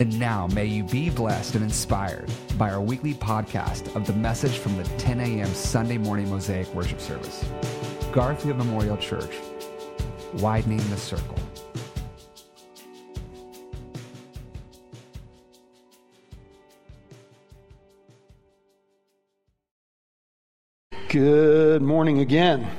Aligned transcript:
And 0.00 0.18
now, 0.18 0.46
may 0.46 0.64
you 0.64 0.82
be 0.82 1.10
blessed 1.10 1.56
and 1.56 1.62
inspired 1.62 2.32
by 2.56 2.70
our 2.70 2.80
weekly 2.80 3.12
podcast 3.12 3.94
of 3.94 4.06
the 4.06 4.14
message 4.14 4.56
from 4.56 4.78
the 4.78 4.84
10 4.96 5.20
a.m. 5.20 5.46
Sunday 5.48 5.98
morning 5.98 6.30
Mosaic 6.30 6.74
worship 6.74 7.02
service. 7.02 7.44
Garfield 8.10 8.56
Memorial 8.56 8.96
Church, 8.96 9.36
widening 10.38 10.78
the 10.88 10.96
circle. 10.96 11.36
Good 21.10 21.82
morning 21.82 22.20
again. 22.20 22.70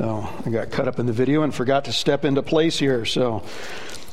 Oh, 0.00 0.30
I 0.44 0.50
got 0.50 0.70
cut 0.70 0.86
up 0.86 0.98
in 0.98 1.06
the 1.06 1.14
video 1.14 1.44
and 1.44 1.54
forgot 1.54 1.86
to 1.86 1.94
step 1.94 2.26
into 2.26 2.42
place 2.42 2.78
here. 2.78 3.06
So 3.06 3.42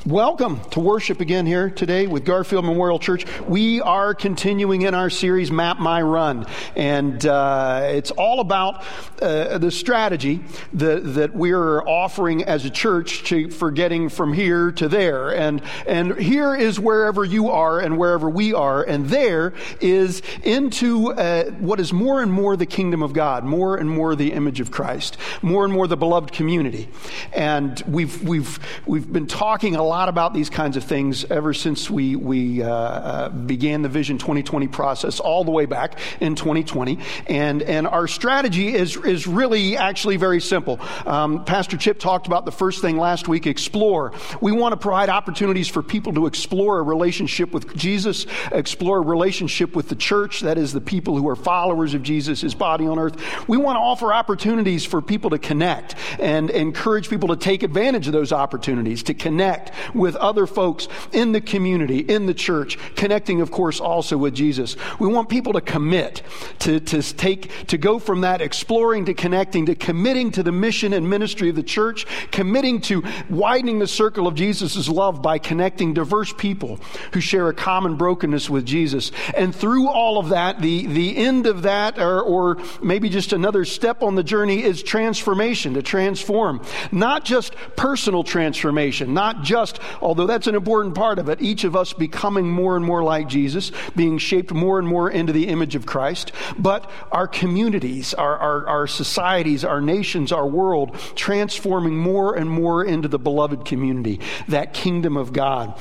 Welcome 0.06 0.62
to 0.70 0.80
worship 0.80 1.20
again 1.20 1.48
here 1.48 1.72
today 1.72 2.06
with 2.06 2.26
Garfield 2.26 2.64
Memorial 2.64 3.00
Church. 3.00 3.26
We 3.48 3.82
are 3.82 4.14
continuing 4.14 4.84
in 4.84 4.94
our 4.94 5.10
series, 5.10 5.50
Map 5.50 5.80
My 5.80 6.00
Run. 6.00 6.46
And 6.76 7.26
uh, 7.26 7.86
it's 7.86 8.12
all 8.12 8.40
about 8.40 8.84
uh, 9.20 9.58
the 9.58 9.72
strategy 9.72 10.44
that, 10.74 11.16
that 11.16 11.34
we're 11.34 11.82
offering 11.82 12.44
as 12.44 12.66
a 12.66 12.70
church 12.70 13.24
to, 13.30 13.50
for 13.50 13.72
getting 13.72 14.10
from 14.10 14.32
here 14.32 14.72
to 14.74 14.88
there. 14.88 15.36
And, 15.36 15.64
and 15.88 16.16
here 16.20 16.54
is 16.54 16.80
wherever 16.80 17.26
you 17.26 17.50
are 17.50 17.80
and 17.80 17.98
wherever 17.98 18.30
we 18.30 18.54
are. 18.54 18.84
And 18.84 19.08
there 19.08 19.56
is 19.82 20.22
into 20.44 21.14
uh, 21.14 21.46
what 21.46 21.80
is 21.80 21.92
more 21.92 22.22
and 22.22 22.32
more 22.32 22.56
the 22.56 22.68
kingdom 22.68 23.02
of 23.02 23.14
God, 23.14 23.44
more 23.44 23.76
and 23.76 23.90
more 23.90 24.16
the 24.16 24.34
image 24.34 24.60
of 24.60 24.70
Christ, 24.70 25.18
more 25.42 25.66
and 25.66 25.74
more 25.74 25.88
the 25.88 25.98
beloved 25.98 26.32
community. 26.32 26.90
And 27.34 27.82
we've, 27.88 28.22
we've, 28.22 28.60
we've 28.86 29.12
been 29.12 29.26
talking 29.26 29.76
a 29.76 29.82
lot 29.82 29.95
lot 29.96 30.10
about 30.10 30.34
these 30.34 30.50
kinds 30.50 30.76
of 30.76 30.84
things 30.84 31.24
ever 31.32 31.54
since 31.54 31.90
we, 31.90 32.18
we 32.18 32.62
uh, 32.62 32.70
uh, 32.70 33.30
began 33.30 33.82
the 33.82 33.88
Vision 33.88 34.18
2020 34.18 34.68
process 34.68 35.22
all 35.22 35.46
the 35.46 35.52
way 35.52 35.66
back 35.66 36.00
in 36.20 36.36
2020. 36.36 37.00
And, 37.28 37.62
and 37.62 37.88
our 37.88 38.06
strategy 38.06 38.76
is, 38.76 38.98
is 38.98 39.26
really 39.26 39.78
actually 39.78 40.18
very 40.18 40.42
simple. 40.42 40.82
Um, 41.06 41.46
Pastor 41.46 41.78
Chip 41.78 41.98
talked 41.98 42.28
about 42.28 42.44
the 42.44 42.52
first 42.52 42.82
thing 42.82 42.98
last 42.98 43.30
week 43.30 43.48
explore. 43.48 44.12
We 44.42 44.52
want 44.52 44.74
to 44.74 44.78
provide 44.78 45.08
opportunities 45.08 45.70
for 45.70 45.82
people 45.82 46.12
to 46.16 46.26
explore 46.26 46.80
a 46.80 46.84
relationship 46.84 47.54
with 47.54 47.74
Jesus, 47.78 48.26
explore 48.52 48.98
a 48.98 49.02
relationship 49.02 49.78
with 49.78 49.88
the 49.88 49.96
church, 49.96 50.42
that 50.42 50.58
is, 50.58 50.74
the 50.74 50.82
people 50.82 51.16
who 51.16 51.30
are 51.30 51.38
followers 51.38 51.94
of 51.94 52.04
Jesus, 52.04 52.42
his 52.42 52.54
body 52.54 52.86
on 52.86 53.00
earth. 53.00 53.16
We 53.48 53.56
want 53.56 53.78
to 53.78 53.80
offer 53.80 54.12
opportunities 54.12 54.84
for 54.84 55.02
people 55.02 55.30
to 55.30 55.40
connect 55.40 55.96
and 56.20 56.50
encourage 56.50 57.10
people 57.10 57.30
to 57.30 57.38
take 57.38 57.64
advantage 57.64 58.08
of 58.08 58.14
those 58.14 58.34
opportunities, 58.34 59.02
to 59.04 59.14
connect 59.14 59.72
with 59.94 60.16
other 60.16 60.48
folks 60.48 60.88
in 61.12 61.32
the 61.32 61.42
community, 61.42 62.00
in 62.00 62.26
the 62.26 62.34
church, 62.34 62.78
connecting, 62.96 63.42
of 63.42 63.52
course, 63.52 63.80
also 63.80 64.18
with 64.18 64.34
Jesus. 64.34 64.76
We 65.00 65.08
want 65.08 65.30
people 65.30 65.54
to 65.54 65.62
commit, 65.62 66.22
to, 66.60 66.80
to 66.80 67.02
take, 67.02 67.68
to 67.68 67.78
go 67.78 68.00
from 68.00 68.22
that 68.22 68.42
exploring 68.42 69.06
to 69.06 69.14
connecting, 69.14 69.66
to 69.68 69.76
committing 69.76 70.32
to 70.32 70.44
the 70.44 70.52
mission 70.52 70.94
and 70.94 71.10
ministry 71.10 71.50
of 71.50 71.56
the 71.56 71.64
church, 71.64 72.06
committing 72.32 72.82
to 72.82 73.04
widening 73.30 73.80
the 73.80 73.88
circle 73.88 74.28
of 74.28 74.36
Jesus' 74.36 74.88
love 74.88 75.22
by 75.22 75.38
connecting 75.40 75.94
diverse 75.94 76.32
people 76.34 76.80
who 77.14 77.20
share 77.20 77.50
a 77.50 77.54
common 77.54 77.96
brokenness 77.96 78.50
with 78.50 78.66
Jesus. 78.66 79.12
And 79.36 79.56
through 79.56 79.90
all 79.90 80.20
of 80.20 80.30
that, 80.30 80.62
the, 80.62 80.86
the 80.86 81.18
end 81.18 81.48
of 81.48 81.64
that, 81.64 81.98
or, 81.98 82.22
or 82.22 82.58
maybe 82.82 83.10
just 83.10 83.34
another 83.34 83.66
step 83.66 84.04
on 84.04 84.16
the 84.16 84.24
journey, 84.24 84.64
is 84.64 84.84
transformation, 84.84 85.74
to 85.74 85.82
transform. 85.82 86.62
Not 86.92 87.26
just 87.26 87.56
personal 87.76 88.24
transformation, 88.24 89.14
not 89.14 89.42
just 89.42 89.65
although 90.02 90.28
that's 90.28 90.48
an 90.48 90.56
important 90.56 90.96
part 90.96 91.20
of 91.20 91.30
it, 91.30 91.42
each 91.42 91.64
of 91.64 91.76
us 91.76 91.94
becoming 91.94 92.50
more 92.50 92.76
and 92.76 92.86
more 92.86 93.04
like 93.04 93.28
Jesus, 93.28 93.72
being 93.96 94.18
shaped 94.18 94.54
more 94.54 94.80
and 94.80 94.88
more 94.88 95.10
into 95.10 95.34
the 95.34 95.48
image 95.48 95.76
of 95.76 95.86
Christ, 95.86 96.32
but 96.58 96.90
our 97.12 97.28
communities, 97.28 98.14
our, 98.14 98.38
our, 98.38 98.68
our 98.68 98.88
societies, 98.88 99.64
our 99.64 99.82
nations, 99.82 100.32
our 100.32 100.48
world 100.48 100.98
transforming 101.16 101.98
more 101.98 102.36
and 102.36 102.50
more 102.50 102.84
into 102.84 103.08
the 103.08 103.20
beloved 103.20 103.66
community, 103.66 104.20
that 104.48 104.74
kingdom 104.74 105.18
of 105.18 105.34
God. 105.34 105.80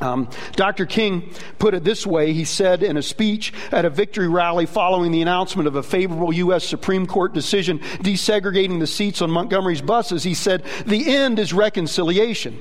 Um, 0.00 0.28
Dr. 0.52 0.86
King 0.86 1.32
put 1.58 1.74
it 1.74 1.84
this 1.84 2.06
way. 2.06 2.32
He 2.32 2.44
said 2.44 2.82
in 2.82 2.96
a 2.96 3.02
speech 3.02 3.52
at 3.70 3.84
a 3.84 3.90
victory 3.90 4.28
rally 4.28 4.66
following 4.66 5.12
the 5.12 5.22
announcement 5.22 5.68
of 5.68 5.76
a 5.76 5.82
favorable 5.82 6.32
U.S. 6.32 6.64
Supreme 6.64 7.06
Court 7.06 7.32
decision 7.32 7.78
desegregating 7.78 8.80
the 8.80 8.86
seats 8.86 9.22
on 9.22 9.30
Montgomery's 9.30 9.82
buses, 9.82 10.22
he 10.22 10.34
said, 10.34 10.64
The 10.86 11.14
end 11.14 11.38
is 11.38 11.52
reconciliation. 11.52 12.58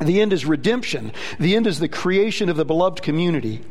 The 0.00 0.20
end 0.20 0.32
is 0.32 0.46
redemption. 0.46 1.12
The 1.38 1.54
end 1.54 1.66
is 1.66 1.78
the 1.78 1.88
creation 1.88 2.48
of 2.48 2.56
the 2.56 2.64
beloved 2.64 3.02
community. 3.02 3.62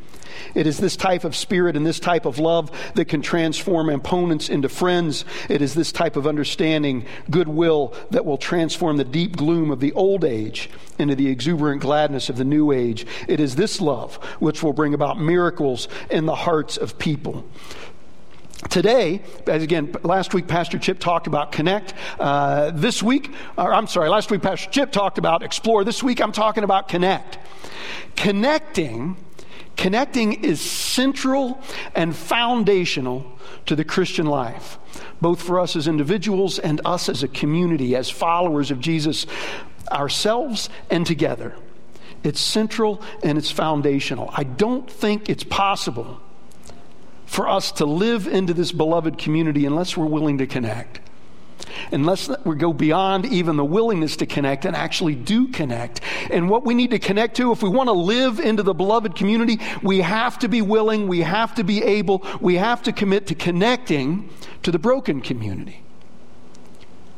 It 0.55 0.67
is 0.67 0.77
this 0.77 0.95
type 0.95 1.23
of 1.23 1.35
spirit 1.35 1.75
and 1.75 1.85
this 1.85 1.99
type 1.99 2.25
of 2.25 2.39
love 2.39 2.71
that 2.95 3.05
can 3.05 3.21
transform 3.21 3.89
opponents 3.89 4.49
into 4.49 4.69
friends. 4.69 5.25
It 5.49 5.61
is 5.61 5.73
this 5.73 5.91
type 5.91 6.15
of 6.15 6.27
understanding, 6.27 7.05
goodwill, 7.29 7.93
that 8.11 8.25
will 8.25 8.37
transform 8.37 8.97
the 8.97 9.03
deep 9.03 9.35
gloom 9.35 9.71
of 9.71 9.79
the 9.79 9.93
old 9.93 10.23
age 10.23 10.69
into 10.97 11.15
the 11.15 11.27
exuberant 11.27 11.81
gladness 11.81 12.29
of 12.29 12.37
the 12.37 12.43
new 12.43 12.71
age. 12.71 13.05
It 13.27 13.39
is 13.39 13.55
this 13.55 13.81
love 13.81 14.15
which 14.39 14.63
will 14.63 14.73
bring 14.73 14.93
about 14.93 15.19
miracles 15.19 15.87
in 16.09 16.25
the 16.25 16.35
hearts 16.35 16.77
of 16.77 16.97
people. 16.97 17.45
Today, 18.69 19.21
as 19.47 19.63
again, 19.63 19.93
last 20.03 20.33
week 20.33 20.47
Pastor 20.47 20.77
Chip 20.77 20.99
talked 20.99 21.27
about 21.27 21.51
connect. 21.51 21.93
Uh, 22.19 22.71
this 22.71 23.01
week, 23.01 23.33
or 23.57 23.73
I'm 23.73 23.87
sorry, 23.87 24.07
last 24.07 24.29
week 24.29 24.41
Pastor 24.41 24.69
Chip 24.69 24.91
talked 24.91 25.17
about 25.17 25.41
explore. 25.41 25.83
This 25.83 26.03
week 26.03 26.21
I'm 26.21 26.31
talking 26.31 26.63
about 26.63 26.87
connect. 26.87 27.39
Connecting, 28.15 29.17
connecting 29.75 30.43
is 30.43 30.61
central 30.61 31.59
and 31.95 32.15
foundational 32.15 33.37
to 33.65 33.75
the 33.75 33.83
Christian 33.83 34.27
life, 34.27 34.77
both 35.19 35.41
for 35.41 35.59
us 35.59 35.75
as 35.75 35.87
individuals 35.87 36.59
and 36.59 36.81
us 36.85 37.09
as 37.09 37.23
a 37.23 37.27
community, 37.27 37.95
as 37.95 38.09
followers 38.09 38.69
of 38.69 38.79
Jesus, 38.79 39.25
ourselves 39.91 40.69
and 40.89 41.05
together. 41.05 41.55
It's 42.23 42.39
central 42.39 43.01
and 43.23 43.37
it's 43.37 43.51
foundational. 43.51 44.29
I 44.33 44.43
don't 44.43 44.89
think 44.89 45.29
it's 45.29 45.43
possible 45.43 46.21
for 47.31 47.47
us 47.47 47.71
to 47.71 47.85
live 47.85 48.27
into 48.27 48.53
this 48.53 48.73
beloved 48.73 49.17
community 49.17 49.65
unless 49.65 49.95
we're 49.95 50.05
willing 50.05 50.39
to 50.39 50.45
connect. 50.45 50.99
Unless 51.93 52.29
we 52.43 52.57
go 52.57 52.73
beyond 52.73 53.25
even 53.25 53.55
the 53.55 53.63
willingness 53.63 54.17
to 54.17 54.25
connect 54.25 54.65
and 54.65 54.75
actually 54.75 55.15
do 55.15 55.47
connect. 55.47 56.01
And 56.29 56.49
what 56.49 56.65
we 56.65 56.73
need 56.73 56.91
to 56.91 56.99
connect 56.99 57.37
to, 57.37 57.53
if 57.53 57.63
we 57.63 57.69
want 57.69 57.87
to 57.87 57.93
live 57.93 58.41
into 58.41 58.63
the 58.63 58.73
beloved 58.73 59.15
community, 59.15 59.61
we 59.81 60.01
have 60.01 60.39
to 60.39 60.49
be 60.49 60.61
willing, 60.61 61.07
we 61.07 61.21
have 61.21 61.55
to 61.55 61.63
be 61.63 61.81
able, 61.81 62.27
we 62.41 62.55
have 62.55 62.83
to 62.83 62.91
commit 62.91 63.27
to 63.27 63.35
connecting 63.35 64.29
to 64.63 64.71
the 64.71 64.79
broken 64.79 65.21
community. 65.21 65.83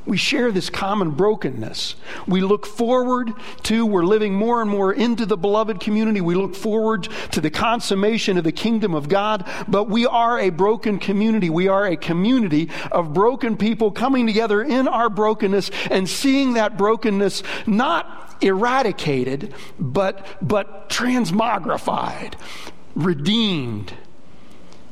We 0.06 0.18
share 0.18 0.52
this 0.52 0.70
common 0.70 1.12
brokenness. 1.12 1.96
We 2.28 2.42
look 2.42 2.66
forward 2.66 3.32
to, 3.64 3.86
we're 3.86 4.04
living 4.04 4.34
more 4.34 4.62
and 4.62 4.70
more 4.70 4.92
into 4.92 5.26
the 5.26 5.38
beloved 5.38 5.80
community. 5.80 6.20
We 6.20 6.36
look 6.36 6.56
forward 6.56 7.08
to 7.32 7.40
the 7.40 7.50
consummation 7.50 8.38
of 8.38 8.44
the 8.44 8.52
kingdom 8.52 8.94
of 8.94 9.08
God, 9.08 9.50
but 9.68 9.86
we 9.86 10.06
are 10.06 10.40
a 10.40 10.50
broken 10.50 11.00
community. 11.00 11.50
We 11.50 11.70
are 11.70 11.86
a 11.86 11.96
community 11.96 12.70
of 12.92 13.14
broken 13.14 13.56
people 13.56 13.92
coming 13.92 14.28
together 14.28 14.62
in 14.62 14.90
our 14.90 15.10
brokenness 15.10 15.72
and 15.90 16.10
seeing 16.10 16.54
that 16.54 16.78
brokenness 16.78 17.42
not 17.66 18.36
eradicated, 18.42 19.54
but, 19.80 20.28
but 20.42 20.90
transmogrified, 20.90 22.34
redeemed, 22.94 23.94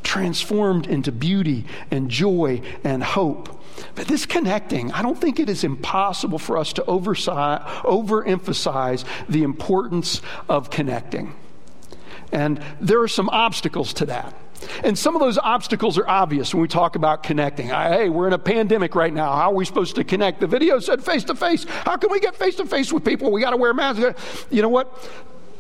transformed 0.04 0.88
into 0.88 1.12
beauty 1.12 1.66
and 1.90 2.10
joy 2.10 2.62
and 2.84 3.04
hope. 3.04 3.61
But 3.96 4.08
this 4.08 4.26
connecting, 4.26 4.92
I 4.92 5.02
don't 5.02 5.20
think 5.20 5.40
it 5.40 5.50
is 5.50 5.64
impossible 5.64 6.40
for 6.40 6.58
us 6.58 6.74
to 6.74 6.82
overemphasize 6.84 9.06
the 9.28 9.44
importance 9.44 10.22
of 10.50 10.70
connecting. 10.70 11.34
And 12.32 12.64
there 12.80 13.02
are 13.02 13.08
some 13.08 13.30
obstacles 13.30 13.94
to 13.96 14.06
that. 14.08 14.36
And 14.84 14.98
some 14.98 15.16
of 15.16 15.22
those 15.22 15.40
obstacles 15.40 15.98
are 15.98 16.08
obvious 16.08 16.54
when 16.54 16.62
we 16.62 16.68
talk 16.68 16.96
about 16.96 17.24
connecting. 17.24 17.70
Hey, 17.70 18.10
we're 18.10 18.28
in 18.28 18.34
a 18.34 18.40
pandemic 18.40 18.94
right 18.94 19.12
now. 19.12 19.34
How 19.34 19.52
are 19.52 19.56
we 19.56 19.66
supposed 19.66 19.96
to 19.96 20.04
connect? 20.04 20.40
The 20.40 20.48
video 20.48 20.80
said 20.80 21.04
face 21.04 21.24
to 21.26 21.36
face. 21.36 21.64
How 21.64 21.98
can 21.98 22.12
we 22.12 22.20
get 22.20 22.36
face 22.36 22.56
to 22.58 22.68
face 22.68 22.94
with 22.94 23.04
people? 23.04 23.32
We 23.32 23.42
got 23.42 23.52
to 23.52 23.58
wear 23.58 23.74
masks. 23.74 24.46
You 24.52 24.62
know 24.62 24.70
what? 24.70 25.10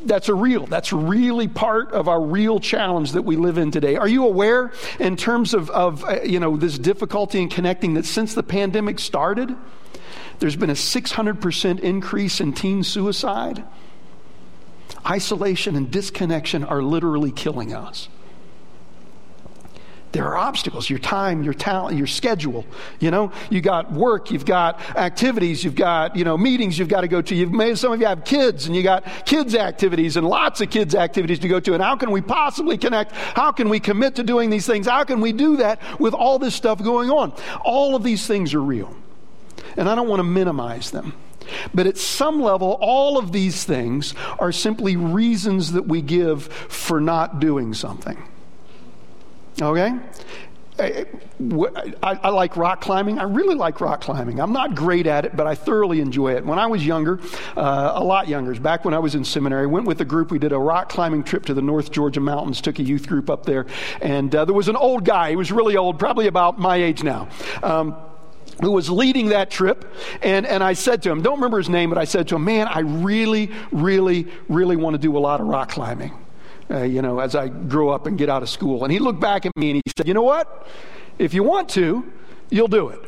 That's 0.05 0.29
a 0.29 0.33
real 0.33 0.65
that's 0.65 0.91
really 0.93 1.47
part 1.47 1.91
of 1.91 2.07
our 2.07 2.21
real 2.21 2.59
challenge 2.59 3.13
that 3.13 3.23
we 3.23 3.35
live 3.35 3.57
in 3.57 3.71
today. 3.71 3.95
Are 3.95 4.07
you 4.07 4.25
aware 4.25 4.71
in 4.99 5.15
terms 5.15 5.53
of, 5.53 5.69
of 5.69 6.03
uh, 6.03 6.21
you 6.23 6.39
know 6.39 6.57
this 6.57 6.77
difficulty 6.77 7.41
in 7.41 7.49
connecting 7.49 7.93
that 7.95 8.05
since 8.05 8.33
the 8.33 8.43
pandemic 8.43 8.99
started 8.99 9.55
there's 10.39 10.55
been 10.55 10.71
a 10.71 10.73
600% 10.73 11.79
increase 11.81 12.41
in 12.41 12.53
teen 12.53 12.83
suicide? 12.83 13.63
Isolation 15.05 15.75
and 15.75 15.91
disconnection 15.91 16.63
are 16.63 16.81
literally 16.81 17.31
killing 17.31 17.73
us 17.73 18.09
there 20.11 20.25
are 20.25 20.37
obstacles. 20.37 20.89
Your 20.89 20.99
time 20.99 21.43
your 21.43 21.53
talent 21.53 21.97
your 21.97 22.07
schedule 22.07 22.65
you 22.99 23.11
know? 23.11 23.31
You 23.49 23.61
got 23.61 23.91
work 23.91 24.31
you've 24.31 24.45
got 24.45 24.79
activities 24.95 25.63
you've 25.63 25.75
got 25.75 26.15
you 26.15 26.23
know 26.23 26.37
meetings 26.37 26.77
you've 26.77 26.89
got 26.89 27.01
to 27.01 27.07
go 27.07 27.21
to. 27.21 27.35
You've 27.35 27.51
made 27.51 27.77
some 27.77 27.91
of 27.91 27.99
you 27.99 28.07
have 28.07 28.23
kids 28.23 28.67
and 28.67 28.75
you 28.75 28.83
got 28.83 29.05
kids 29.25 29.55
activities 29.55 30.17
and 30.17 30.27
lots 30.27 30.61
of 30.61 30.69
kids 30.69 30.95
activities 30.95 31.39
to 31.39 31.47
go 31.47 31.59
to. 31.59 31.73
And 31.73 31.83
how 31.83 31.95
can 31.95 32.11
we 32.11 32.21
possibly 32.21 32.77
connect? 32.77 33.11
How 33.13 33.51
can 33.51 33.69
we 33.69 33.79
commit 33.79 34.15
to 34.15 34.23
doing 34.23 34.49
these 34.49 34.65
things? 34.65 34.87
How 34.87 35.03
can 35.03 35.21
we 35.21 35.31
do 35.31 35.57
that 35.57 35.99
with 35.99 36.13
all 36.13 36.39
this 36.39 36.55
stuff 36.55 36.81
going 36.83 37.09
on? 37.09 37.33
All 37.63 37.95
of 37.95 38.03
these 38.03 38.27
things 38.27 38.53
are 38.53 38.61
real. 38.61 38.95
And 39.77 39.89
i 39.89 39.95
don't 39.95 40.07
want 40.07 40.19
to 40.19 40.23
minimize 40.23 40.91
them. 40.91 41.13
But 41.73 41.87
at 41.87 41.97
some 41.97 42.41
level, 42.41 42.77
all 42.81 43.17
of 43.17 43.31
these 43.31 43.63
things 43.63 44.13
are 44.39 44.51
simply 44.51 44.95
reasons 44.95 45.73
that 45.73 45.87
we 45.87 46.01
give 46.01 46.45
for 46.45 47.01
not 47.01 47.39
doing 47.39 47.73
something. 47.73 48.17
Okay? 49.61 49.93
I, 50.79 51.05
I, 52.01 52.13
I, 52.15 52.29
like 52.29 52.57
rock 52.57 52.81
climbing. 52.81 53.19
I 53.19 53.23
really 53.23 53.55
like 53.55 53.81
rock 53.81 54.01
climbing. 54.01 54.39
I'm 54.39 54.53
not 54.53 54.73
great 54.73 55.05
at 55.05 55.25
it, 55.25 55.35
but 55.35 55.45
I 55.45 55.53
thoroughly 55.53 55.99
enjoy 55.99 56.35
it. 56.35 56.45
When 56.45 56.57
I 56.59 56.67
was 56.67 56.85
younger, 56.85 57.19
uh, 57.55 57.91
a 57.95 58.03
lot 58.03 58.27
younger, 58.27 58.53
back 58.59 58.85
when 58.85 58.93
I 58.93 58.99
was 58.99 59.13
in 59.13 59.23
seminary, 59.23 59.67
went 59.67 59.85
with 59.85 60.01
a 60.01 60.05
group. 60.05 60.31
We 60.31 60.39
did 60.39 60.53
a 60.53 60.57
rock 60.57 60.89
climbing 60.89 61.23
trip 61.23 61.45
to 61.47 61.53
the 61.53 61.61
North 61.61 61.91
Georgia 61.91 62.19
mountains. 62.19 62.61
Took 62.61 62.79
a 62.79 62.83
youth 62.83 63.07
group 63.07 63.29
up 63.29 63.45
there, 63.45 63.65
and 64.01 64.33
uh, 64.33 64.45
there 64.45 64.55
was 64.55 64.69
an 64.69 64.75
old 64.75 65.05
guy. 65.05 65.29
He 65.29 65.35
was 65.35 65.51
really 65.51 65.77
old, 65.77 65.99
probably 65.99 66.27
about 66.27 66.57
my 66.57 66.77
age 66.77 67.03
now. 67.03 67.27
Um, 67.61 67.95
who 68.61 68.71
was 68.71 68.91
leading 68.91 69.29
that 69.29 69.49
trip. 69.49 69.91
And, 70.21 70.45
and 70.45 70.63
I 70.63 70.73
said 70.73 71.01
to 71.03 71.09
him, 71.09 71.23
don't 71.23 71.35
remember 71.35 71.57
his 71.57 71.69
name, 71.69 71.89
but 71.89 71.97
I 71.97 72.03
said 72.03 72.27
to 72.27 72.35
him, 72.35 72.43
man, 72.43 72.67
I 72.67 72.79
really, 72.79 73.49
really, 73.71 74.27
really 74.49 74.75
want 74.75 74.93
to 74.93 74.99
do 74.99 75.17
a 75.17 75.19
lot 75.19 75.41
of 75.41 75.47
rock 75.47 75.69
climbing 75.69 76.13
uh, 76.71 76.83
you 76.83 77.01
know, 77.01 77.19
as 77.19 77.35
I 77.35 77.49
grow 77.49 77.89
up 77.89 78.07
and 78.07 78.17
get 78.17 78.29
out 78.29 78.43
of 78.43 78.49
school. 78.49 78.83
And 78.83 78.91
he 78.91 78.99
looked 78.99 79.19
back 79.19 79.45
at 79.45 79.55
me 79.55 79.71
and 79.71 79.81
he 79.83 79.91
said, 79.95 80.07
You 80.07 80.13
know 80.13 80.23
what? 80.23 80.67
If 81.19 81.33
you 81.33 81.43
want 81.43 81.69
to, 81.69 82.09
you'll 82.49 82.67
do 82.67 82.89
it. 82.89 82.99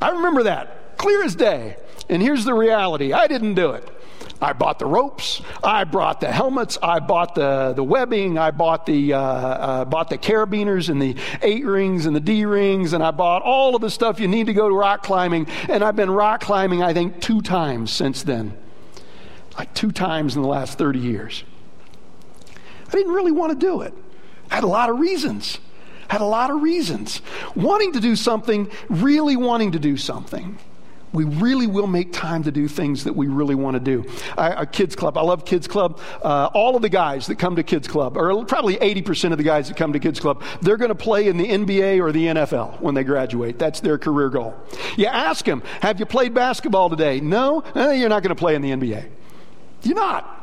I 0.00 0.10
remember 0.10 0.44
that 0.44 0.78
clear 0.98 1.22
as 1.22 1.34
day. 1.34 1.76
And 2.10 2.22
here's 2.22 2.44
the 2.44 2.54
reality 2.54 3.12
I 3.12 3.26
didn't 3.26 3.54
do 3.54 3.70
it. 3.70 3.88
I 4.40 4.52
bought 4.52 4.78
the 4.78 4.86
ropes. 4.86 5.42
I 5.64 5.82
brought 5.84 6.20
the 6.20 6.30
helmets. 6.30 6.78
I 6.80 7.00
bought 7.00 7.34
the, 7.34 7.72
the 7.74 7.82
webbing. 7.82 8.38
I 8.38 8.52
bought 8.52 8.86
the, 8.86 9.14
uh, 9.14 9.18
uh, 9.20 9.84
bought 9.84 10.10
the 10.10 10.18
carabiners 10.18 10.88
and 10.88 11.02
the 11.02 11.16
eight 11.42 11.64
rings 11.64 12.06
and 12.06 12.14
the 12.14 12.20
D 12.20 12.44
rings. 12.44 12.92
And 12.92 13.02
I 13.02 13.10
bought 13.10 13.42
all 13.42 13.74
of 13.74 13.80
the 13.80 13.90
stuff 13.90 14.20
you 14.20 14.28
need 14.28 14.46
to 14.46 14.54
go 14.54 14.68
to 14.68 14.74
rock 14.74 15.02
climbing. 15.02 15.48
And 15.68 15.82
I've 15.82 15.96
been 15.96 16.10
rock 16.10 16.40
climbing, 16.40 16.82
I 16.82 16.92
think, 16.92 17.20
two 17.20 17.40
times 17.40 17.90
since 17.90 18.22
then. 18.22 18.56
Like 19.56 19.74
two 19.74 19.90
times 19.90 20.36
in 20.36 20.42
the 20.42 20.48
last 20.48 20.78
30 20.78 21.00
years. 21.00 21.42
I 22.88 22.92
didn't 22.92 23.12
really 23.12 23.32
want 23.32 23.58
to 23.58 23.66
do 23.66 23.82
it. 23.82 23.94
I 24.50 24.56
had 24.56 24.64
a 24.64 24.68
lot 24.68 24.90
of 24.90 24.98
reasons. 24.98 25.58
I 26.08 26.14
had 26.14 26.20
a 26.22 26.26
lot 26.26 26.50
of 26.50 26.62
reasons. 26.62 27.20
Wanting 27.54 27.92
to 27.92 28.00
do 28.00 28.16
something, 28.16 28.70
really 28.88 29.36
wanting 29.36 29.72
to 29.72 29.78
do 29.78 29.96
something. 29.96 30.58
We 31.12 31.24
really 31.24 31.66
will 31.66 31.86
make 31.86 32.12
time 32.12 32.42
to 32.42 32.52
do 32.52 32.68
things 32.68 33.04
that 33.04 33.14
we 33.14 33.28
really 33.28 33.54
want 33.54 33.74
to 33.74 33.80
do. 33.80 34.04
I, 34.36 34.62
a 34.62 34.66
kids 34.66 34.94
club, 34.94 35.16
I 35.16 35.22
love 35.22 35.46
kids 35.46 35.66
club. 35.66 36.00
Uh, 36.22 36.50
all 36.52 36.76
of 36.76 36.82
the 36.82 36.90
guys 36.90 37.26
that 37.28 37.36
come 37.36 37.56
to 37.56 37.62
kids 37.62 37.88
club, 37.88 38.16
or 38.16 38.44
probably 38.44 38.76
80% 38.76 39.32
of 39.32 39.38
the 39.38 39.44
guys 39.44 39.68
that 39.68 39.76
come 39.76 39.94
to 39.94 39.98
kids 39.98 40.20
club, 40.20 40.42
they're 40.60 40.76
going 40.76 40.90
to 40.90 40.94
play 40.94 41.28
in 41.28 41.38
the 41.38 41.46
NBA 41.46 42.00
or 42.00 42.12
the 42.12 42.26
NFL 42.26 42.80
when 42.80 42.94
they 42.94 43.04
graduate. 43.04 43.58
That's 43.58 43.80
their 43.80 43.96
career 43.96 44.28
goal. 44.28 44.54
You 44.96 45.06
ask 45.06 45.44
them, 45.46 45.62
have 45.80 45.98
you 45.98 46.04
played 46.04 46.34
basketball 46.34 46.90
today? 46.90 47.20
No? 47.20 47.62
Eh, 47.74 47.92
you're 47.94 48.10
not 48.10 48.22
going 48.22 48.34
to 48.34 48.38
play 48.38 48.54
in 48.54 48.60
the 48.60 48.70
NBA. 48.70 49.08
You're 49.82 49.96
not. 49.96 50.37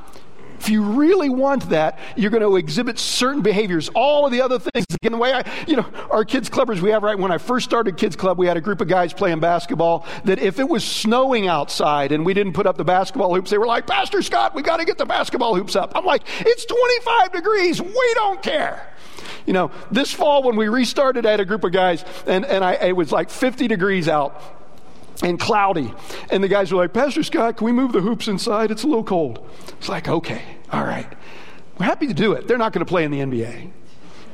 If 0.66 0.72
you 0.72 0.82
really 0.82 1.30
want 1.30 1.70
that, 1.70 2.00
you're 2.16 2.32
going 2.32 2.42
to 2.42 2.56
exhibit 2.56 2.98
certain 2.98 3.44
behaviors. 3.44 3.88
All 3.90 4.26
of 4.26 4.32
the 4.32 4.42
other 4.42 4.58
things. 4.58 4.88
Again, 4.90 5.12
the 5.12 5.20
way 5.20 5.32
I, 5.32 5.48
you 5.68 5.76
know, 5.76 5.86
our 6.10 6.26
kids 6.26 6.50
clubbers 6.50 6.82
we 6.82 6.90
have 6.90 7.04
right 7.04 7.20
when 7.20 7.32
I 7.32 7.38
first 7.38 7.66
started 7.66 7.98
kids 7.98 8.16
club, 8.16 8.40
we 8.40 8.48
had 8.48 8.58
a 8.58 8.62
group 8.62 8.82
of 8.82 8.88
guys 8.88 9.14
playing 9.14 9.42
basketball 9.42 10.08
that 10.24 10.40
if 10.40 10.58
it 10.58 10.68
was 10.68 10.84
snowing 10.84 11.48
outside 11.48 12.12
and 12.12 12.26
we 12.26 12.34
didn't 12.34 12.54
put 12.54 12.66
up 12.66 12.78
the 12.78 12.84
basketball 12.84 13.36
hoops, 13.36 13.52
they 13.52 13.60
were 13.60 13.68
like, 13.68 13.86
Pastor 13.86 14.24
Scott, 14.24 14.56
we 14.56 14.64
got 14.64 14.78
to 14.78 14.86
get 14.86 14.98
the 14.98 15.06
basketball 15.06 15.54
hoops 15.54 15.76
up. 15.76 15.92
I'm 15.94 16.04
like, 16.04 16.24
it's 16.40 16.66
25 16.66 17.32
degrees. 17.32 17.80
We 17.80 18.12
don't 18.16 18.42
care. 18.42 18.92
You 19.46 19.54
know, 19.54 19.70
this 19.92 20.12
fall 20.12 20.42
when 20.42 20.56
we 20.56 20.68
restarted, 20.68 21.28
I 21.28 21.32
had 21.32 21.42
a 21.42 21.46
group 21.46 21.64
of 21.64 21.74
guys 21.74 22.04
and, 22.26 22.44
and 22.44 22.64
I, 22.64 22.74
it 22.74 22.96
was 22.96 23.12
like 23.12 23.30
50 23.30 23.68
degrees 23.68 24.08
out 24.08 24.42
and 25.22 25.40
cloudy. 25.40 25.94
And 26.30 26.44
the 26.44 26.48
guys 26.48 26.72
were 26.72 26.82
like, 26.82 26.94
Pastor 26.94 27.24
Scott, 27.24 27.58
can 27.58 27.66
we 27.66 27.72
move 27.72 27.94
the 27.94 28.02
hoops 28.02 28.28
inside? 28.28 28.72
It's 28.72 28.84
a 28.84 28.88
little 28.88 29.04
cold. 29.04 29.48
It's 29.78 29.90
like, 29.90 30.08
okay, 30.08 30.55
all 30.72 30.84
right. 30.84 31.12
We're 31.78 31.86
happy 31.86 32.08
to 32.08 32.14
do 32.14 32.34
it. 32.34 32.48
They're 32.48 32.58
not 32.58 32.74
going 32.74 32.86
to 32.86 32.90
play 32.90 33.04
in 33.04 33.12
the 33.12 33.20
NBA. 33.20 33.72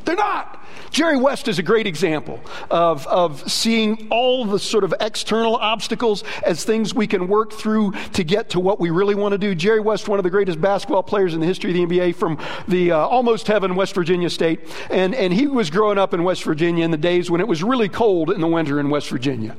They're 0.06 0.15
not. 0.15 0.62
Jerry 0.89 1.18
West 1.18 1.48
is 1.48 1.57
a 1.57 1.63
great 1.63 1.88
example 1.88 2.39
of, 2.69 3.07
of 3.07 3.50
seeing 3.50 4.07
all 4.09 4.45
the 4.45 4.59
sort 4.59 4.83
of 4.83 4.94
external 5.00 5.56
obstacles 5.56 6.24
as 6.45 6.63
things 6.65 6.94
we 6.94 7.07
can 7.07 7.27
work 7.27 7.53
through 7.53 7.94
to 8.13 8.24
get 8.24 8.50
to 8.51 8.59
what 8.59 8.80
we 8.80 8.89
really 8.89 9.15
want 9.15 9.31
to 9.31 9.38
do. 9.38 9.56
Jerry 9.56 9.80
West, 9.80 10.09
one 10.09 10.19
of 10.19 10.24
the 10.24 10.30
greatest 10.30 10.59
basketball 10.59 11.03
players 11.03 11.33
in 11.33 11.39
the 11.39 11.45
history 11.45 11.71
of 11.71 11.89
the 11.89 11.98
NBA 11.98 12.15
from 12.15 12.38
the 12.68 12.92
uh, 12.92 12.98
almost 12.98 13.48
heaven, 13.48 13.75
West 13.75 13.95
Virginia 13.95 14.30
State. 14.30 14.59
And, 14.89 15.15
and 15.15 15.33
he 15.33 15.48
was 15.48 15.69
growing 15.69 15.98
up 15.98 16.13
in 16.13 16.24
West 16.24 16.44
Virginia 16.44 16.83
in 16.83 16.92
the 16.92 16.98
days 16.98 17.31
when 17.31 17.39
it 17.39 17.48
was 17.48 17.63
really 17.63 17.89
cold 17.89 18.30
in 18.30 18.42
the 18.42 18.48
winter 18.48 18.80
in 18.80 18.89
West 18.89 19.09
Virginia. 19.09 19.56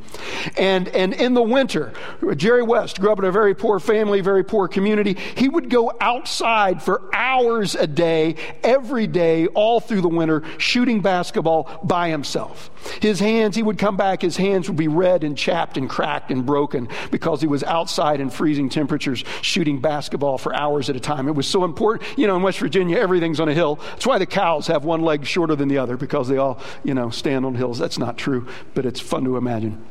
And, 0.59 0.89
and 0.89 1.15
in 1.15 1.35
the 1.35 1.43
winter, 1.43 1.93
Jerry 2.37 2.63
West 2.63 3.01
grew 3.01 3.11
up 3.11 3.19
in 3.19 3.25
a 3.25 3.33
very 3.33 3.55
poor 3.55 3.81
family, 3.81 4.21
very 4.21 4.45
poor 4.45 4.69
community. 4.69 5.17
He 5.37 5.49
would 5.49 5.71
go 5.71 5.93
outside 6.01 6.83
for 6.83 7.09
hours 7.15 7.75
a 7.75 7.87
day, 7.87 8.37
every 8.63 9.07
day, 9.07 9.47
all 9.49 9.81
through 9.81 10.03
the 10.03 10.09
winter, 10.09 10.32
shooting 10.59 11.01
basketball 11.01 11.69
by 11.85 12.09
himself. 12.09 12.71
His 13.01 13.21
hands, 13.21 13.57
he 13.57 13.63
would 13.63 13.79
come 13.79 13.97
back, 13.97 14.23
his 14.23 14.37
hands 14.37 14.69
would 14.69 14.77
be 14.77 14.89
red 14.89 15.25
and 15.25 15.37
chapped 15.37 15.77
and 15.77 15.89
cracked 15.89 16.31
and 16.31 16.47
broken 16.47 16.89
because 17.11 17.41
he 17.41 17.47
was 17.47 17.63
outside 17.65 18.21
in 18.21 18.31
freezing 18.31 18.69
temperatures 18.69 19.25
shooting 19.43 19.81
basketball 19.81 20.39
for 20.39 20.55
hours 20.55 20.89
at 20.89 20.97
a 20.97 21.01
time. 21.01 21.29
It 21.29 21.35
was 21.35 21.47
so 21.47 21.65
important. 21.65 22.19
You 22.19 22.27
know, 22.27 22.37
in 22.37 22.43
West 22.43 22.59
Virginia, 22.59 22.99
everything's 22.99 23.41
on 23.41 23.49
a 23.49 23.55
hill. 23.55 23.77
That's 23.91 24.07
why 24.07 24.19
the 24.19 24.27
cows 24.27 24.67
have 24.69 24.85
one 24.85 25.03
leg 25.03 25.27
shorter 25.27 25.55
than 25.55 25.69
the 25.69 25.79
other 25.79 25.97
because 25.97 26.29
they 26.29 26.39
all, 26.39 26.61
you 26.85 26.95
know, 26.95 27.11
stand 27.11 27.45
on 27.45 27.55
hills. 27.55 27.79
That's 27.79 27.99
not 27.99 28.17
true, 28.17 28.47
but 28.75 28.87
it's 28.87 29.01
fun 29.01 29.25
to 29.25 29.37
imagine. 29.37 29.85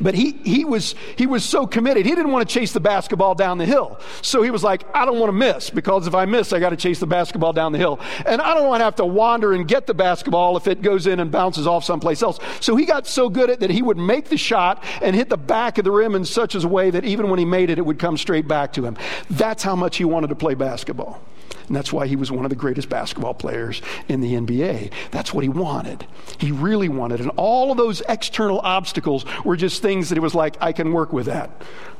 But 0.00 0.14
he, 0.14 0.32
he, 0.32 0.64
was, 0.64 0.94
he 1.16 1.26
was 1.26 1.44
so 1.44 1.66
committed. 1.66 2.06
He 2.06 2.14
didn't 2.14 2.30
want 2.30 2.48
to 2.48 2.52
chase 2.52 2.72
the 2.72 2.80
basketball 2.80 3.34
down 3.34 3.58
the 3.58 3.66
hill. 3.66 4.00
So 4.22 4.42
he 4.42 4.50
was 4.50 4.62
like, 4.62 4.84
I 4.94 5.04
don't 5.04 5.18
want 5.18 5.28
to 5.28 5.32
miss 5.32 5.70
because 5.70 6.06
if 6.06 6.14
I 6.14 6.24
miss, 6.24 6.52
I 6.52 6.60
got 6.60 6.70
to 6.70 6.76
chase 6.76 7.00
the 7.00 7.06
basketball 7.06 7.52
down 7.52 7.72
the 7.72 7.78
hill. 7.78 8.00
And 8.26 8.40
I 8.40 8.54
don't 8.54 8.68
want 8.68 8.80
to 8.80 8.84
have 8.84 8.96
to 8.96 9.04
wander 9.04 9.52
and 9.52 9.66
get 9.66 9.86
the 9.86 9.94
basketball 9.94 10.56
if 10.56 10.66
it 10.66 10.82
goes 10.82 11.06
in 11.06 11.20
and 11.20 11.30
bounces 11.30 11.66
off 11.66 11.84
someplace 11.84 12.22
else. 12.22 12.38
So 12.60 12.76
he 12.76 12.84
got 12.84 13.06
so 13.06 13.28
good 13.28 13.50
at 13.50 13.60
that 13.60 13.70
he 13.70 13.82
would 13.82 13.98
make 13.98 14.26
the 14.26 14.36
shot 14.36 14.84
and 15.02 15.14
hit 15.14 15.28
the 15.28 15.36
back 15.36 15.78
of 15.78 15.84
the 15.84 15.90
rim 15.90 16.14
in 16.14 16.24
such 16.24 16.54
a 16.54 16.66
way 16.66 16.90
that 16.90 17.04
even 17.04 17.28
when 17.28 17.38
he 17.38 17.44
made 17.44 17.70
it, 17.70 17.78
it 17.78 17.86
would 17.86 17.98
come 17.98 18.16
straight 18.16 18.48
back 18.48 18.72
to 18.74 18.84
him. 18.84 18.96
That's 19.30 19.62
how 19.62 19.76
much 19.76 19.96
he 19.96 20.04
wanted 20.04 20.28
to 20.28 20.36
play 20.36 20.54
basketball. 20.54 21.20
And 21.66 21.74
that's 21.74 21.92
why 21.92 22.06
he 22.06 22.16
was 22.16 22.30
one 22.30 22.44
of 22.44 22.50
the 22.50 22.56
greatest 22.56 22.88
basketball 22.88 23.34
players 23.34 23.80
in 24.08 24.20
the 24.20 24.34
NBA. 24.34 24.92
That's 25.10 25.32
what 25.32 25.44
he 25.44 25.48
wanted. 25.48 26.06
He 26.38 26.52
really 26.52 26.88
wanted. 26.88 27.20
And 27.20 27.30
all 27.36 27.70
of 27.70 27.78
those 27.78 28.02
external 28.08 28.60
obstacles 28.60 29.24
were 29.44 29.56
just 29.56 29.80
things 29.80 30.10
that 30.10 30.18
it 30.18 30.20
was 30.20 30.34
like, 30.34 30.56
I 30.60 30.72
can 30.72 30.92
work 30.92 31.12
with 31.12 31.26
that. 31.26 31.50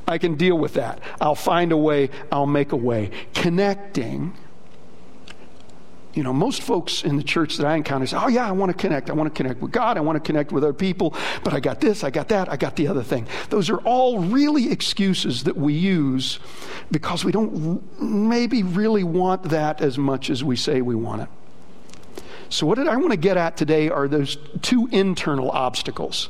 I 0.06 0.18
can 0.18 0.34
deal 0.34 0.58
with 0.58 0.74
that. 0.74 1.00
I'll 1.20 1.34
find 1.34 1.72
a 1.72 1.76
way. 1.76 2.10
I'll 2.30 2.46
make 2.46 2.72
a 2.72 2.76
way. 2.76 3.10
Connecting 3.32 4.34
you 6.14 6.22
know, 6.22 6.32
most 6.32 6.62
folks 6.62 7.02
in 7.02 7.16
the 7.16 7.22
church 7.22 7.56
that 7.56 7.66
I 7.66 7.76
encounter 7.76 8.06
say, 8.06 8.16
Oh, 8.18 8.28
yeah, 8.28 8.46
I 8.46 8.52
want 8.52 8.70
to 8.70 8.78
connect. 8.78 9.10
I 9.10 9.12
want 9.12 9.32
to 9.32 9.36
connect 9.36 9.60
with 9.60 9.72
God. 9.72 9.96
I 9.96 10.00
want 10.00 10.16
to 10.16 10.20
connect 10.20 10.52
with 10.52 10.64
other 10.64 10.72
people. 10.72 11.14
But 11.42 11.52
I 11.52 11.60
got 11.60 11.80
this, 11.80 12.04
I 12.04 12.10
got 12.10 12.28
that, 12.28 12.50
I 12.50 12.56
got 12.56 12.76
the 12.76 12.88
other 12.88 13.02
thing. 13.02 13.26
Those 13.50 13.70
are 13.70 13.78
all 13.78 14.20
really 14.20 14.70
excuses 14.70 15.44
that 15.44 15.56
we 15.56 15.74
use 15.74 16.38
because 16.90 17.24
we 17.24 17.32
don't 17.32 18.00
maybe 18.00 18.62
really 18.62 19.04
want 19.04 19.44
that 19.44 19.80
as 19.80 19.98
much 19.98 20.30
as 20.30 20.44
we 20.44 20.56
say 20.56 20.80
we 20.80 20.94
want 20.94 21.22
it. 21.22 21.28
So, 22.48 22.66
what 22.66 22.78
did 22.78 22.86
I 22.86 22.96
want 22.96 23.10
to 23.10 23.16
get 23.16 23.36
at 23.36 23.56
today 23.56 23.88
are 23.88 24.06
those 24.06 24.36
two 24.62 24.88
internal 24.92 25.50
obstacles 25.50 26.28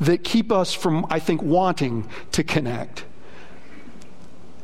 that 0.00 0.24
keep 0.24 0.50
us 0.50 0.74
from, 0.74 1.06
I 1.10 1.20
think, 1.20 1.42
wanting 1.42 2.08
to 2.32 2.42
connect. 2.42 3.04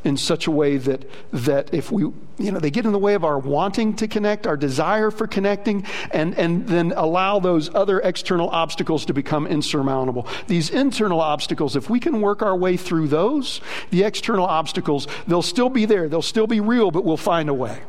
In 0.09 0.17
such 0.17 0.47
a 0.47 0.51
way 0.51 0.77
that, 0.79 1.05
that 1.33 1.73
if 1.73 1.93
we, 1.93 2.03
you 2.03 2.51
know, 2.51 2.59
they 2.59 2.71
get 2.71 2.87
in 2.87 2.93
the 2.93 2.99
way 2.99 3.15
of 3.15 3.25
our 3.25 3.39
wanting 3.39 3.95
to 3.97 4.09
connect, 4.09 4.47
our 4.47 4.57
desire 4.57 5.11
for 5.11 5.27
connecting, 5.27 5.85
and, 6.11 6.35
and 6.37 6.67
then 6.67 6.93
allow 6.97 7.39
those 7.39 7.73
other 7.75 8.01
external 8.01 8.49
obstacles 8.49 9.05
to 9.05 9.13
become 9.13 9.47
insurmountable. 9.47 10.27
These 10.47 10.71
internal 10.71 11.21
obstacles, 11.21 11.77
if 11.77 11.89
we 11.89 12.01
can 12.01 12.21
work 12.21 12.43
our 12.43 12.57
way 12.57 12.77
through 12.77 13.09
those, 13.09 13.61
the 13.91 14.03
external 14.03 14.47
obstacles, 14.47 15.07
they'll 15.27 15.43
still 15.43 15.69
be 15.69 15.85
there, 15.85 16.09
they'll 16.09 16.23
still 16.23 16.47
be 16.47 16.61
real, 16.61 16.91
but 16.91 17.05
we'll 17.05 17.17
find 17.17 17.49
a 17.49 17.55
way. 17.55 17.83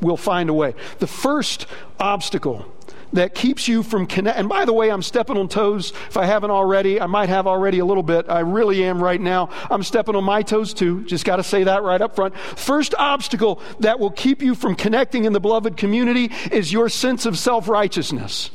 We'll 0.00 0.16
find 0.16 0.48
a 0.48 0.54
way. 0.54 0.74
The 0.98 1.06
first 1.06 1.66
obstacle 1.98 2.72
that 3.12 3.34
keeps 3.34 3.68
you 3.68 3.82
from 3.82 4.06
connect. 4.06 4.38
And 4.38 4.48
by 4.48 4.64
the 4.64 4.72
way, 4.72 4.90
I'm 4.90 5.02
stepping 5.02 5.36
on 5.36 5.48
toes. 5.48 5.92
If 6.08 6.16
I 6.16 6.26
haven't 6.26 6.50
already, 6.50 7.00
I 7.00 7.06
might 7.06 7.28
have 7.28 7.46
already 7.46 7.78
a 7.78 7.84
little 7.84 8.02
bit. 8.02 8.28
I 8.28 8.40
really 8.40 8.84
am 8.84 9.02
right 9.02 9.20
now. 9.20 9.50
I'm 9.70 9.82
stepping 9.82 10.14
on 10.14 10.24
my 10.24 10.42
toes 10.42 10.74
too. 10.74 11.04
Just 11.04 11.24
got 11.24 11.36
to 11.36 11.42
say 11.42 11.64
that 11.64 11.82
right 11.82 12.00
up 12.00 12.14
front. 12.14 12.36
First 12.36 12.94
obstacle 12.98 13.60
that 13.80 13.98
will 13.98 14.10
keep 14.10 14.42
you 14.42 14.54
from 14.54 14.74
connecting 14.74 15.24
in 15.24 15.32
the 15.32 15.40
beloved 15.40 15.76
community 15.76 16.30
is 16.50 16.72
your 16.72 16.88
sense 16.88 17.26
of 17.26 17.38
self 17.38 17.68
righteousness. 17.68 18.50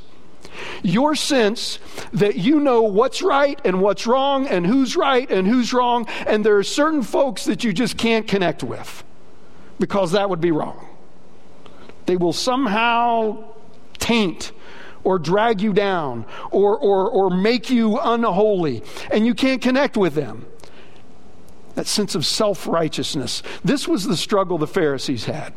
Your 0.84 1.16
sense 1.16 1.80
that 2.14 2.36
you 2.36 2.60
know 2.60 2.84
what's 2.84 3.24
right 3.24 3.60
and 3.66 3.82
what's 3.82 4.06
wrong 4.06 4.48
and 4.48 4.68
who's 4.68 4.96
right 4.96 5.30
and 5.32 5.48
who's 5.48 5.74
wrong, 5.74 6.06
and 6.28 6.46
there 6.46 6.58
are 6.58 6.64
certain 6.64 7.02
folks 7.02 7.46
that 7.46 7.64
you 7.64 7.74
just 7.74 7.98
can't 7.98 8.28
connect 8.28 8.64
with 8.64 9.04
because 9.80 10.12
that 10.12 10.30
would 10.30 10.42
be 10.42 10.52
wrong. 10.52 10.93
They 12.06 12.18
will 12.18 12.34
somehow 12.34 13.44
taint 14.00 14.52
or 15.04 15.20
drag 15.20 15.62
you 15.62 15.74
down 15.74 16.26
or, 16.52 16.78
or, 16.78 17.10
or 17.10 17.30
make 17.30 17.70
you 17.70 18.00
unholy, 18.00 18.84
and 19.12 19.26
you 19.26 19.34
can't 19.34 19.62
connect 19.62 19.98
with 19.98 20.14
them. 20.14 20.46
That 21.76 21.88
sense 21.88 22.14
of 22.16 22.26
self 22.26 22.68
righteousness. 22.68 23.42
This 23.64 23.88
was 23.88 24.06
the 24.06 24.16
struggle 24.16 24.58
the 24.58 24.68
Pharisees 24.68 25.26
had 25.26 25.54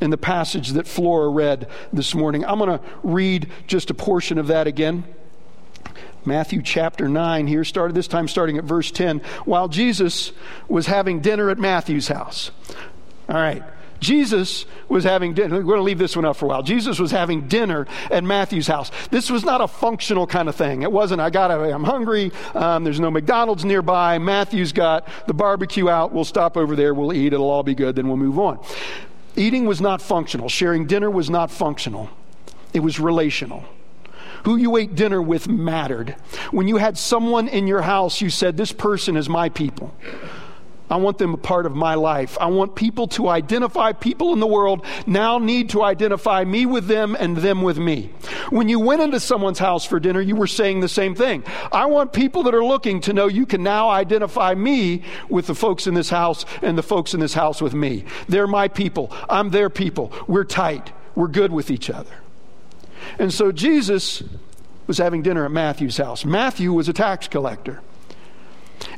in 0.00 0.10
the 0.10 0.18
passage 0.18 0.70
that 0.70 0.86
Flora 0.86 1.28
read 1.28 1.68
this 1.92 2.14
morning. 2.14 2.44
I'm 2.44 2.58
going 2.58 2.78
to 2.78 2.84
read 3.02 3.50
just 3.66 3.90
a 3.90 3.94
portion 3.94 4.38
of 4.38 4.48
that 4.48 4.66
again. 4.66 5.04
Matthew 6.24 6.62
chapter 6.62 7.08
9 7.08 7.48
here 7.48 7.64
started 7.64 7.94
this 7.94 8.06
time 8.06 8.28
starting 8.28 8.56
at 8.56 8.64
verse 8.64 8.92
10 8.92 9.18
while 9.44 9.66
Jesus 9.68 10.32
was 10.68 10.86
having 10.86 11.20
dinner 11.20 11.50
at 11.50 11.58
Matthew's 11.58 12.08
house. 12.08 12.52
All 13.28 13.34
right. 13.36 13.64
Jesus 14.02 14.66
was 14.88 15.04
having 15.04 15.32
dinner. 15.32 15.56
We're 15.56 15.62
going 15.62 15.76
to 15.76 15.84
leave 15.84 15.98
this 15.98 16.16
one 16.16 16.24
up 16.24 16.36
for 16.36 16.46
a 16.46 16.48
while. 16.48 16.62
Jesus 16.62 16.98
was 16.98 17.12
having 17.12 17.46
dinner 17.46 17.86
at 18.10 18.24
Matthew's 18.24 18.66
house. 18.66 18.90
This 19.10 19.30
was 19.30 19.44
not 19.44 19.60
a 19.60 19.68
functional 19.68 20.26
kind 20.26 20.48
of 20.48 20.56
thing. 20.56 20.82
It 20.82 20.90
wasn't, 20.90 21.20
I 21.20 21.30
got 21.30 21.48
to, 21.48 21.72
I'm 21.72 21.84
hungry. 21.84 22.32
Um, 22.54 22.82
there's 22.82 23.00
no 23.00 23.10
McDonald's 23.10 23.64
nearby. 23.64 24.18
Matthew's 24.18 24.72
got 24.72 25.08
the 25.28 25.34
barbecue 25.34 25.88
out. 25.88 26.12
We'll 26.12 26.24
stop 26.24 26.56
over 26.56 26.74
there. 26.74 26.92
We'll 26.92 27.12
eat. 27.12 27.32
It'll 27.32 27.48
all 27.48 27.62
be 27.62 27.76
good. 27.76 27.94
Then 27.94 28.08
we'll 28.08 28.16
move 28.16 28.38
on. 28.38 28.58
Eating 29.36 29.66
was 29.66 29.80
not 29.80 30.02
functional. 30.02 30.48
Sharing 30.48 30.86
dinner 30.86 31.10
was 31.10 31.30
not 31.30 31.50
functional. 31.50 32.10
It 32.74 32.80
was 32.80 32.98
relational. 32.98 33.64
Who 34.44 34.56
you 34.56 34.76
ate 34.76 34.96
dinner 34.96 35.22
with 35.22 35.46
mattered. 35.48 36.16
When 36.50 36.66
you 36.66 36.76
had 36.76 36.98
someone 36.98 37.46
in 37.46 37.68
your 37.68 37.82
house, 37.82 38.20
you 38.20 38.30
said, 38.30 38.56
This 38.56 38.72
person 38.72 39.16
is 39.16 39.28
my 39.28 39.48
people. 39.48 39.94
I 40.92 40.96
want 40.96 41.16
them 41.16 41.32
a 41.32 41.38
part 41.38 41.64
of 41.64 41.74
my 41.74 41.94
life. 41.94 42.36
I 42.38 42.48
want 42.48 42.74
people 42.74 43.08
to 43.08 43.30
identify, 43.30 43.92
people 43.92 44.34
in 44.34 44.40
the 44.40 44.46
world 44.46 44.84
now 45.06 45.38
need 45.38 45.70
to 45.70 45.82
identify 45.82 46.44
me 46.44 46.66
with 46.66 46.86
them 46.86 47.16
and 47.18 47.34
them 47.34 47.62
with 47.62 47.78
me. 47.78 48.10
When 48.50 48.68
you 48.68 48.78
went 48.78 49.00
into 49.00 49.18
someone's 49.18 49.58
house 49.58 49.86
for 49.86 49.98
dinner, 49.98 50.20
you 50.20 50.36
were 50.36 50.46
saying 50.46 50.80
the 50.80 50.90
same 50.90 51.14
thing. 51.14 51.44
I 51.72 51.86
want 51.86 52.12
people 52.12 52.42
that 52.42 52.54
are 52.54 52.62
looking 52.62 53.00
to 53.02 53.14
know 53.14 53.26
you 53.26 53.46
can 53.46 53.62
now 53.62 53.88
identify 53.88 54.54
me 54.54 55.02
with 55.30 55.46
the 55.46 55.54
folks 55.54 55.86
in 55.86 55.94
this 55.94 56.10
house 56.10 56.44
and 56.60 56.76
the 56.76 56.82
folks 56.82 57.14
in 57.14 57.20
this 57.20 57.32
house 57.32 57.62
with 57.62 57.72
me. 57.72 58.04
They're 58.28 58.46
my 58.46 58.68
people. 58.68 59.10
I'm 59.30 59.48
their 59.48 59.70
people. 59.70 60.12
We're 60.26 60.44
tight. 60.44 60.92
We're 61.14 61.28
good 61.28 61.52
with 61.52 61.70
each 61.70 61.88
other. 61.88 62.12
And 63.18 63.32
so 63.32 63.50
Jesus 63.50 64.22
was 64.86 64.98
having 64.98 65.22
dinner 65.22 65.46
at 65.46 65.52
Matthew's 65.52 65.96
house. 65.96 66.26
Matthew 66.26 66.70
was 66.70 66.86
a 66.90 66.92
tax 66.92 67.28
collector. 67.28 67.80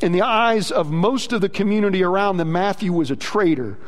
In 0.05 0.13
the 0.13 0.21
eyes 0.21 0.71
of 0.71 0.91
most 0.91 1.33
of 1.33 1.41
the 1.41 1.49
community 1.49 2.03
around 2.03 2.37
them, 2.37 2.53
Matthew 2.53 2.93
was 2.93 3.11
a 3.11 3.17
traitor, 3.17 3.79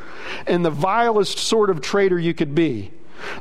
and 0.47 0.65
the 0.65 0.71
vilest 0.71 1.37
sort 1.37 1.69
of 1.69 1.83
traitor 1.83 2.19
you 2.19 2.33
could 2.33 2.55
be. 2.55 2.91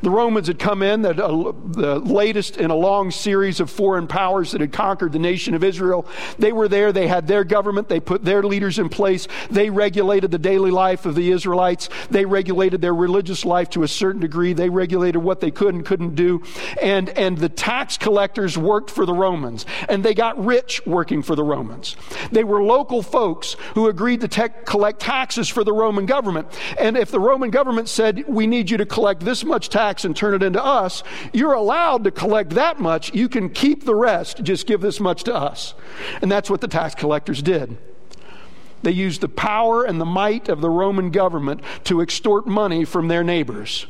The 0.02 0.10
Romans 0.10 0.48
had 0.48 0.60
come 0.60 0.82
in, 0.82 1.02
the, 1.02 1.12
uh, 1.12 1.54
the 1.68 2.00
latest 2.00 2.58
in 2.58 2.72
a 2.72 2.76
long 2.76 3.12
series 3.12 3.60
of 3.60 3.70
foreign 3.70 4.08
powers 4.08 4.52
that 4.52 4.62
had 4.62 4.72
conquered 4.72 5.12
the 5.12 5.20
nation 5.20 5.54
of 5.54 5.64
Israel. 5.64 6.08
They 6.38 6.52
were 6.52 6.68
there, 6.68 6.92
they 6.92 7.08
had 7.08 7.28
their 7.28 7.44
government, 7.44 7.90
they 7.90 8.00
put 8.00 8.24
their 8.24 8.44
leaders 8.44 8.80
in 8.80 8.90
place, 8.90 9.28
they 9.50 9.70
regulated 9.70 10.32
the 10.32 10.40
daily 10.40 10.72
life 10.72 11.06
of 11.06 11.16
the 11.16 11.32
Israelites, 11.32 11.90
they 12.10 12.26
regulated 12.26 12.82
their 12.82 12.94
religious 12.94 13.46
life 13.46 13.70
to 13.72 13.84
a 13.84 13.88
certain 13.88 14.22
degree, 14.22 14.54
they 14.54 14.70
regulated 14.70 15.22
what 15.22 15.40
they 15.40 15.52
could 15.52 15.74
and 15.74 15.86
couldn't 15.86 16.16
do. 16.16 16.42
And, 16.82 17.10
and 17.10 17.38
the 17.38 17.50
tax 17.50 17.98
collectors 17.98 18.58
worked 18.58 18.90
for 18.90 19.06
the 19.06 19.14
Romans, 19.14 19.66
and 19.90 20.04
they 20.04 20.14
got 20.14 20.44
rich 20.44 20.86
working 20.86 21.22
for 21.22 21.36
the 21.36 21.44
Romans. 21.44 21.96
They 22.32 22.44
were 22.44 22.62
local 22.64 23.02
folks 23.02 23.56
who 23.74 23.88
agreed 23.88 24.22
to 24.22 24.28
te- 24.28 24.56
collect 24.66 25.00
taxes 25.00 25.50
for 25.50 25.64
the 25.64 25.74
Roman 25.74 26.06
government. 26.06 26.48
And 26.80 26.98
if 26.98 27.12
the 27.12 27.20
Roman 27.20 27.50
government 27.50 27.90
said, 27.90 28.26
We 28.28 28.48
need 28.48 28.70
you 28.70 28.78
to 28.78 28.86
collect 28.86 29.22
this 29.22 29.44
much 29.44 29.65
tax 29.68 30.06
and 30.06 30.16
turn 30.16 30.34
it 30.34 30.44
into 30.44 30.64
us, 30.64 31.04
you're 31.34 31.54
allowed 31.54 32.04
to 32.06 32.12
collect 32.12 32.52
that 32.52 32.80
much. 32.80 33.14
You 33.14 33.30
can 33.30 33.50
keep 33.50 33.86
the 33.86 33.96
rest, 33.96 34.44
just 34.44 34.68
give 34.68 34.82
this 34.82 35.00
much 35.00 35.24
to 35.24 35.36
us. 35.36 35.74
And 36.22 36.32
that's 36.32 36.50
what 36.50 36.62
the 36.62 36.68
tax 36.68 36.96
collectors 36.96 37.42
did. 37.42 37.78
They 38.84 38.92
used 38.92 39.22
the 39.22 39.30
power 39.30 39.84
and 39.84 40.00
the 40.00 40.06
might 40.06 40.48
of 40.48 40.62
the 40.62 40.70
Roman 40.70 41.10
government 41.10 41.62
to 41.86 42.02
extort 42.02 42.46
money 42.46 42.86
from 42.86 43.08
their 43.08 43.24
neighbors. 43.24 43.88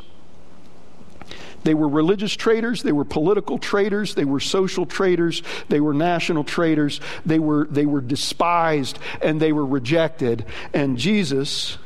They 1.65 1.74
were 1.74 1.89
religious 1.89 2.34
traitors, 2.34 2.84
they 2.84 2.91
were 2.91 3.03
political 3.03 3.58
traitors, 3.58 4.13
they 4.13 4.24
were 4.24 4.39
social 4.39 4.86
traitors, 4.86 5.41
they 5.67 5.79
were 5.79 5.96
national 5.96 6.44
traitors, 6.44 7.01
they 7.25 7.39
were, 7.39 7.67
they 7.72 7.88
were 7.88 8.01
despised 8.01 9.00
and 9.20 9.41
they 9.41 9.51
were 9.51 9.65
rejected. 9.65 10.46
And 10.74 10.96
Jesus 10.98 11.79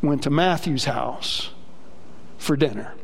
went 0.00 0.22
to 0.22 0.30
Matthew's 0.30 0.84
house 0.84 1.50
for 2.38 2.56
dinner. 2.56 2.94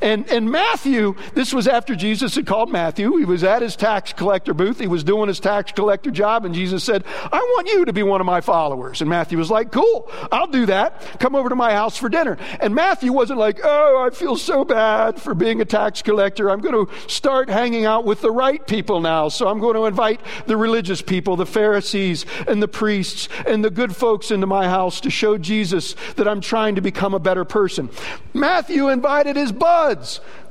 And, 0.00 0.28
and 0.28 0.50
Matthew, 0.50 1.14
this 1.34 1.52
was 1.52 1.66
after 1.66 1.94
Jesus 1.94 2.34
had 2.34 2.46
called 2.46 2.70
Matthew. 2.70 3.16
He 3.16 3.24
was 3.24 3.44
at 3.44 3.62
his 3.62 3.76
tax 3.76 4.12
collector 4.12 4.54
booth. 4.54 4.78
He 4.78 4.86
was 4.86 5.04
doing 5.04 5.28
his 5.28 5.40
tax 5.40 5.72
collector 5.72 6.10
job. 6.10 6.44
And 6.44 6.54
Jesus 6.54 6.84
said, 6.84 7.04
I 7.24 7.38
want 7.38 7.68
you 7.68 7.84
to 7.84 7.92
be 7.92 8.02
one 8.02 8.20
of 8.20 8.26
my 8.26 8.40
followers. 8.40 9.00
And 9.00 9.10
Matthew 9.10 9.38
was 9.38 9.50
like, 9.50 9.72
Cool, 9.72 10.10
I'll 10.30 10.46
do 10.46 10.66
that. 10.66 11.18
Come 11.18 11.34
over 11.34 11.48
to 11.48 11.56
my 11.56 11.72
house 11.72 11.96
for 11.96 12.08
dinner. 12.08 12.36
And 12.60 12.74
Matthew 12.74 13.12
wasn't 13.12 13.38
like, 13.38 13.60
Oh, 13.62 14.06
I 14.06 14.14
feel 14.14 14.36
so 14.36 14.64
bad 14.64 15.20
for 15.20 15.34
being 15.34 15.60
a 15.60 15.64
tax 15.64 16.02
collector. 16.02 16.50
I'm 16.50 16.60
going 16.60 16.86
to 16.86 16.92
start 17.08 17.48
hanging 17.48 17.84
out 17.84 18.04
with 18.04 18.20
the 18.20 18.30
right 18.30 18.64
people 18.66 19.00
now. 19.00 19.28
So 19.28 19.48
I'm 19.48 19.60
going 19.60 19.74
to 19.74 19.86
invite 19.86 20.20
the 20.46 20.56
religious 20.56 21.02
people, 21.02 21.36
the 21.36 21.46
Pharisees 21.46 22.26
and 22.46 22.62
the 22.62 22.68
priests 22.68 23.28
and 23.46 23.64
the 23.64 23.70
good 23.70 23.94
folks 23.94 24.30
into 24.30 24.46
my 24.46 24.68
house 24.68 25.00
to 25.00 25.10
show 25.10 25.38
Jesus 25.38 25.94
that 26.16 26.28
I'm 26.28 26.40
trying 26.40 26.74
to 26.76 26.80
become 26.80 27.14
a 27.14 27.18
better 27.18 27.44
person. 27.44 27.90
Matthew 28.34 28.88
invited 28.88 29.36
his 29.36 29.52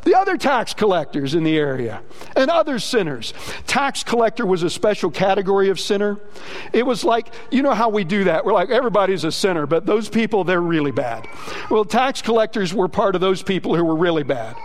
the 0.04 0.16
other 0.16 0.38
tax 0.38 0.74
collectors 0.74 1.36
in 1.36 1.44
the 1.44 1.58
area, 1.58 2.02
and 2.36 2.50
other 2.50 2.80
sinners. 2.80 3.34
Tax 3.66 4.04
collector 4.04 4.46
was 4.46 4.64
a 4.64 4.70
special 4.70 5.12
category 5.12 5.70
of 5.70 5.80
sinner. 5.80 6.18
It 6.72 6.86
was 6.86 7.04
like, 7.04 7.34
you 7.52 7.62
know 7.62 7.74
how 7.74 7.90
we 7.90 8.06
do 8.06 8.24
that? 8.24 8.46
We're 8.46 8.54
like, 8.54 8.70
everybody's 8.70 9.26
a 9.26 9.32
sinner, 9.32 9.66
but 9.66 9.86
those 9.86 10.08
people, 10.08 10.46
they're 10.46 10.62
really 10.62 10.92
bad. 10.92 11.28
Well, 11.70 11.84
tax 11.84 12.22
collectors 12.22 12.74
were 12.74 12.88
part 12.88 13.16
of 13.16 13.22
those 13.22 13.44
people 13.44 13.76
who 13.76 13.84
were 13.84 13.96
really 13.96 14.24
bad. 14.24 14.56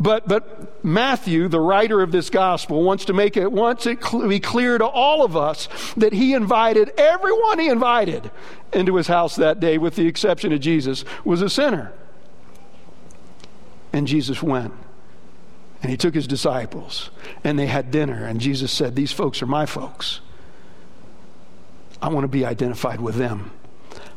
But, 0.00 0.26
but 0.26 0.82
Matthew, 0.82 1.48
the 1.48 1.60
writer 1.60 2.00
of 2.00 2.10
this 2.10 2.30
gospel, 2.30 2.82
wants 2.82 3.04
to 3.06 3.12
make 3.12 3.36
it, 3.36 3.52
wants 3.52 3.86
it 3.86 4.02
cl- 4.02 4.26
be 4.26 4.40
clear 4.40 4.78
to 4.78 4.86
all 4.86 5.22
of 5.22 5.36
us 5.36 5.68
that 5.96 6.14
he 6.14 6.32
invited 6.32 6.90
everyone 6.96 7.58
he 7.58 7.68
invited 7.68 8.30
into 8.72 8.96
his 8.96 9.08
house 9.08 9.36
that 9.36 9.60
day, 9.60 9.76
with 9.76 9.96
the 9.96 10.06
exception 10.06 10.52
of 10.52 10.60
Jesus, 10.60 11.04
was 11.22 11.42
a 11.42 11.50
sinner. 11.50 11.92
And 13.92 14.06
Jesus 14.06 14.42
went. 14.42 14.72
And 15.82 15.90
he 15.90 15.96
took 15.96 16.14
his 16.14 16.26
disciples 16.26 17.10
and 17.42 17.58
they 17.58 17.66
had 17.66 17.90
dinner. 17.90 18.24
And 18.26 18.40
Jesus 18.40 18.70
said, 18.70 18.94
These 18.94 19.12
folks 19.12 19.42
are 19.42 19.46
my 19.46 19.66
folks. 19.66 20.20
I 22.02 22.08
want 22.08 22.24
to 22.24 22.28
be 22.28 22.44
identified 22.44 23.00
with 23.00 23.16
them. 23.16 23.50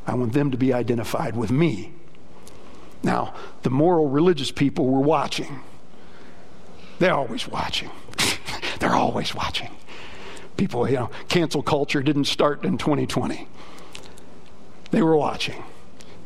I 0.06 0.15
want 0.15 0.34
them 0.34 0.51
to 0.51 0.58
be 0.58 0.74
identified 0.74 1.36
with 1.36 1.51
me. 1.51 1.94
Now, 3.01 3.34
the 3.63 3.70
moral 3.70 4.10
religious 4.10 4.51
people 4.51 4.88
were 4.88 5.01
watching. 5.01 5.62
They're 7.00 7.13
always 7.13 7.48
watching. 7.48 7.92
They're 8.80 8.96
always 8.96 9.36
watching. 9.36 9.72
People, 10.56 10.88
you 10.89 10.96
know, 10.96 11.10
cancel 11.27 11.63
culture 11.63 12.01
didn't 12.01 12.25
start 12.25 12.63
in 12.63 12.77
2020. 12.77 13.48
They 14.92 15.01
were 15.01 15.18
watching. 15.18 15.63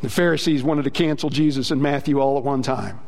The 0.01 0.09
Pharisees 0.09 0.61
wanted 0.61 0.83
to 0.83 0.91
cancel 0.91 1.29
Jesus 1.29 1.71
and 1.71 1.81
Matthew 1.81 2.19
all 2.19 2.37
at 2.37 2.43
one 2.43 2.61
time. 2.61 2.99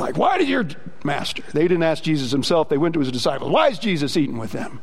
Like, 0.00 0.16
why 0.16 0.38
did 0.38 0.48
your 0.48 0.66
master? 1.04 1.42
They 1.52 1.62
didn't 1.62 1.82
ask 1.82 2.02
Jesus 2.02 2.30
himself, 2.30 2.68
they 2.68 2.78
went 2.78 2.94
to 2.94 3.00
his 3.00 3.12
disciples. 3.12 3.50
Why 3.50 3.68
is 3.68 3.78
Jesus 3.78 4.16
eating 4.16 4.38
with 4.38 4.52
them? 4.52 4.80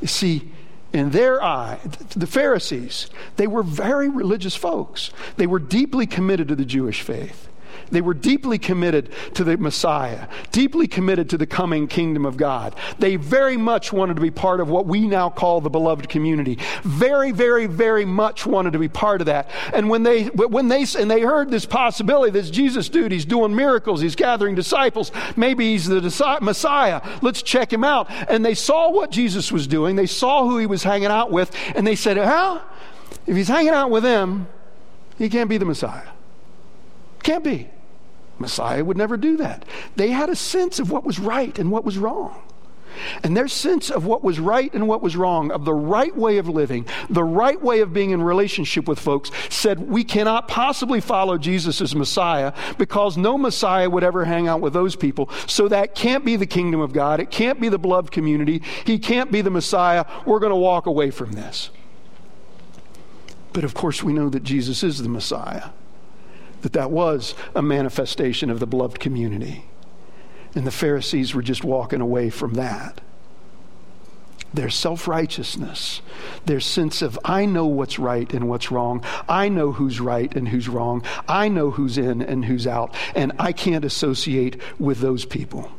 You 0.00 0.08
see, 0.08 0.50
in 0.92 1.10
their 1.10 1.42
eye, 1.42 1.78
the 2.16 2.26
Pharisees, 2.26 3.08
they 3.36 3.46
were 3.46 3.62
very 3.62 4.08
religious 4.08 4.56
folks. 4.56 5.10
They 5.36 5.46
were 5.46 5.58
deeply 5.58 6.06
committed 6.06 6.48
to 6.48 6.54
the 6.54 6.64
Jewish 6.64 7.02
faith. 7.02 7.48
They 7.90 8.00
were 8.00 8.14
deeply 8.14 8.58
committed 8.58 9.10
to 9.34 9.44
the 9.44 9.56
Messiah, 9.56 10.28
deeply 10.52 10.86
committed 10.86 11.30
to 11.30 11.38
the 11.38 11.46
coming 11.46 11.86
kingdom 11.86 12.24
of 12.24 12.36
God. 12.36 12.74
They 12.98 13.16
very 13.16 13.56
much 13.56 13.92
wanted 13.92 14.16
to 14.16 14.22
be 14.22 14.30
part 14.30 14.60
of 14.60 14.68
what 14.68 14.86
we 14.86 15.06
now 15.06 15.30
call 15.30 15.60
the 15.60 15.70
beloved 15.70 16.08
community. 16.08 16.58
Very, 16.82 17.32
very, 17.32 17.66
very 17.66 18.04
much 18.04 18.46
wanted 18.46 18.72
to 18.72 18.78
be 18.78 18.88
part 18.88 19.20
of 19.20 19.26
that. 19.26 19.50
And 19.72 19.88
when 19.88 20.02
they, 20.02 20.24
when 20.24 20.68
they, 20.68 20.84
and 20.98 21.10
they 21.10 21.20
heard 21.20 21.50
this 21.50 21.66
possibility, 21.66 22.30
this 22.30 22.50
Jesus 22.50 22.88
dude, 22.88 23.12
he's 23.12 23.24
doing 23.24 23.54
miracles, 23.54 24.00
he's 24.00 24.16
gathering 24.16 24.54
disciples, 24.54 25.12
maybe 25.36 25.72
he's 25.72 25.86
the 25.86 26.00
Messiah, 26.40 27.00
let's 27.22 27.42
check 27.42 27.72
him 27.72 27.84
out. 27.84 28.10
And 28.28 28.44
they 28.44 28.54
saw 28.54 28.90
what 28.90 29.10
Jesus 29.10 29.52
was 29.52 29.66
doing, 29.66 29.96
they 29.96 30.06
saw 30.06 30.44
who 30.48 30.58
he 30.58 30.66
was 30.66 30.82
hanging 30.82 31.06
out 31.06 31.30
with, 31.30 31.54
and 31.74 31.86
they 31.86 31.96
said, 31.96 32.16
Well, 32.16 32.64
if 33.26 33.36
he's 33.36 33.48
hanging 33.48 33.72
out 33.72 33.90
with 33.90 34.02
them, 34.02 34.48
he 35.18 35.28
can't 35.28 35.48
be 35.48 35.58
the 35.58 35.64
Messiah. 35.64 36.08
Can't 37.22 37.42
be. 37.42 37.68
Messiah 38.38 38.84
would 38.84 38.96
never 38.96 39.16
do 39.16 39.36
that. 39.38 39.64
They 39.96 40.10
had 40.10 40.28
a 40.28 40.36
sense 40.36 40.78
of 40.78 40.90
what 40.90 41.04
was 41.04 41.18
right 41.18 41.58
and 41.58 41.70
what 41.70 41.84
was 41.84 41.98
wrong. 41.98 42.42
And 43.22 43.36
their 43.36 43.48
sense 43.48 43.90
of 43.90 44.06
what 44.06 44.24
was 44.24 44.38
right 44.38 44.72
and 44.72 44.88
what 44.88 45.02
was 45.02 45.16
wrong, 45.16 45.50
of 45.50 45.64
the 45.64 45.74
right 45.74 46.16
way 46.16 46.38
of 46.38 46.48
living, 46.48 46.86
the 47.10 47.24
right 47.24 47.60
way 47.60 47.80
of 47.80 47.92
being 47.92 48.10
in 48.10 48.22
relationship 48.22 48.88
with 48.88 48.98
folks, 48.98 49.30
said 49.48 49.90
we 49.90 50.04
cannot 50.04 50.48
possibly 50.48 51.00
follow 51.00 51.38
Jesus 51.38 51.80
as 51.80 51.94
Messiah 51.94 52.52
because 52.78 53.16
no 53.16 53.36
Messiah 53.36 53.90
would 53.90 54.04
ever 54.04 54.24
hang 54.24 54.48
out 54.48 54.60
with 54.60 54.72
those 54.72 54.96
people. 54.96 55.28
So 55.46 55.68
that 55.68 55.94
can't 55.94 56.24
be 56.24 56.36
the 56.36 56.46
kingdom 56.46 56.80
of 56.80 56.92
God. 56.92 57.20
It 57.20 57.30
can't 57.30 57.60
be 57.60 57.68
the 57.68 57.78
beloved 57.78 58.10
community. 58.10 58.62
He 58.84 58.98
can't 58.98 59.30
be 59.30 59.42
the 59.42 59.50
Messiah. 59.50 60.04
We're 60.24 60.40
going 60.40 60.50
to 60.50 60.56
walk 60.56 60.86
away 60.86 61.10
from 61.10 61.32
this. 61.32 61.70
But 63.52 63.64
of 63.64 63.74
course, 63.74 64.02
we 64.02 64.12
know 64.12 64.28
that 64.28 64.42
Jesus 64.42 64.82
is 64.82 65.02
the 65.02 65.08
Messiah 65.08 65.70
that 66.66 66.72
that 66.72 66.90
was 66.90 67.36
a 67.54 67.62
manifestation 67.62 68.50
of 68.50 68.58
the 68.58 68.66
beloved 68.66 68.98
community. 68.98 69.66
And 70.56 70.66
the 70.66 70.72
Pharisees 70.72 71.32
were 71.32 71.42
just 71.42 71.62
walking 71.62 72.00
away 72.00 72.28
from 72.28 72.54
that. 72.54 73.00
Their 74.52 74.68
self 74.68 75.06
righteousness, 75.06 76.02
their 76.44 76.58
sense 76.58 77.02
of, 77.02 77.20
I 77.24 77.46
know 77.46 77.66
what's 77.66 78.00
right 78.00 78.32
and 78.32 78.48
what's 78.48 78.72
wrong. 78.72 79.04
I 79.28 79.48
know 79.48 79.70
who's 79.70 80.00
right 80.00 80.34
and 80.34 80.48
who's 80.48 80.68
wrong. 80.68 81.04
I 81.28 81.46
know 81.48 81.70
who's 81.70 81.98
in 81.98 82.20
and 82.20 82.44
who's 82.44 82.66
out. 82.66 82.96
And 83.14 83.30
I 83.38 83.52
can't 83.52 83.84
associate 83.84 84.60
with 84.76 84.98
those 84.98 85.24
people. 85.24 85.70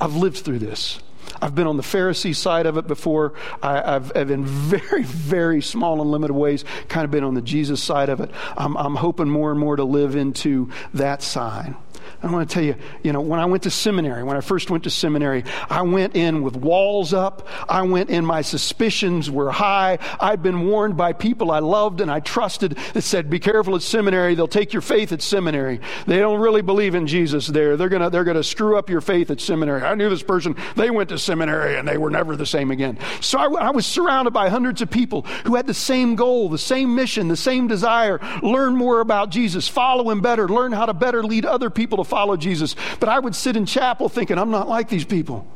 I've 0.00 0.16
lived 0.16 0.38
through 0.38 0.60
this. 0.60 1.00
I've 1.40 1.54
been 1.54 1.66
on 1.66 1.76
the 1.76 1.82
Pharisee 1.82 2.34
side 2.34 2.66
of 2.66 2.76
it 2.76 2.86
before. 2.86 3.34
I, 3.62 3.92
have 3.92 4.30
in 4.30 4.44
very, 4.44 5.02
very 5.02 5.62
small 5.62 6.00
and 6.00 6.10
limited 6.10 6.34
ways, 6.34 6.64
kind 6.88 7.04
of 7.04 7.10
been 7.10 7.24
on 7.24 7.34
the 7.34 7.42
Jesus 7.42 7.82
side 7.82 8.08
of 8.08 8.20
it. 8.20 8.30
I'm, 8.56 8.76
I'm 8.76 8.96
hoping 8.96 9.28
more 9.28 9.50
and 9.50 9.60
more 9.60 9.76
to 9.76 9.84
live 9.84 10.16
into 10.16 10.70
that 10.92 11.22
side. 11.22 11.74
I 12.22 12.30
want 12.30 12.48
to 12.48 12.54
tell 12.54 12.62
you, 12.62 12.76
you 13.02 13.12
know, 13.12 13.20
when 13.20 13.40
I 13.40 13.44
went 13.44 13.62
to 13.64 13.70
seminary, 13.70 14.22
when 14.22 14.36
I 14.36 14.40
first 14.40 14.70
went 14.70 14.84
to 14.84 14.90
seminary, 14.90 15.44
I 15.68 15.82
went 15.82 16.16
in 16.16 16.42
with 16.42 16.56
walls 16.56 17.12
up. 17.12 17.48
I 17.68 17.82
went 17.82 18.10
in, 18.10 18.24
my 18.24 18.42
suspicions 18.42 19.30
were 19.30 19.50
high. 19.50 19.98
I'd 20.20 20.42
been 20.42 20.66
warned 20.66 20.96
by 20.96 21.12
people 21.12 21.50
I 21.50 21.58
loved 21.58 22.00
and 22.00 22.10
I 22.10 22.20
trusted 22.20 22.78
that 22.92 23.02
said, 23.02 23.30
be 23.30 23.38
careful 23.38 23.76
at 23.76 23.82
seminary. 23.82 24.34
They'll 24.34 24.48
take 24.48 24.72
your 24.72 24.82
faith 24.82 25.12
at 25.12 25.22
seminary. 25.22 25.80
They 26.06 26.18
don't 26.18 26.40
really 26.40 26.62
believe 26.62 26.94
in 26.94 27.06
Jesus 27.06 27.46
there. 27.46 27.76
They're 27.76 27.88
going 27.88 28.02
to, 28.02 28.10
they're 28.10 28.24
going 28.24 28.36
to 28.36 28.44
screw 28.44 28.78
up 28.78 28.90
your 28.90 29.00
faith 29.00 29.30
at 29.30 29.40
seminary. 29.40 29.82
I 29.82 29.94
knew 29.94 30.08
this 30.08 30.22
person. 30.22 30.56
They 30.76 30.90
went 30.90 31.08
to 31.10 31.18
seminary 31.18 31.76
and 31.76 31.86
they 31.86 31.98
were 31.98 32.10
never 32.10 32.36
the 32.36 32.46
same 32.46 32.70
again. 32.70 32.98
So 33.20 33.38
I, 33.38 33.66
I 33.66 33.70
was 33.70 33.86
surrounded 33.86 34.32
by 34.32 34.48
hundreds 34.48 34.82
of 34.82 34.90
people 34.90 35.22
who 35.44 35.56
had 35.56 35.66
the 35.66 35.74
same 35.74 36.16
goal, 36.16 36.48
the 36.48 36.58
same 36.58 36.94
mission, 36.94 37.28
the 37.28 37.36
same 37.36 37.68
desire, 37.68 38.20
learn 38.42 38.76
more 38.76 39.00
about 39.00 39.30
Jesus, 39.30 39.68
follow 39.68 40.10
him 40.10 40.20
better, 40.20 40.48
learn 40.48 40.72
how 40.72 40.86
to 40.86 40.94
better 40.94 41.22
lead 41.22 41.44
other 41.44 41.70
people 41.94 42.04
to 42.04 42.10
follow 42.10 42.36
Jesus. 42.36 42.74
But 42.98 43.08
I 43.08 43.18
would 43.18 43.34
sit 43.34 43.56
in 43.56 43.66
chapel 43.66 44.08
thinking, 44.08 44.38
I'm 44.38 44.50
not 44.50 44.68
like 44.68 44.88
these 44.88 45.04
people. 45.04 45.46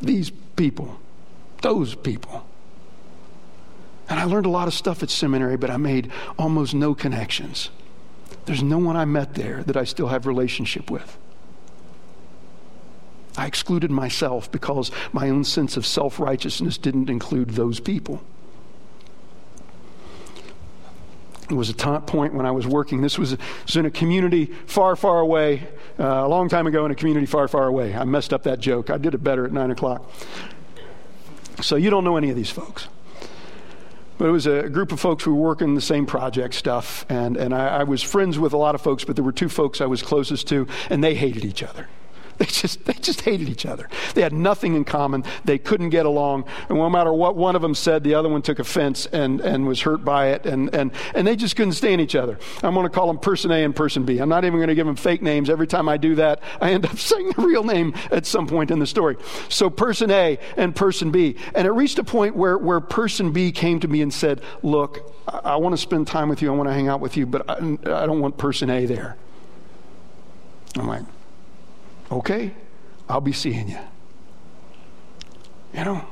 These 0.00 0.30
people. 0.56 0.98
Those 1.62 1.94
people. 1.94 2.46
And 4.08 4.18
I 4.18 4.24
learned 4.24 4.46
a 4.46 4.50
lot 4.50 4.68
of 4.68 4.74
stuff 4.74 5.02
at 5.02 5.10
seminary, 5.10 5.56
but 5.56 5.70
I 5.70 5.76
made 5.76 6.10
almost 6.38 6.74
no 6.74 6.94
connections. 6.94 7.70
There's 8.46 8.62
no 8.62 8.78
one 8.78 8.96
I 8.96 9.04
met 9.04 9.34
there 9.34 9.62
that 9.64 9.76
I 9.76 9.84
still 9.84 10.08
have 10.08 10.26
relationship 10.26 10.90
with. 10.90 11.18
I 13.36 13.46
excluded 13.46 13.90
myself 13.90 14.50
because 14.50 14.90
my 15.12 15.28
own 15.28 15.44
sense 15.44 15.76
of 15.76 15.86
self 15.86 16.18
righteousness 16.18 16.78
didn't 16.78 17.10
include 17.10 17.50
those 17.50 17.78
people. 17.80 18.22
It 21.50 21.54
was 21.54 21.68
a 21.68 21.72
t- 21.72 21.98
point 22.06 22.32
when 22.34 22.46
I 22.46 22.52
was 22.52 22.66
working. 22.66 23.00
This 23.00 23.18
was, 23.18 23.36
was 23.66 23.76
in 23.76 23.84
a 23.84 23.90
community 23.90 24.46
far, 24.66 24.94
far 24.94 25.18
away, 25.18 25.66
uh, 25.98 26.04
a 26.04 26.28
long 26.28 26.48
time 26.48 26.66
ago 26.66 26.84
in 26.84 26.92
a 26.92 26.94
community 26.94 27.26
far, 27.26 27.48
far 27.48 27.66
away. 27.66 27.94
I 27.94 28.04
messed 28.04 28.32
up 28.32 28.44
that 28.44 28.60
joke. 28.60 28.88
I 28.88 28.98
did 28.98 29.14
it 29.14 29.22
better 29.22 29.44
at 29.44 29.52
9 29.52 29.70
o'clock. 29.70 30.10
So 31.60 31.76
you 31.76 31.90
don't 31.90 32.04
know 32.04 32.16
any 32.16 32.30
of 32.30 32.36
these 32.36 32.50
folks. 32.50 32.88
But 34.16 34.28
it 34.28 34.32
was 34.32 34.46
a 34.46 34.68
group 34.68 34.92
of 34.92 35.00
folks 35.00 35.24
who 35.24 35.34
were 35.34 35.48
working 35.48 35.74
the 35.74 35.80
same 35.80 36.06
project 36.06 36.54
stuff. 36.54 37.06
And, 37.08 37.36
and 37.36 37.54
I, 37.54 37.80
I 37.80 37.82
was 37.84 38.02
friends 38.02 38.38
with 38.38 38.52
a 38.52 38.56
lot 38.56 38.74
of 38.74 38.82
folks, 38.82 39.04
but 39.04 39.16
there 39.16 39.24
were 39.24 39.32
two 39.32 39.48
folks 39.48 39.80
I 39.80 39.86
was 39.86 40.02
closest 40.02 40.46
to, 40.48 40.68
and 40.88 41.02
they 41.02 41.14
hated 41.14 41.44
each 41.44 41.62
other. 41.62 41.88
They 42.40 42.46
just, 42.46 42.86
they 42.86 42.94
just 42.94 43.20
hated 43.20 43.50
each 43.50 43.66
other. 43.66 43.86
They 44.14 44.22
had 44.22 44.32
nothing 44.32 44.74
in 44.74 44.86
common. 44.86 45.24
They 45.44 45.58
couldn't 45.58 45.90
get 45.90 46.06
along. 46.06 46.46
And 46.70 46.78
no 46.78 46.88
matter 46.88 47.12
what 47.12 47.36
one 47.36 47.54
of 47.54 47.60
them 47.60 47.74
said, 47.74 48.02
the 48.02 48.14
other 48.14 48.30
one 48.30 48.40
took 48.40 48.58
offense 48.58 49.04
and, 49.04 49.42
and 49.42 49.66
was 49.66 49.82
hurt 49.82 50.06
by 50.06 50.28
it. 50.28 50.46
And, 50.46 50.74
and, 50.74 50.90
and 51.14 51.26
they 51.26 51.36
just 51.36 51.54
couldn't 51.54 51.74
stand 51.74 52.00
each 52.00 52.14
other. 52.14 52.38
I'm 52.62 52.72
going 52.72 52.86
to 52.86 52.90
call 52.90 53.08
them 53.08 53.18
person 53.18 53.50
A 53.50 53.62
and 53.62 53.76
person 53.76 54.06
B. 54.06 54.20
I'm 54.20 54.30
not 54.30 54.46
even 54.46 54.58
going 54.58 54.70
to 54.70 54.74
give 54.74 54.86
them 54.86 54.96
fake 54.96 55.20
names. 55.20 55.50
Every 55.50 55.66
time 55.66 55.86
I 55.86 55.98
do 55.98 56.14
that, 56.14 56.40
I 56.62 56.72
end 56.72 56.86
up 56.86 56.98
saying 56.98 57.32
the 57.36 57.42
real 57.42 57.62
name 57.62 57.92
at 58.10 58.24
some 58.24 58.46
point 58.46 58.70
in 58.70 58.78
the 58.78 58.86
story. 58.86 59.18
So 59.50 59.68
person 59.68 60.10
A 60.10 60.38
and 60.56 60.74
person 60.74 61.10
B. 61.10 61.36
And 61.54 61.66
it 61.66 61.72
reached 61.72 61.98
a 61.98 62.04
point 62.04 62.36
where, 62.36 62.56
where 62.56 62.80
person 62.80 63.32
B 63.32 63.52
came 63.52 63.80
to 63.80 63.88
me 63.88 64.00
and 64.00 64.12
said, 64.12 64.40
Look, 64.62 65.12
I, 65.28 65.40
I 65.44 65.56
want 65.56 65.74
to 65.74 65.78
spend 65.78 66.06
time 66.06 66.30
with 66.30 66.40
you. 66.40 66.50
I 66.50 66.56
want 66.56 66.70
to 66.70 66.74
hang 66.74 66.88
out 66.88 67.00
with 67.00 67.18
you, 67.18 67.26
but 67.26 67.50
I, 67.50 67.56
I 67.56 68.06
don't 68.06 68.20
want 68.20 68.38
person 68.38 68.70
A 68.70 68.86
there. 68.86 69.18
I'm 70.76 70.86
like, 70.86 71.02
Okay, 72.10 72.52
I'll 73.08 73.20
be 73.20 73.32
seeing 73.32 73.68
you. 73.68 73.78
You 75.72 75.84
know, 75.84 76.04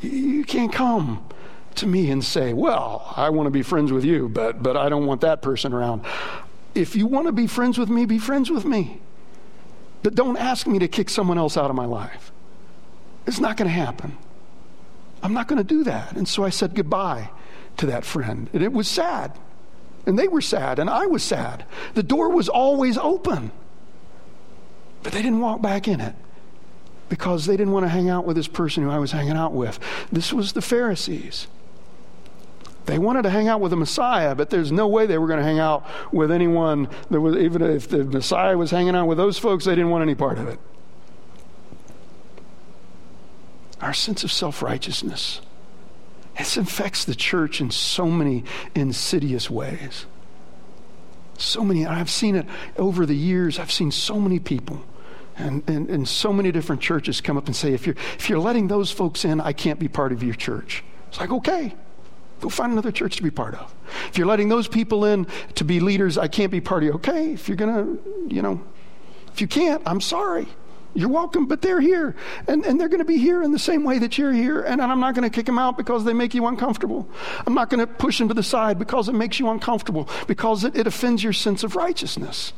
you 0.00 0.44
can't 0.44 0.72
come 0.72 1.24
to 1.76 1.86
me 1.86 2.10
and 2.10 2.24
say, 2.24 2.52
Well, 2.52 3.12
I 3.16 3.30
want 3.30 3.46
to 3.46 3.50
be 3.50 3.62
friends 3.62 3.92
with 3.92 4.04
you, 4.04 4.28
but, 4.28 4.62
but 4.62 4.76
I 4.76 4.88
don't 4.88 5.06
want 5.06 5.22
that 5.22 5.42
person 5.42 5.72
around. 5.72 6.04
If 6.74 6.94
you 6.94 7.06
want 7.06 7.26
to 7.26 7.32
be 7.32 7.46
friends 7.46 7.78
with 7.78 7.88
me, 7.88 8.06
be 8.06 8.18
friends 8.18 8.50
with 8.50 8.64
me. 8.64 9.00
But 10.02 10.14
don't 10.14 10.36
ask 10.36 10.66
me 10.66 10.78
to 10.78 10.88
kick 10.88 11.10
someone 11.10 11.38
else 11.38 11.56
out 11.56 11.68
of 11.68 11.76
my 11.76 11.84
life. 11.84 12.32
It's 13.26 13.40
not 13.40 13.56
going 13.56 13.68
to 13.68 13.74
happen. 13.74 14.16
I'm 15.22 15.34
not 15.34 15.48
going 15.48 15.58
to 15.58 15.64
do 15.64 15.84
that. 15.84 16.16
And 16.16 16.26
so 16.26 16.44
I 16.44 16.50
said 16.50 16.74
goodbye 16.74 17.30
to 17.76 17.86
that 17.86 18.04
friend. 18.04 18.48
And 18.52 18.62
it 18.62 18.72
was 18.72 18.88
sad. 18.88 19.36
And 20.06 20.18
they 20.18 20.28
were 20.28 20.40
sad, 20.40 20.78
and 20.78 20.88
I 20.88 21.06
was 21.06 21.22
sad. 21.22 21.66
The 21.94 22.02
door 22.02 22.30
was 22.30 22.48
always 22.48 22.96
open. 22.96 23.52
But 25.02 25.12
they 25.12 25.22
didn't 25.22 25.40
walk 25.40 25.62
back 25.62 25.88
in 25.88 26.00
it 26.00 26.14
because 27.08 27.46
they 27.46 27.56
didn't 27.56 27.72
want 27.72 27.84
to 27.84 27.88
hang 27.88 28.08
out 28.08 28.24
with 28.24 28.36
this 28.36 28.48
person 28.48 28.82
who 28.84 28.90
I 28.90 28.98
was 28.98 29.12
hanging 29.12 29.36
out 29.36 29.52
with. 29.52 29.78
This 30.12 30.32
was 30.32 30.52
the 30.52 30.62
Pharisees. 30.62 31.46
They 32.86 32.98
wanted 32.98 33.22
to 33.22 33.30
hang 33.30 33.48
out 33.48 33.60
with 33.60 33.70
the 33.70 33.76
Messiah, 33.76 34.34
but 34.34 34.50
there's 34.50 34.72
no 34.72 34.88
way 34.88 35.06
they 35.06 35.18
were 35.18 35.26
going 35.26 35.38
to 35.38 35.44
hang 35.44 35.58
out 35.58 35.86
with 36.12 36.30
anyone 36.30 36.88
that 37.10 37.20
was, 37.20 37.36
even 37.36 37.62
if 37.62 37.88
the 37.88 38.04
Messiah 38.04 38.56
was 38.56 38.70
hanging 38.70 38.96
out 38.96 39.06
with 39.06 39.18
those 39.18 39.38
folks, 39.38 39.64
they 39.64 39.74
didn't 39.74 39.90
want 39.90 40.02
any 40.02 40.14
part 40.14 40.38
of 40.38 40.48
it. 40.48 40.58
Our 43.80 43.94
sense 43.94 44.24
of 44.24 44.32
self 44.32 44.62
righteousness. 44.62 45.40
This 46.36 46.56
infects 46.56 47.04
the 47.04 47.14
church 47.14 47.60
in 47.60 47.70
so 47.70 48.06
many 48.06 48.44
insidious 48.74 49.50
ways. 49.50 50.06
So 51.40 51.64
many, 51.64 51.86
I've 51.86 52.10
seen 52.10 52.36
it 52.36 52.46
over 52.76 53.06
the 53.06 53.14
years. 53.14 53.58
I've 53.58 53.72
seen 53.72 53.90
so 53.90 54.20
many 54.20 54.38
people 54.38 54.84
and, 55.36 55.68
and, 55.68 55.88
and 55.88 56.06
so 56.06 56.32
many 56.32 56.52
different 56.52 56.82
churches 56.82 57.20
come 57.22 57.38
up 57.38 57.46
and 57.46 57.56
say, 57.56 57.72
if 57.72 57.86
you're, 57.86 57.96
if 58.18 58.28
you're 58.28 58.38
letting 58.38 58.68
those 58.68 58.90
folks 58.90 59.24
in, 59.24 59.40
I 59.40 59.52
can't 59.52 59.78
be 59.78 59.88
part 59.88 60.12
of 60.12 60.22
your 60.22 60.34
church. 60.34 60.84
It's 61.08 61.18
like, 61.18 61.30
okay, 61.30 61.74
go 62.40 62.50
find 62.50 62.72
another 62.72 62.92
church 62.92 63.16
to 63.16 63.22
be 63.22 63.30
part 63.30 63.54
of. 63.54 63.74
If 64.08 64.18
you're 64.18 64.26
letting 64.26 64.50
those 64.50 64.68
people 64.68 65.06
in 65.06 65.26
to 65.54 65.64
be 65.64 65.80
leaders, 65.80 66.18
I 66.18 66.28
can't 66.28 66.52
be 66.52 66.60
part 66.60 66.82
of 66.82 66.88
you. 66.88 66.92
Okay, 66.96 67.32
if 67.32 67.48
you're 67.48 67.56
going 67.56 67.74
to, 67.74 68.34
you 68.34 68.42
know, 68.42 68.62
if 69.32 69.40
you 69.40 69.48
can't, 69.48 69.82
I'm 69.86 70.02
sorry. 70.02 70.46
You're 70.94 71.08
welcome, 71.08 71.46
but 71.46 71.62
they're 71.62 71.80
here. 71.80 72.16
And, 72.48 72.64
and 72.64 72.80
they're 72.80 72.88
going 72.88 72.98
to 72.98 73.04
be 73.04 73.18
here 73.18 73.42
in 73.42 73.52
the 73.52 73.58
same 73.58 73.84
way 73.84 73.98
that 73.98 74.18
you're 74.18 74.32
here. 74.32 74.62
And 74.62 74.82
I'm 74.82 75.00
not 75.00 75.14
going 75.14 75.28
to 75.28 75.34
kick 75.34 75.46
them 75.46 75.58
out 75.58 75.76
because 75.76 76.04
they 76.04 76.12
make 76.12 76.34
you 76.34 76.46
uncomfortable. 76.46 77.08
I'm 77.46 77.54
not 77.54 77.70
going 77.70 77.80
to 77.80 77.86
push 77.86 78.18
them 78.18 78.28
to 78.28 78.34
the 78.34 78.42
side 78.42 78.78
because 78.78 79.08
it 79.08 79.14
makes 79.14 79.38
you 79.38 79.48
uncomfortable, 79.48 80.08
because 80.26 80.64
it, 80.64 80.76
it 80.76 80.86
offends 80.86 81.22
your 81.22 81.32
sense 81.32 81.62
of 81.62 81.76
righteousness. 81.76 82.52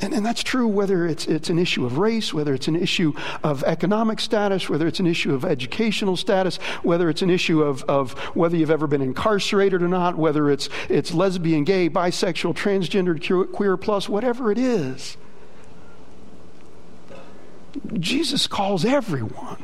And, 0.00 0.12
and 0.12 0.26
that's 0.26 0.42
true 0.42 0.68
whether 0.68 1.06
it's, 1.06 1.26
it's 1.26 1.48
an 1.48 1.58
issue 1.58 1.86
of 1.86 1.96
race, 1.96 2.34
whether 2.34 2.52
it's 2.52 2.68
an 2.68 2.76
issue 2.76 3.14
of 3.42 3.64
economic 3.64 4.20
status, 4.20 4.68
whether 4.68 4.86
it's 4.86 5.00
an 5.00 5.06
issue 5.06 5.34
of 5.34 5.44
educational 5.44 6.16
status, 6.16 6.58
whether 6.82 7.08
it's 7.08 7.22
an 7.22 7.30
issue 7.30 7.62
of, 7.62 7.82
of 7.84 8.12
whether 8.34 8.56
you've 8.56 8.70
ever 8.70 8.86
been 8.86 9.00
incarcerated 9.00 9.82
or 9.82 9.88
not, 9.88 10.16
whether 10.16 10.50
it's, 10.50 10.68
it's 10.90 11.14
lesbian, 11.14 11.64
gay, 11.64 11.88
bisexual, 11.88 12.54
transgender, 12.54 13.52
queer 13.52 13.76
plus, 13.76 14.08
whatever 14.08 14.52
it 14.52 14.58
is. 14.58 15.16
Jesus 17.98 18.46
calls 18.46 18.84
everyone. 18.84 19.62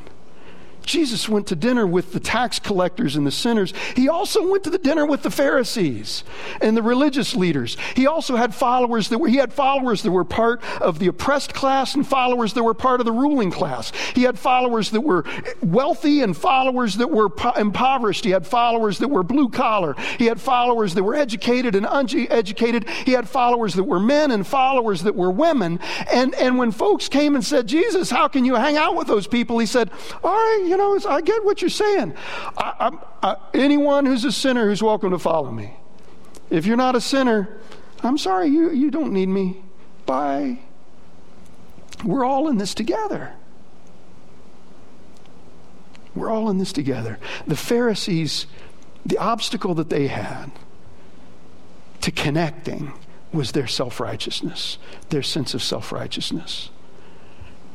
Jesus 0.84 1.28
went 1.28 1.46
to 1.48 1.56
dinner 1.56 1.86
with 1.86 2.12
the 2.12 2.20
tax 2.20 2.58
collectors 2.58 3.16
and 3.16 3.26
the 3.26 3.30
sinners. 3.30 3.72
He 3.96 4.08
also 4.08 4.48
went 4.50 4.64
to 4.64 4.70
the 4.70 4.78
dinner 4.78 5.06
with 5.06 5.22
the 5.22 5.30
Pharisees 5.30 6.24
and 6.60 6.76
the 6.76 6.82
religious 6.82 7.34
leaders. 7.34 7.76
He 7.94 8.06
also 8.06 8.36
had 8.36 8.54
followers 8.54 9.08
that 9.08 9.18
were 9.18 9.28
he 9.28 9.36
had 9.36 9.52
followers 9.52 10.02
that 10.02 10.10
were 10.10 10.24
part 10.24 10.62
of 10.80 10.98
the 10.98 11.06
oppressed 11.06 11.54
class 11.54 11.94
and 11.94 12.06
followers 12.06 12.52
that 12.54 12.62
were 12.62 12.74
part 12.74 13.00
of 13.00 13.06
the 13.06 13.12
ruling 13.12 13.50
class. 13.50 13.92
He 14.14 14.22
had 14.22 14.38
followers 14.38 14.90
that 14.90 15.00
were 15.00 15.24
wealthy 15.62 16.22
and 16.22 16.36
followers 16.36 16.96
that 16.96 17.10
were 17.10 17.28
po- 17.28 17.52
impoverished. 17.52 18.24
He 18.24 18.30
had 18.30 18.46
followers 18.46 18.98
that 18.98 19.08
were 19.08 19.22
blue 19.22 19.48
collar. 19.48 19.94
He 20.18 20.26
had 20.26 20.40
followers 20.40 20.94
that 20.94 21.02
were 21.02 21.14
educated 21.14 21.74
and 21.74 21.86
uneducated. 21.88 22.88
He 22.88 23.12
had 23.12 23.28
followers 23.28 23.74
that 23.74 23.84
were 23.84 24.00
men 24.00 24.30
and 24.30 24.46
followers 24.46 25.02
that 25.02 25.14
were 25.14 25.30
women. 25.30 25.80
And 26.12 26.34
and 26.34 26.58
when 26.58 26.72
folks 26.72 27.08
came 27.08 27.34
and 27.34 27.44
said, 27.44 27.66
"Jesus, 27.66 28.10
how 28.10 28.28
can 28.28 28.44
you 28.44 28.54
hang 28.54 28.76
out 28.76 28.96
with 28.96 29.06
those 29.06 29.26
people?" 29.26 29.58
He 29.58 29.66
said, 29.66 29.90
"All 30.22 30.32
right, 30.32 30.64
you 30.72 30.78
know, 30.78 30.98
I 31.06 31.20
get 31.20 31.44
what 31.44 31.60
you're 31.60 31.68
saying. 31.68 32.14
I, 32.56 32.96
I, 33.22 33.36
anyone 33.52 34.06
who's 34.06 34.24
a 34.24 34.32
sinner 34.32 34.68
who's 34.68 34.82
welcome 34.82 35.10
to 35.10 35.18
follow 35.18 35.50
me. 35.50 35.76
If 36.48 36.64
you're 36.64 36.78
not 36.78 36.96
a 36.96 37.00
sinner, 37.00 37.60
I'm 38.02 38.16
sorry, 38.16 38.48
you, 38.48 38.70
you 38.70 38.90
don't 38.90 39.12
need 39.12 39.28
me. 39.28 39.62
Bye. 40.06 40.60
We're 42.06 42.24
all 42.24 42.48
in 42.48 42.56
this 42.56 42.72
together. 42.72 43.34
We're 46.14 46.30
all 46.30 46.48
in 46.48 46.56
this 46.56 46.72
together. 46.72 47.18
The 47.46 47.56
Pharisees, 47.56 48.46
the 49.04 49.18
obstacle 49.18 49.74
that 49.74 49.90
they 49.90 50.06
had 50.06 50.52
to 52.00 52.10
connecting 52.10 52.94
was 53.30 53.52
their 53.52 53.66
self 53.66 54.00
righteousness, 54.00 54.78
their 55.10 55.22
sense 55.22 55.52
of 55.52 55.62
self 55.62 55.92
righteousness. 55.92 56.70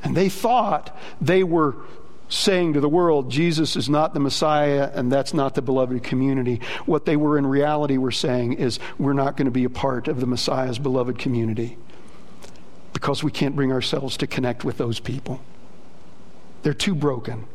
And 0.04 0.18
they 0.18 0.30
thought 0.30 0.98
they 1.22 1.44
were 1.44 1.76
saying 2.30 2.74
to 2.74 2.82
the 2.82 2.90
world, 2.90 3.32
Jesus 3.32 3.76
is 3.76 3.90
not 3.90 4.14
the 4.14 4.20
Messiah 4.20 4.92
and 4.94 5.12
that's 5.12 5.34
not 5.34 5.56
the 5.56 5.62
beloved 5.62 6.04
community. 6.04 6.62
What 6.86 7.06
they 7.06 7.16
were 7.16 7.38
in 7.38 7.46
reality 7.46 7.98
were 7.98 8.12
saying 8.12 8.54
is, 8.54 8.80
we're 8.98 9.14
not 9.14 9.38
going 9.38 9.46
to 9.46 9.52
be 9.52 9.64
a 9.64 9.70
part 9.70 10.08
of 10.08 10.20
the 10.20 10.28
Messiah's 10.28 10.80
beloved 10.80 11.18
community 11.18 11.78
because 12.94 13.24
we 13.24 13.32
can't 13.32 13.56
bring 13.56 13.72
ourselves 13.72 14.18
to 14.18 14.28
connect 14.28 14.66
with 14.66 14.78
those 14.78 15.00
people. 15.00 15.40
They're 16.64 16.74
too 16.74 16.96
broken. 16.96 17.46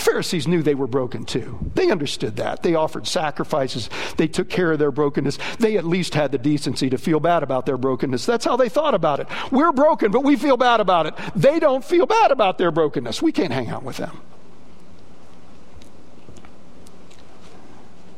Pharisees 0.00 0.48
knew 0.48 0.62
they 0.62 0.74
were 0.74 0.86
broken 0.86 1.24
too. 1.24 1.58
They 1.74 1.90
understood 1.90 2.36
that. 2.36 2.62
They 2.62 2.74
offered 2.74 3.06
sacrifices. 3.06 3.90
They 4.16 4.28
took 4.28 4.48
care 4.48 4.72
of 4.72 4.78
their 4.78 4.90
brokenness. 4.90 5.38
They 5.58 5.76
at 5.76 5.84
least 5.84 6.14
had 6.14 6.32
the 6.32 6.38
decency 6.38 6.88
to 6.90 6.98
feel 6.98 7.20
bad 7.20 7.42
about 7.42 7.66
their 7.66 7.76
brokenness. 7.76 8.24
That's 8.24 8.44
how 8.44 8.56
they 8.56 8.68
thought 8.68 8.94
about 8.94 9.20
it. 9.20 9.28
We're 9.52 9.72
broken, 9.72 10.10
but 10.10 10.24
we 10.24 10.36
feel 10.36 10.56
bad 10.56 10.80
about 10.80 11.06
it. 11.06 11.14
They 11.36 11.58
don't 11.58 11.84
feel 11.84 12.06
bad 12.06 12.30
about 12.30 12.58
their 12.58 12.70
brokenness. 12.70 13.20
We 13.20 13.30
can't 13.30 13.52
hang 13.52 13.68
out 13.68 13.82
with 13.82 13.98
them. 13.98 14.22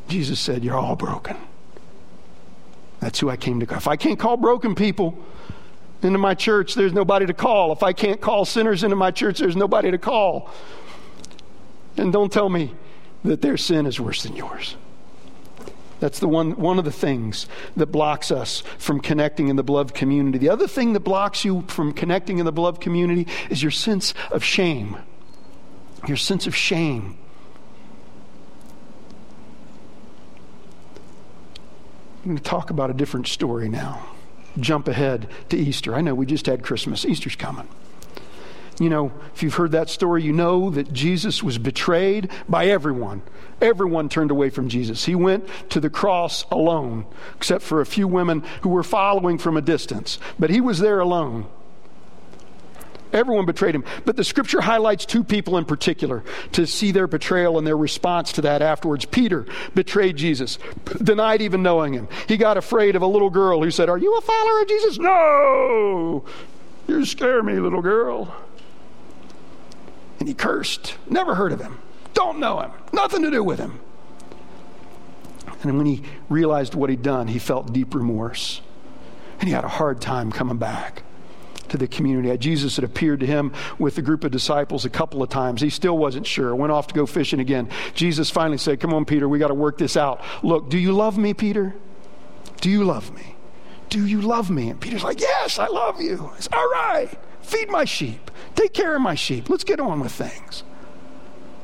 Jesus 0.09 0.39
said, 0.39 0.63
You're 0.63 0.79
all 0.79 0.97
broken. 0.97 1.37
That's 3.01 3.19
who 3.19 3.29
I 3.29 3.37
came 3.37 3.59
to 3.59 3.67
call. 3.67 3.79
If 3.79 3.89
I 3.89 3.97
can't 3.97 4.19
call 4.19 4.37
broken 4.37 4.77
people 4.77 5.19
into 6.03 6.19
my 6.19 6.35
church, 6.35 6.75
there's 6.75 6.93
nobody 6.93 7.27
to 7.27 7.35
call. 7.35 7.73
If 7.73 7.83
I 7.83 7.93
can't 7.93 8.21
call 8.21 8.45
sinners 8.45 8.85
into 8.85 8.95
my 8.95 9.11
church, 9.11 9.41
there's 9.41 9.57
nobody 9.57 9.91
to 9.91 9.99
call. 9.99 10.51
And 11.97 12.13
don't 12.13 12.33
tell 12.33 12.49
me 12.49 12.75
that 13.25 13.43
their 13.43 13.57
sin 13.57 13.87
is 13.87 14.01
worse 14.01 14.23
than 14.23 14.35
yours. 14.35 14.77
That's 16.01 16.19
the 16.19 16.27
one, 16.27 16.57
one 16.57 16.81
of 16.81 16.85
the 16.85 16.91
things 16.91 17.47
that 17.77 17.87
blocks 17.87 18.33
us 18.33 18.65
from 18.77 18.99
connecting 18.99 19.47
in 19.47 19.55
the 19.55 19.63
beloved 19.63 19.95
community. 19.95 20.39
The 20.39 20.49
other 20.49 20.67
thing 20.67 20.95
that 20.95 21.01
blocks 21.01 21.45
you 21.45 21.63
from 21.69 21.93
connecting 21.93 22.39
in 22.39 22.45
the 22.45 22.51
beloved 22.51 22.81
community 22.81 23.29
is 23.51 23.63
your 23.63 23.71
sense 23.71 24.13
of 24.33 24.43
shame. 24.43 24.97
Your 26.09 26.17
sense 26.17 26.49
of 26.49 26.57
shame. 26.57 27.17
I'm 32.25 32.31
going 32.31 32.37
to 32.37 32.43
talk 32.43 32.71
about 32.71 32.91
a 32.91 32.95
different 32.95 33.29
story 33.29 33.69
now. 33.69 34.05
Jump 34.59 34.89
ahead 34.89 35.29
to 35.51 35.57
Easter. 35.57 35.95
I 35.95 36.01
know 36.01 36.17
we 36.17 36.27
just 36.27 36.47
had 36.47 36.65
Christmas. 36.65 37.05
Easter's 37.05 37.37
coming. 37.37 37.69
You 38.81 38.89
know, 38.89 39.13
if 39.35 39.43
you've 39.43 39.55
heard 39.55 39.73
that 39.73 39.91
story, 39.91 40.23
you 40.23 40.33
know 40.33 40.71
that 40.71 40.93
Jesus 40.93 41.43
was 41.43 41.59
betrayed 41.59 42.31
by 42.49 42.67
everyone. 42.67 43.23
Everyone 43.61 44.09
turned 44.09 44.31
away 44.31 44.51
from 44.51 44.69
Jesus. 44.69 45.05
He 45.05 45.15
went 45.15 45.47
to 45.71 45.79
the 45.79 45.91
cross 45.91 46.45
alone, 46.51 47.07
except 47.37 47.63
for 47.63 47.81
a 47.81 47.87
few 47.87 48.09
women 48.09 48.43
who 48.63 48.71
were 48.71 48.83
following 48.83 49.39
from 49.39 49.57
a 49.57 49.63
distance. 49.63 50.19
But 50.39 50.51
he 50.51 50.61
was 50.61 50.79
there 50.79 51.01
alone. 51.01 51.47
Everyone 53.13 53.45
betrayed 53.45 53.75
him. 53.75 53.85
But 54.07 54.17
the 54.17 54.25
scripture 54.25 54.63
highlights 54.63 55.05
two 55.05 55.23
people 55.23 55.59
in 55.59 55.67
particular 55.67 56.25
to 56.53 56.67
see 56.67 56.93
their 56.93 57.07
betrayal 57.07 57.59
and 57.59 57.67
their 57.67 57.77
response 57.77 58.33
to 58.33 58.41
that 58.43 58.63
afterwards. 58.63 59.05
Peter 59.05 59.45
betrayed 59.75 60.17
Jesus, 60.17 60.59
denied 61.03 61.43
even 61.43 61.63
knowing 61.63 61.93
him. 61.93 62.09
He 62.27 62.39
got 62.39 62.57
afraid 62.57 62.97
of 62.97 63.03
a 63.03 63.07
little 63.07 63.29
girl 63.29 63.63
who 63.63 63.71
said, 63.71 63.91
Are 63.91 63.99
you 63.99 64.17
a 64.17 64.21
follower 64.23 64.63
of 64.63 64.69
Jesus? 64.69 64.99
No! 64.99 66.25
You 66.89 67.05
scare 67.05 67.43
me, 67.43 67.61
little 67.61 67.83
girl 67.83 68.35
and 70.23 70.29
he 70.29 70.35
cursed. 70.35 70.95
Never 71.11 71.35
heard 71.35 71.51
of 71.51 71.61
him. 71.61 71.81
Don't 72.15 72.39
know 72.39 72.61
him. 72.61 72.71
Nothing 72.93 73.23
to 73.23 73.31
do 73.33 73.43
with 73.43 73.59
him. 73.59 73.81
And 75.65 75.77
when 75.77 75.85
he 75.85 76.05
realized 76.29 76.77
what 76.77 76.91
he'd 76.91 77.03
done, 77.03 77.27
he 77.27 77.41
felt 77.41 77.73
deep 77.73 77.93
remorse. 77.93 78.61
And 79.41 79.49
he 79.49 79.53
had 79.53 79.65
a 79.65 79.69
hard 79.69 80.01
time 80.01 80.31
coming 80.31 80.59
back 80.59 81.03
to 81.71 81.77
the 81.77 81.89
community. 81.89 82.39
Jesus 82.39 82.77
had 82.77 82.85
appeared 82.85 83.19
to 83.19 83.27
him 83.27 83.53
with 83.81 83.99
a 83.99 84.03
group 84.03 84.23
of 84.23 84.31
disciples 84.31 84.85
a 84.85 84.91
couple 84.91 85.25
of 85.25 85.29
times. 85.29 85.61
He 85.61 85.71
still 85.71 85.99
wasn't 85.99 86.29
sure. 86.29 86.55
Went 86.55 86.71
off 86.71 86.87
to 86.87 86.95
go 86.95 87.05
fishing 87.05 87.41
again. 87.41 87.69
Jesus 87.95 88.31
finally 88.31 88.59
said, 88.59 88.79
Come 88.79 88.95
on, 88.95 89.05
Peter, 89.05 89.29
we 89.29 89.41
got 89.41 89.49
to 89.49 89.55
work 89.55 89.77
this 89.77 89.97
out. 89.97 90.23
Look, 90.45 90.71
do 90.71 90.79
you 90.79 90.93
love 90.93 91.19
me, 91.19 91.35
Peter? 91.35 91.75
Do 92.61 92.71
you 92.71 92.85
love 92.85 93.13
me? 93.13 93.35
Do 93.89 94.07
you 94.07 94.21
love 94.21 94.51
me? 94.51 94.71
And 94.71 94.81
Peter's 94.81 95.03
like, 95.03 95.21
Yes, 95.21 95.59
I 95.59 95.67
love 95.67 96.01
you. 96.01 96.31
It's 96.37 96.49
all 96.53 96.71
right. 96.71 97.09
Feed 97.41 97.69
my 97.71 97.85
sheep. 97.85 98.31
Take 98.55 98.73
care 98.73 98.95
of 98.95 99.03
my 99.03 99.15
sheep. 99.15 99.49
Let's 99.49 99.65
get 99.65 99.81
on 99.81 100.01
with 100.01 100.13
things. 100.13 100.63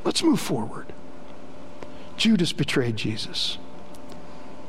Let's 0.04 0.22
move 0.22 0.40
forward. 0.40 0.86
Judas 2.16 2.52
betrayed 2.52 2.96
Jesus. 2.96 3.58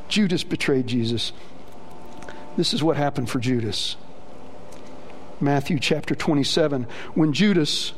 Judas 0.08 0.43
betrayed 0.43 0.88
Jesus. 0.88 1.32
This 2.58 2.73
is 2.73 2.84
what 2.84 2.97
happened 2.97 3.29
for 3.29 3.39
Judas. 3.39 3.95
Matthew 5.39 5.79
chapter 5.79 6.15
27. 6.15 6.88
When 7.13 7.32
Judas, 7.34 7.93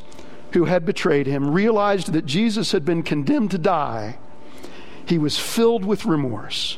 who 0.54 0.66
had 0.66 0.86
betrayed 0.86 1.26
him, 1.26 1.52
realized 1.52 2.14
that 2.14 2.26
Jesus 2.26 2.72
had 2.72 2.86
been 2.86 3.04
condemned 3.04 3.52
to 3.52 3.58
die, 3.58 4.20
he 5.06 5.18
was 5.18 5.40
filled 5.40 5.84
with 5.84 6.06
remorse. 6.06 6.78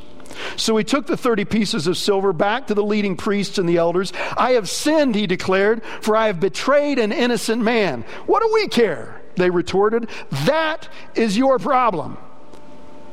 So 0.55 0.77
he 0.77 0.83
took 0.83 1.07
the 1.07 1.17
30 1.17 1.45
pieces 1.45 1.87
of 1.87 1.97
silver 1.97 2.33
back 2.33 2.67
to 2.67 2.73
the 2.73 2.83
leading 2.83 3.15
priests 3.15 3.57
and 3.57 3.67
the 3.67 3.77
elders. 3.77 4.13
I 4.37 4.51
have 4.51 4.69
sinned, 4.69 5.15
he 5.15 5.27
declared, 5.27 5.83
for 6.01 6.15
I 6.15 6.27
have 6.27 6.39
betrayed 6.39 6.99
an 6.99 7.11
innocent 7.11 7.61
man. 7.61 8.03
What 8.25 8.41
do 8.41 8.51
we 8.53 8.67
care? 8.67 9.21
They 9.35 9.49
retorted. 9.49 10.09
That 10.45 10.87
is 11.15 11.37
your 11.37 11.59
problem. 11.59 12.17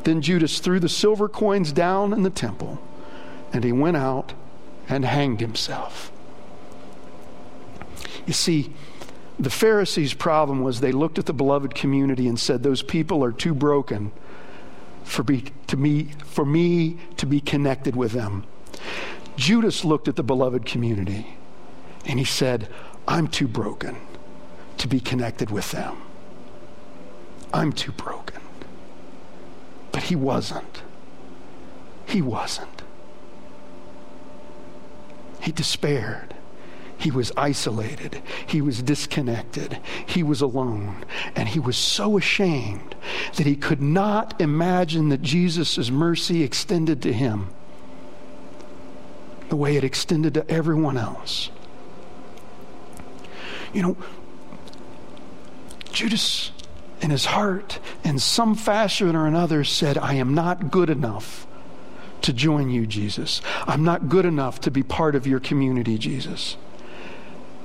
Then 0.05 0.23
Judas 0.23 0.59
threw 0.61 0.81
the 0.81 0.89
silver 0.89 1.29
coins 1.29 1.73
down 1.73 2.13
in 2.13 2.23
the 2.23 2.31
temple, 2.31 2.81
and 3.53 3.65
he 3.65 3.73
went 3.73 3.97
out 3.97 4.33
and 4.89 5.05
hanged 5.05 5.41
himself. 5.41 6.11
You 8.27 8.33
see, 8.33 8.73
the 9.39 9.51
Pharisees' 9.51 10.15
problem 10.15 10.63
was 10.63 10.81
they 10.81 10.93
looked 10.93 11.19
at 11.19 11.27
the 11.27 11.33
beloved 11.33 11.75
community 11.75 12.29
and 12.29 12.39
said, 12.39 12.63
Those 12.63 12.83
people 12.83 13.25
are 13.25 13.33
too 13.33 13.55
broken 13.55 14.13
for, 15.11 15.25
be, 15.25 15.44
to 15.66 15.77
me, 15.77 16.11
for 16.25 16.44
me 16.44 16.99
to 17.16 17.27
be 17.27 17.40
connected 17.40 17.96
with 17.96 18.12
them. 18.12 18.44
Judas 19.37 19.85
looked 19.85 20.07
at 20.07 20.16
the 20.16 20.23
beloved 20.23 20.64
community 20.64 21.37
and 22.07 22.18
he 22.18 22.25
said, 22.25 22.68
I'm 23.09 23.27
too 23.27 23.49
broken 23.49 23.96
to 24.79 24.88
be 24.88 25.01
connected 25.01 25.51
with 25.51 25.73
them. 25.73 25.96
I'm 27.53 27.73
too 27.73 27.92
broken. 27.92 28.40
But 29.90 30.05
he 30.05 30.14
wasn't. 30.14 30.83
He 32.07 32.23
wasn't. 32.23 32.83
He 35.40 35.51
despaired. 35.51 36.30
He 37.01 37.11
was 37.11 37.33
isolated. 37.35 38.23
He 38.47 38.61
was 38.61 38.83
disconnected. 38.83 39.79
He 40.05 40.23
was 40.23 40.43
alone. 40.43 41.07
And 41.35 41.49
he 41.49 41.59
was 41.59 41.79
so 41.79 42.19
ashamed 42.19 42.95
that 43.37 43.47
he 43.47 43.57
could 43.57 43.81
not 43.81 44.39
imagine 44.39 45.09
that 45.09 45.23
Jesus' 45.23 45.91
mercy 45.91 46.43
extended 46.43 47.01
to 47.03 47.13
him 47.13 47.49
the 49.49 49.57
way 49.57 49.77
it 49.77 49.83
extended 49.83 50.35
to 50.35 50.49
everyone 50.51 50.99
else. 50.99 51.49
You 53.73 53.81
know, 53.81 53.97
Judas 55.91 56.53
in 57.01 57.09
his 57.09 57.25
heart, 57.25 57.79
in 58.05 58.19
some 58.19 58.55
fashion 58.55 59.17
or 59.17 59.27
another, 59.27 59.65
said, 59.65 59.97
I 59.97 60.15
am 60.15 60.35
not 60.35 60.71
good 60.71 60.91
enough 60.91 61.47
to 62.21 62.35
join 62.35 62.69
you, 62.69 62.87
Jesus. 62.87 63.41
I'm 63.67 63.85
not 63.85 64.11
good 64.11 64.27
enough 64.27 64.61
to 64.61 64.71
be 64.71 64.83
part 64.83 65.15
of 65.15 65.27
your 65.27 65.41
community, 65.41 65.97
Jesus. 65.97 66.59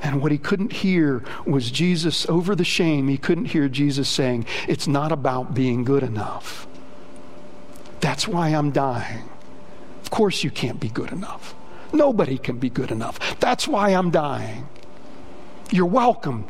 And 0.02 0.22
what 0.22 0.32
he 0.32 0.38
couldn't 0.38 0.72
hear 0.72 1.24
was 1.46 1.72
Jesus, 1.72 2.28
over 2.30 2.56
the 2.56 2.64
shame, 2.64 3.08
he 3.08 3.18
couldn't 3.18 3.46
hear 3.46 3.68
Jesus 3.68 4.08
saying, 4.08 4.46
It's 4.68 4.88
not 4.88 5.12
about 5.12 5.54
being 5.54 5.84
good 5.84 6.04
enough. 6.04 6.68
That's 8.02 8.28
why 8.28 8.50
I'm 8.50 8.72
dying. 8.72 9.28
Of 10.02 10.12
course, 10.12 10.44
you 10.44 10.52
can't 10.52 10.80
be 10.80 10.90
good 10.90 11.12
enough. 11.12 11.56
Nobody 11.92 12.38
can 12.38 12.60
be 12.60 12.70
good 12.70 12.92
enough. 12.92 13.40
That's 13.40 13.68
why 13.68 13.90
I'm 13.90 14.12
dying. 14.12 14.68
You're 15.72 15.86
welcome. 15.86 16.46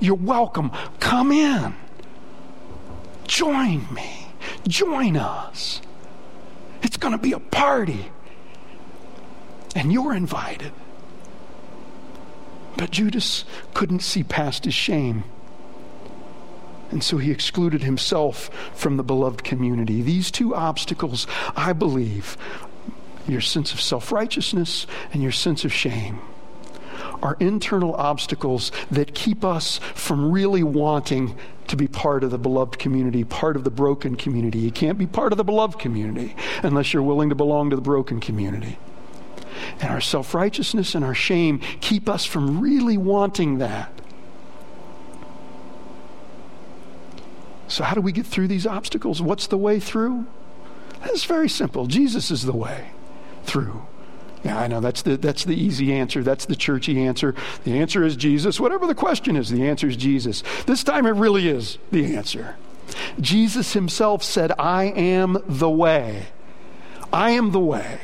You're 0.00 0.14
welcome. 0.14 0.70
Come 1.00 1.32
in. 1.32 1.74
Join 3.26 3.86
me. 3.92 4.28
Join 4.66 5.16
us. 5.16 5.80
It's 6.82 6.96
going 6.96 7.12
to 7.12 7.18
be 7.18 7.32
a 7.32 7.40
party. 7.40 8.10
And 9.74 9.92
you're 9.92 10.14
invited. 10.14 10.72
But 12.76 12.90
Judas 12.90 13.44
couldn't 13.74 14.00
see 14.00 14.22
past 14.22 14.64
his 14.64 14.74
shame. 14.74 15.24
And 16.90 17.02
so 17.02 17.18
he 17.18 17.30
excluded 17.30 17.82
himself 17.82 18.50
from 18.74 18.96
the 18.96 19.02
beloved 19.02 19.42
community. 19.42 20.02
These 20.02 20.30
two 20.30 20.54
obstacles, 20.54 21.26
I 21.56 21.72
believe, 21.72 22.36
your 23.26 23.40
sense 23.40 23.72
of 23.72 23.80
self 23.80 24.12
righteousness 24.12 24.86
and 25.12 25.22
your 25.22 25.32
sense 25.32 25.64
of 25.64 25.72
shame, 25.72 26.20
are 27.22 27.36
internal 27.40 27.94
obstacles 27.94 28.70
that 28.90 29.14
keep 29.14 29.44
us 29.44 29.78
from 29.94 30.30
really 30.30 30.62
wanting 30.62 31.36
to 31.66 31.76
be 31.76 31.88
part 31.88 32.22
of 32.22 32.30
the 32.30 32.38
beloved 32.38 32.78
community, 32.78 33.24
part 33.24 33.56
of 33.56 33.64
the 33.64 33.70
broken 33.70 34.14
community. 34.14 34.58
You 34.58 34.70
can't 34.70 34.98
be 34.98 35.06
part 35.06 35.32
of 35.32 35.38
the 35.38 35.44
beloved 35.44 35.78
community 35.78 36.36
unless 36.62 36.92
you're 36.92 37.02
willing 37.02 37.30
to 37.30 37.34
belong 37.34 37.70
to 37.70 37.76
the 37.76 37.82
broken 37.82 38.20
community. 38.20 38.78
And 39.80 39.90
our 39.90 40.00
self 40.00 40.34
righteousness 40.34 40.94
and 40.94 41.04
our 41.04 41.14
shame 41.14 41.60
keep 41.80 42.08
us 42.08 42.24
from 42.24 42.60
really 42.60 42.96
wanting 42.96 43.58
that. 43.58 43.92
So, 47.68 47.84
how 47.84 47.94
do 47.94 48.00
we 48.00 48.12
get 48.12 48.26
through 48.26 48.48
these 48.48 48.66
obstacles? 48.66 49.20
What's 49.20 49.48
the 49.48 49.58
way 49.58 49.80
through? 49.80 50.26
It's 51.04 51.24
very 51.24 51.48
simple. 51.48 51.86
Jesus 51.86 52.30
is 52.30 52.44
the 52.44 52.56
way 52.56 52.90
through. 53.44 53.82
Yeah, 54.44 54.58
I 54.58 54.68
know 54.68 54.80
that's 54.80 55.02
the, 55.02 55.16
that's 55.16 55.44
the 55.44 55.56
easy 55.56 55.92
answer. 55.92 56.22
That's 56.22 56.46
the 56.46 56.54
churchy 56.54 57.02
answer. 57.02 57.34
The 57.64 57.78
answer 57.78 58.04
is 58.04 58.14
Jesus. 58.16 58.60
Whatever 58.60 58.86
the 58.86 58.94
question 58.94 59.36
is, 59.36 59.50
the 59.50 59.66
answer 59.66 59.88
is 59.88 59.96
Jesus. 59.96 60.42
This 60.66 60.84
time 60.84 61.06
it 61.06 61.10
really 61.10 61.48
is 61.48 61.78
the 61.90 62.14
answer. 62.16 62.56
Jesus 63.20 63.72
himself 63.72 64.22
said, 64.22 64.52
I 64.58 64.84
am 64.84 65.38
the 65.46 65.70
way. 65.70 66.26
I 67.12 67.30
am 67.30 67.50
the 67.50 67.60
way. 67.60 67.98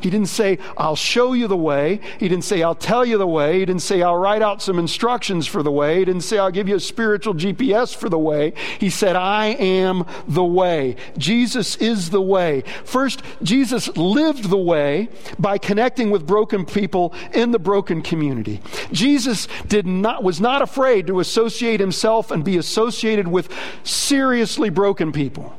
He 0.00 0.10
didn't 0.10 0.28
say, 0.28 0.58
I'll 0.76 0.96
show 0.96 1.32
you 1.32 1.48
the 1.48 1.56
way. 1.56 2.00
He 2.18 2.28
didn't 2.28 2.44
say, 2.44 2.62
I'll 2.62 2.74
tell 2.74 3.04
you 3.04 3.18
the 3.18 3.26
way. 3.26 3.60
He 3.60 3.64
didn't 3.64 3.82
say, 3.82 4.02
I'll 4.02 4.16
write 4.16 4.42
out 4.42 4.62
some 4.62 4.78
instructions 4.78 5.46
for 5.46 5.62
the 5.62 5.72
way. 5.72 5.98
He 5.98 6.04
didn't 6.04 6.22
say, 6.22 6.38
I'll 6.38 6.50
give 6.50 6.68
you 6.68 6.76
a 6.76 6.80
spiritual 6.80 7.34
GPS 7.34 7.94
for 7.94 8.08
the 8.08 8.18
way. 8.18 8.52
He 8.78 8.90
said, 8.90 9.16
I 9.16 9.46
am 9.46 10.04
the 10.28 10.44
way. 10.44 10.96
Jesus 11.18 11.76
is 11.76 12.10
the 12.10 12.20
way. 12.20 12.62
First, 12.84 13.22
Jesus 13.42 13.88
lived 13.96 14.50
the 14.50 14.56
way 14.56 15.08
by 15.38 15.58
connecting 15.58 16.10
with 16.10 16.26
broken 16.26 16.64
people 16.64 17.14
in 17.32 17.50
the 17.50 17.58
broken 17.58 18.02
community. 18.02 18.60
Jesus 18.92 19.48
did 19.66 19.86
not, 19.86 20.22
was 20.22 20.40
not 20.40 20.62
afraid 20.62 21.06
to 21.06 21.20
associate 21.20 21.80
himself 21.80 22.30
and 22.30 22.44
be 22.44 22.56
associated 22.56 23.28
with 23.28 23.48
seriously 23.82 24.70
broken 24.70 25.12
people. 25.12 25.56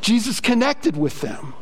Jesus 0.00 0.40
connected 0.40 0.96
with 0.96 1.20
them. 1.20 1.54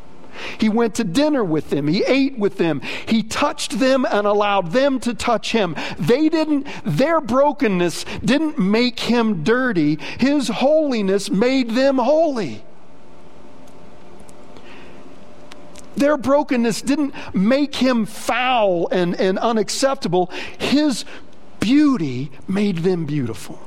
He 0.59 0.69
went 0.69 0.95
to 0.97 1.05
dinner 1.05 1.45
with 1.45 1.71
them. 1.71 1.89
He 1.89 2.05
ate 2.05 2.39
with 2.39 2.57
them. 2.59 2.81
He 3.07 3.23
touched 3.23 3.79
them 3.79 4.05
and 4.05 4.27
allowed 4.27 4.73
them 4.73 5.01
to 5.01 5.15
touch 5.15 5.53
him. 5.53 5.77
They 5.99 6.29
didn't, 6.29 6.67
their 6.85 7.21
brokenness 7.21 8.05
didn't 8.25 8.59
make 8.59 9.01
him 9.01 9.43
dirty. 9.43 9.97
His 10.19 10.49
holiness 10.49 11.31
made 11.31 11.71
them 11.71 11.99
holy. 11.99 12.65
Their 15.97 16.17
brokenness 16.17 16.83
didn't 16.83 17.15
make 17.35 17.75
him 17.75 18.07
foul 18.07 18.89
and, 18.89 19.15
and 19.21 19.39
unacceptable. 19.39 20.31
His 20.59 21.05
beauty 21.59 22.31
made 22.49 22.79
them 22.79 23.05
beautiful. 23.05 23.61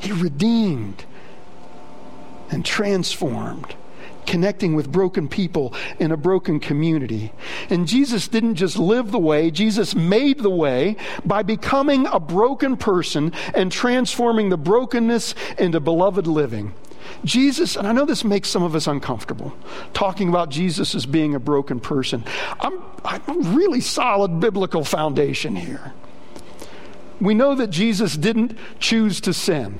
He 0.00 0.12
redeemed 0.12 1.04
and 2.52 2.64
transformed 2.64 3.74
connecting 4.26 4.74
with 4.74 4.90
broken 4.90 5.28
people 5.28 5.74
in 5.98 6.12
a 6.12 6.16
broken 6.16 6.60
community. 6.60 7.32
And 7.70 7.88
Jesus 7.88 8.28
didn't 8.28 8.54
just 8.56 8.76
live 8.76 9.10
the 9.10 9.18
way, 9.18 9.50
Jesus 9.50 9.94
made 9.94 10.38
the 10.40 10.50
way 10.50 10.96
by 11.24 11.42
becoming 11.42 12.06
a 12.06 12.20
broken 12.20 12.76
person 12.76 13.32
and 13.54 13.70
transforming 13.70 14.48
the 14.48 14.56
brokenness 14.56 15.34
into 15.58 15.80
beloved 15.80 16.26
living. 16.26 16.72
Jesus, 17.24 17.76
and 17.76 17.86
I 17.86 17.92
know 17.92 18.04
this 18.04 18.24
makes 18.24 18.48
some 18.48 18.62
of 18.62 18.74
us 18.74 18.86
uncomfortable, 18.86 19.52
talking 19.92 20.28
about 20.28 20.50
Jesus 20.50 20.94
as 20.94 21.04
being 21.04 21.34
a 21.34 21.40
broken 21.40 21.80
person. 21.80 22.24
I'm, 22.60 22.80
I'm 23.04 23.56
really 23.56 23.80
solid 23.80 24.40
biblical 24.40 24.84
foundation 24.84 25.56
here. 25.56 25.92
We 27.20 27.34
know 27.34 27.54
that 27.54 27.70
Jesus 27.70 28.16
didn't 28.16 28.56
choose 28.80 29.20
to 29.22 29.32
sin. 29.32 29.78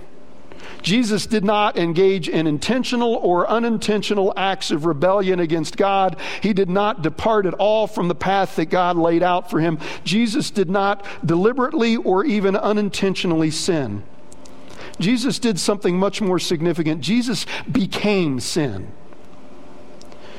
Jesus 0.83 1.27
did 1.27 1.45
not 1.45 1.77
engage 1.77 2.29
in 2.29 2.47
intentional 2.47 3.14
or 3.14 3.49
unintentional 3.49 4.33
acts 4.37 4.71
of 4.71 4.85
rebellion 4.85 5.40
against 5.40 5.77
God. 5.77 6.16
He 6.42 6.53
did 6.53 6.68
not 6.68 7.03
depart 7.03 7.47
at 7.47 7.55
all 7.55 7.87
from 7.87 8.09
the 8.09 8.14
path 8.14 8.57
that 8.57 8.66
God 8.66 8.97
laid 8.97 9.23
out 9.23 9.49
for 9.49 9.61
him. 9.61 9.79
Jesus 10.05 10.51
did 10.51 10.68
not 10.68 11.05
deliberately 11.25 11.97
or 11.97 12.25
even 12.25 12.57
unintentionally 12.57 13.51
sin. 13.51 14.03
Jesus 14.99 15.38
did 15.38 15.59
something 15.59 15.99
much 15.99 16.21
more 16.21 16.38
significant. 16.38 17.01
Jesus 17.01 17.47
became 17.71 18.40
sin. 18.40 18.92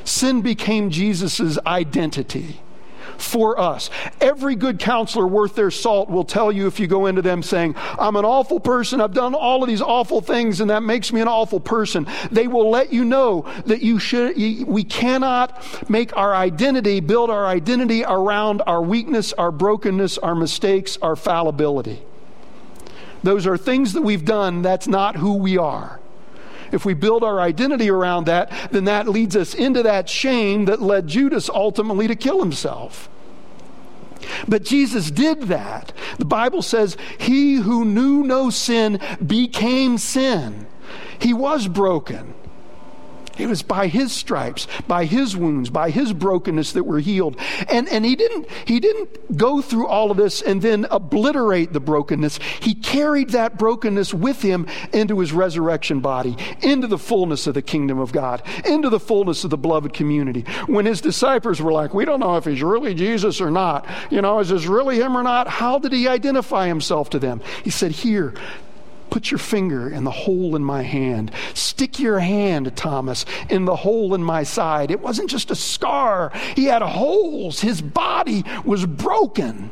Sin 0.04 0.42
became 0.42 0.90
Jesus' 0.90 1.58
identity 1.66 2.60
for 3.24 3.60
us. 3.60 3.90
Every 4.22 4.56
good 4.56 4.80
counselor 4.80 5.28
worth 5.28 5.56
their 5.56 5.72
salt 5.72 6.10
will 6.10 6.24
tell 6.24 6.52
you 6.52 6.68
if 6.68 6.80
you 6.80 6.88
go 6.88 7.06
into 7.08 7.22
them 7.22 7.42
saying, 7.44 7.76
I'm 7.78 8.16
an 8.16 8.26
awful 8.26 8.60
person, 8.60 9.02
I've 9.02 9.14
done 9.14 9.34
all 9.34 9.64
of 9.64 9.70
these 9.70 9.82
awful 9.82 10.22
things, 10.22 10.62
and 10.62 10.70
that 10.70 10.84
makes 10.84 11.12
me 11.14 11.22
an 11.22 11.28
awful 11.28 11.60
person. 11.60 12.08
They 12.32 12.48
will 12.48 12.70
let 12.70 12.92
you 12.92 13.06
know 13.06 13.46
that 13.66 13.82
you 13.82 14.00
should, 14.00 14.36
we 14.36 14.84
cannot 14.84 15.64
make 15.90 16.16
our 16.18 16.36
identity, 16.36 17.00
build 17.00 17.30
our 17.30 17.46
identity 17.46 18.04
around 18.04 18.62
our 18.68 18.82
weakness, 18.82 19.34
our 19.34 19.52
brokenness, 19.52 20.18
our 20.18 20.36
mistakes, 20.36 20.98
our 21.02 21.16
fallibility. 21.16 22.02
Those 23.24 23.48
are 23.48 23.58
things 23.58 23.94
that 23.94 24.02
we've 24.02 24.26
done, 24.26 24.62
that's 24.62 24.88
not 24.88 25.16
who 25.16 25.36
we 25.36 25.58
are. 25.58 26.00
If 26.74 26.86
we 26.86 26.96
build 26.96 27.24
our 27.24 27.40
identity 27.40 27.90
around 27.90 28.26
that, 28.26 28.52
then 28.72 28.86
that 28.86 29.08
leads 29.08 29.36
us 29.36 29.54
into 29.54 29.84
that 29.84 30.10
shame 30.10 30.66
that 30.66 30.82
led 30.82 31.08
Judas 31.08 31.48
ultimately 31.48 32.08
to 32.08 32.16
kill 32.16 32.40
himself. 32.40 33.10
But 34.48 34.64
Jesus 34.64 35.12
did 35.12 35.44
that. 35.44 35.94
The 36.18 36.26
Bible 36.26 36.62
says, 36.62 36.98
He 37.18 37.56
who 37.56 37.86
knew 37.86 38.24
no 38.24 38.50
sin 38.50 39.00
became 39.26 39.98
sin. 39.98 40.68
He 41.20 41.34
was 41.34 41.68
broken. 41.68 42.34
It 43.38 43.48
was 43.48 43.64
by 43.64 43.88
his 43.88 44.12
stripes, 44.12 44.68
by 44.88 45.06
his 45.06 45.36
wounds, 45.36 45.70
by 45.70 45.90
his 45.90 46.14
brokenness 46.14 46.74
that 46.74 46.84
we're 46.84 47.00
healed. 47.00 47.36
And, 47.68 47.90
and 47.90 48.06
he, 48.06 48.16
didn't, 48.16 48.48
he 48.66 48.80
didn't 48.80 49.38
go 49.38 49.62
through 49.62 49.88
all 49.88 50.12
of 50.12 50.18
this 50.18 50.42
and 50.42 50.62
then 50.62 50.86
obliterate 50.92 51.74
the 51.74 51.80
brokenness. 51.80 52.40
He 52.62 52.76
carried 52.76 53.32
that 53.32 53.58
brokenness 53.58 54.14
with 54.14 54.42
him 54.42 54.68
into 54.92 55.20
his 55.20 55.34
resurrection 55.34 56.00
body, 56.00 56.38
into 56.62 56.88
the 56.88 57.00
fullness 57.00 57.48
of 57.48 57.56
the 57.56 57.62
kingdom 57.62 57.98
of 57.98 58.12
God, 58.12 58.44
into 58.66 58.90
the 58.90 59.00
fullness 59.00 59.44
of 59.44 59.50
the 59.50 59.58
beloved 59.58 59.94
community. 59.94 60.46
When 60.68 60.86
his 60.86 61.02
disciples 61.02 61.62
were 61.62 61.72
like, 61.72 61.94
We 61.94 62.06
don't 62.06 62.20
know 62.20 62.38
if 62.38 62.46
he's 62.46 62.62
really 62.62 62.94
Jesus 62.94 63.42
or 63.42 63.50
not, 63.50 63.88
you 64.12 64.22
know, 64.22 64.40
is 64.40 64.50
this 64.50 64.66
really 64.66 64.98
him 64.98 65.18
or 65.18 65.24
not? 65.24 65.48
How 65.48 65.80
did 65.80 65.92
he 65.92 66.08
identify 66.08 66.68
himself 66.68 67.10
to 67.12 67.20
them? 67.20 67.42
He 67.64 67.70
said, 67.72 67.92
Here, 67.92 68.34
Put 69.14 69.30
your 69.30 69.38
finger 69.38 69.88
in 69.88 70.06
the 70.06 70.12
hole 70.12 70.56
in 70.56 70.64
my 70.64 70.82
hand. 70.82 71.32
Stick 71.54 72.00
your 72.00 72.18
hand, 72.18 72.76
Thomas, 72.76 73.28
in 73.48 73.66
the 73.66 73.76
hole 73.76 74.16
in 74.16 74.24
my 74.24 74.42
side. 74.42 74.90
It 74.90 75.02
wasn't 75.02 75.30
just 75.30 75.52
a 75.52 75.56
scar, 75.56 76.32
he 76.56 76.66
had 76.66 76.82
holes. 76.82 77.60
His 77.60 77.80
body 77.80 78.44
was 78.66 78.88
broken 78.88 79.70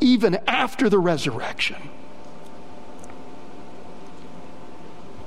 even 0.00 0.38
after 0.46 0.88
the 0.88 1.00
resurrection. 1.00 1.90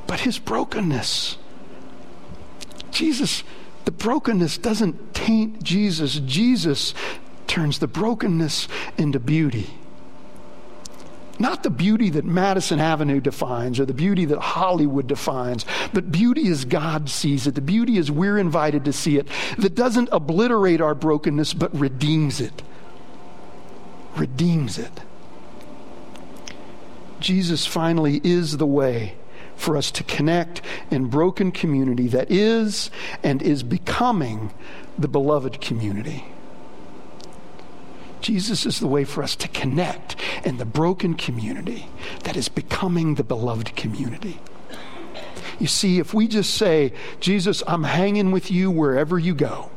But 0.08 0.22
his 0.22 0.40
brokenness, 0.40 1.38
Jesus, 2.92 3.44
the 3.84 3.92
brokenness 3.92 4.58
doesn't 4.58 5.14
taint 5.14 5.62
Jesus. 5.62 6.22
Jesus 6.22 6.94
turns 7.48 7.80
the 7.80 7.88
brokenness 7.88 8.70
into 8.98 9.20
beauty. 9.20 9.70
Not 11.40 11.64
the 11.64 11.70
beauty 11.70 12.10
that 12.12 12.26
Madison 12.26 12.80
Avenue 12.80 13.20
defines 13.20 13.80
or 13.80 13.86
the 13.86 13.94
beauty 13.94 14.26
that 14.26 14.40
Hollywood 14.40 15.08
defines, 15.08 15.66
but 15.92 16.12
beauty 16.12 16.48
as 16.50 16.64
God 16.64 17.10
sees 17.10 17.48
it, 17.48 17.56
the 17.56 17.62
beauty 17.62 17.98
as 17.98 18.12
we're 18.12 18.38
invited 18.38 18.86
to 18.86 18.94
see 18.94 19.18
it, 19.18 19.28
that 19.58 19.74
doesn't 19.74 20.10
obliterate 20.12 20.80
our 20.80 20.94
brokenness 20.94 21.54
but 21.54 21.76
redeems 21.78 22.40
it. 22.40 22.62
Redeems 24.16 24.78
it. 24.78 25.02
Jesus 27.20 27.66
finally 27.66 28.22
is 28.24 28.58
the 28.58 28.66
way 28.68 29.16
for 29.56 29.78
us 29.78 29.92
to 29.92 30.04
connect 30.04 30.62
in 30.92 31.06
broken 31.06 31.52
community 31.52 32.08
that 32.10 32.30
is 32.30 32.92
and 33.24 33.42
is 33.42 33.64
becoming 33.64 34.52
the 35.00 35.08
beloved 35.08 35.62
community. 35.62 36.26
Jesus 38.24 38.66
is 38.66 38.80
the 38.80 38.88
way 38.88 39.04
for 39.04 39.22
us 39.22 39.36
to 39.36 39.48
connect 39.50 40.16
in 40.46 40.58
the 40.58 40.66
broken 40.66 41.14
community 41.14 41.88
that 42.24 42.36
is 42.36 42.50
becoming 42.50 43.16
the 43.16 43.24
beloved 43.24 43.76
community. 43.76 44.40
You 45.60 45.68
see, 45.68 46.00
if 46.00 46.14
we 46.14 46.28
just 46.28 46.56
say, 46.56 46.94
Jesus, 47.20 47.62
I'm 47.68 47.84
hanging 47.84 48.32
with 48.32 48.50
you 48.50 48.72
wherever 48.72 49.20
you 49.20 49.36
go, 49.36 49.70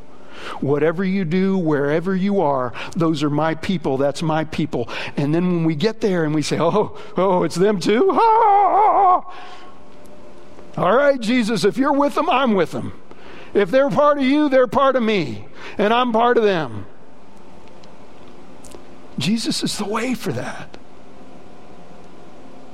whatever 0.61 1.05
you 1.05 1.25
do, 1.25 1.59
wherever 1.59 2.15
you 2.15 2.41
are, 2.41 2.73
those 2.97 3.23
are 3.23 3.31
my 3.31 3.57
people, 3.57 3.97
that's 3.97 4.23
my 4.23 4.45
people. 4.45 4.89
And 5.17 5.35
then 5.35 5.47
when 5.49 5.65
we 5.65 5.75
get 5.75 6.01
there 6.01 6.25
and 6.25 6.35
we 6.35 6.43
say, 6.43 6.59
oh, 6.59 6.97
oh, 7.17 7.43
it's 7.43 7.57
them 7.57 7.81
too? 7.81 8.09
Ah! 8.13 9.35
All 10.77 10.97
right, 10.97 11.21
Jesus, 11.21 11.65
if 11.65 11.79
you're 11.79 11.93
with 11.93 12.15
them, 12.15 12.31
I'm 12.31 12.55
with 12.55 12.71
them. 12.71 12.93
If 13.55 13.71
they're 13.71 13.91
part 13.91 14.19
of 14.19 14.25
you, 14.25 14.49
they're 14.49 14.67
part 14.67 14.95
of 14.95 15.03
me, 15.03 15.47
and 15.79 15.93
I'm 15.93 16.13
part 16.13 16.37
of 16.37 16.45
them. 16.45 16.87
Jesus 19.19 19.63
is 19.63 19.79
the 19.79 19.85
way 19.85 20.15
for 20.15 20.33
that. 20.33 20.77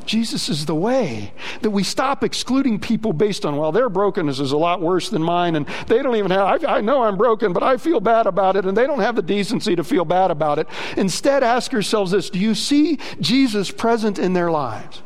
Jesus 0.04 0.48
is 0.48 0.66
the 0.66 0.74
way 0.74 1.32
that 1.60 1.70
we 1.70 1.82
stop 1.82 2.24
excluding 2.24 2.80
people 2.80 3.12
based 3.12 3.44
on, 3.44 3.56
well, 3.56 3.72
their 3.72 3.88
brokenness 3.88 4.40
is 4.40 4.52
a 4.52 4.56
lot 4.56 4.80
worse 4.80 5.08
than 5.08 5.22
mine, 5.22 5.56
and 5.56 5.66
they 5.86 6.02
don't 6.02 6.16
even 6.16 6.30
have, 6.30 6.64
I, 6.64 6.78
I, 6.78 6.80
know 6.80 7.02
I'm 7.02 7.16
broken, 7.16 7.52
but 7.52 7.62
I 7.62 7.76
feel 7.76 8.00
bad 8.00 8.26
about 8.26 8.56
it, 8.56 8.64
and 8.64 8.76
they 8.76 8.86
don't 8.86 9.00
have 9.00 9.16
the 9.16 9.22
decency 9.22 9.76
to 9.76 9.84
feel 9.84 10.04
bad 10.04 10.30
about 10.30 10.58
it. 10.58 10.66
Instead, 10.96 11.42
ask 11.42 11.72
yourselves 11.72 12.10
this 12.10 12.30
Do 12.30 12.38
you 12.38 12.54
see 12.54 12.98
Jesus 13.20 13.70
present 13.70 14.18
in 14.18 14.32
their 14.32 14.50
lives? 14.50 15.02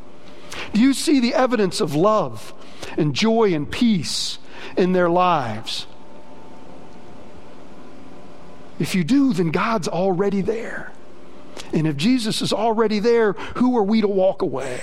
Do 0.73 0.81
you 0.81 0.95
see 0.95 1.21
the 1.21 1.35
evidence 1.35 1.81
of 1.81 1.95
love 1.95 2.55
and 2.97 3.15
joy 3.15 3.53
and 3.55 3.71
peace 3.71 4.39
in 4.77 4.93
their 4.93 5.11
lives? 5.11 5.87
If 8.79 8.95
you 8.95 9.05
do, 9.05 9.33
then 9.33 9.51
God's 9.51 9.89
already 9.89 10.41
there. 10.41 10.93
And 11.73 11.87
if 11.87 11.97
Jesus 11.97 12.43
is 12.43 12.53
already 12.53 12.99
there, 12.99 13.33
who 13.33 13.77
are 13.77 13.83
we 13.83 14.01
to 14.01 14.09
walk 14.09 14.43
away 14.43 14.81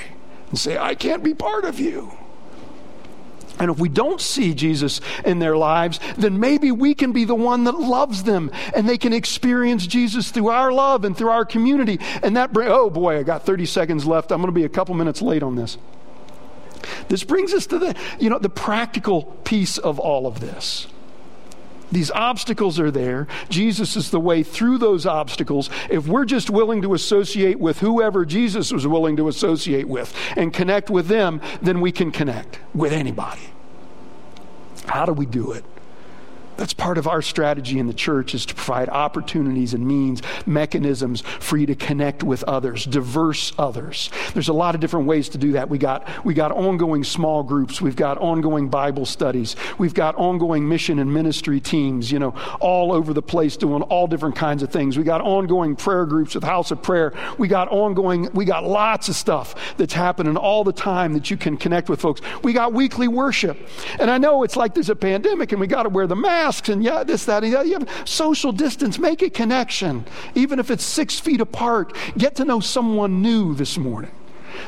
and 0.50 0.60
say, 0.60 0.78
I 0.78 0.96
can't 0.96 1.24
be 1.24 1.34
part 1.34 1.65
of 1.65 1.80
you? 1.80 2.12
And 3.60 3.69
if 3.69 3.80
we 3.80 3.88
don't 3.88 4.19
see 4.19 4.54
Jesus 4.54 5.00
in 5.26 5.39
their 5.39 5.56
lives, 5.56 6.00
then 6.17 6.39
maybe 6.39 6.72
we 6.72 6.96
can 6.96 7.12
be 7.12 7.24
the 7.24 7.36
one 7.36 7.65
that 7.65 7.80
loves 7.80 8.24
them 8.24 8.52
and 8.76 8.89
they 8.89 8.98
can 8.98 9.13
experience 9.13 9.86
Jesus 9.86 10.32
through 10.32 10.50
our 10.50 10.72
love 10.72 11.06
and 11.06 11.15
through 11.15 11.30
our 11.30 11.46
community. 11.46 12.00
And 12.24 12.36
that 12.36 12.52
bring 12.52 12.69
oh 12.69 12.89
boy, 12.89 13.19
I 13.19 13.24
got 13.24 13.46
30 13.46 13.65
seconds 13.67 14.06
left. 14.06 14.32
I'm 14.32 14.39
going 14.39 14.48
to 14.48 14.60
be 14.60 14.65
a 14.65 14.69
couple 14.69 14.96
minutes 14.96 15.22
late 15.22 15.43
on 15.43 15.56
this. 15.56 15.78
This 17.08 17.24
brings 17.24 17.54
us 17.54 17.67
to 17.67 17.80
the, 17.80 17.96
you 18.19 18.30
know, 18.30 18.39
the 18.39 18.50
practical 18.50 19.24
piece 19.43 19.78
of 19.78 20.00
all 20.00 20.26
of 20.26 20.39
this. 20.39 20.88
These 21.93 22.12
obstacles 22.12 22.79
are 22.79 22.91
there. 22.91 23.27
Jesus 23.49 23.95
is 23.95 24.10
the 24.10 24.19
way 24.19 24.43
through 24.43 24.79
those 24.79 25.06
obstacles. 25.06 25.69
If 25.89 26.08
we're 26.08 26.25
just 26.25 26.49
willing 26.49 26.82
to 26.82 26.93
associate 26.93 27.60
with 27.60 27.79
whoever 27.79 28.25
Jesus 28.25 28.71
was 28.71 28.88
willing 28.88 29.15
to 29.17 29.27
associate 29.27 29.88
with 29.88 30.13
and 30.36 30.53
connect 30.53 30.89
with 30.89 31.08
them, 31.08 31.39
then 31.62 31.82
we 31.82 31.91
can 31.91 32.12
connect 32.12 32.60
with 32.73 32.93
anybody. 32.93 33.41
How 34.88 35.06
do 35.06 35.13
we 35.13 35.25
do 35.25 35.51
it? 35.51 35.63
That's 36.58 36.74
part 36.74 36.98
of 36.98 37.08
our 37.08 37.22
strategy 37.22 37.80
in 37.80 37.88
the 37.88 37.94
church 37.94 38.34
is 38.36 38.46
to 38.46 38.56
provide 38.56 38.89
opportunities 38.89 39.74
and 39.74 39.86
means, 39.88 40.22
mechanisms 40.46 41.22
for 41.22 41.58
you 41.58 41.66
to 41.68 41.76
connect 41.76 42.24
with 42.24 42.44
others, 42.44 42.86
diverse 42.86 43.52
others. 43.58 44.10
There's 44.34 44.50
a 44.50 44.54
lot 44.54 44.76
of 44.76 44.82
different 44.82 45.08
ways 45.08 45.30
to 45.30 45.38
do 45.38 45.54
that. 45.54 45.70
We 45.70 45.78
got 45.78 46.08
we 46.26 46.34
got 46.34 46.52
ongoing 46.52 47.04
small 47.04 47.44
groups, 47.44 47.82
we've 47.82 47.96
got 47.96 48.18
ongoing 48.18 48.70
Bible 48.70 49.06
studies, 49.06 49.56
we've 49.78 49.94
got 49.94 50.16
ongoing 50.16 50.68
mission 50.68 51.00
and 51.00 51.13
ministry 51.13 51.60
teams, 51.60 52.12
you 52.12 52.20
know, 52.20 52.36
all 52.60 52.92
over 52.92 53.13
the 53.13 53.22
place 53.22 53.58
doing 53.58 53.82
all 53.84 54.08
different 54.08 54.36
kinds 54.36 54.63
of 54.63 54.72
things. 54.72 54.98
We 54.98 55.04
got 55.04 55.22
ongoing 55.22 55.76
prayer 55.76 56.06
groups 56.06 56.36
with 56.36 56.44
House 56.44 56.72
of 56.72 56.82
Prayer. 56.82 57.13
We 57.38 57.48
got 57.48 57.70
ongoing 57.70 58.30
we 58.34 58.46
got 58.46 58.63
lots 58.63 59.10
of 59.10 59.16
stuff 59.16 59.76
that's 59.78 59.94
happening 59.94 60.38
all 60.38 60.63
the 60.63 60.74
time 60.74 61.13
that 61.13 61.32
you 61.32 61.38
can 61.38 61.58
connect 61.58 61.89
with 61.89 62.02
folks. 62.02 62.22
We 62.44 62.54
got 62.54 62.74
weekly 62.74 63.08
worship. 63.08 63.58
And 64.00 64.10
I 64.12 64.18
know 64.18 64.44
it's 64.44 64.56
like 64.56 64.74
there's 64.74 64.89
a 64.89 64.96
pandemic 64.96 65.52
and 65.52 65.62
we 65.62 65.68
got 65.68 65.84
to 65.84 65.89
wear 65.89 66.08
the 66.08 66.16
mask 66.16 66.42
masks 66.43 66.69
and 66.69 66.84
yeah, 66.84 67.03
this, 67.03 67.25
that, 67.25 67.43
and. 67.43 67.62
You 67.62 67.79
have 67.79 67.89
social 68.06 68.51
distance. 68.51 68.99
Make 68.99 69.21
a 69.21 69.29
connection, 69.29 70.06
even 70.36 70.60
if 70.60 70.69
it's 70.69 70.84
six 70.84 71.19
feet 71.19 71.41
apart. 71.41 71.95
Get 72.17 72.36
to 72.36 72.45
know 72.45 72.60
someone 72.60 73.21
new 73.21 73.56
this 73.56 73.77
morning 73.77 74.12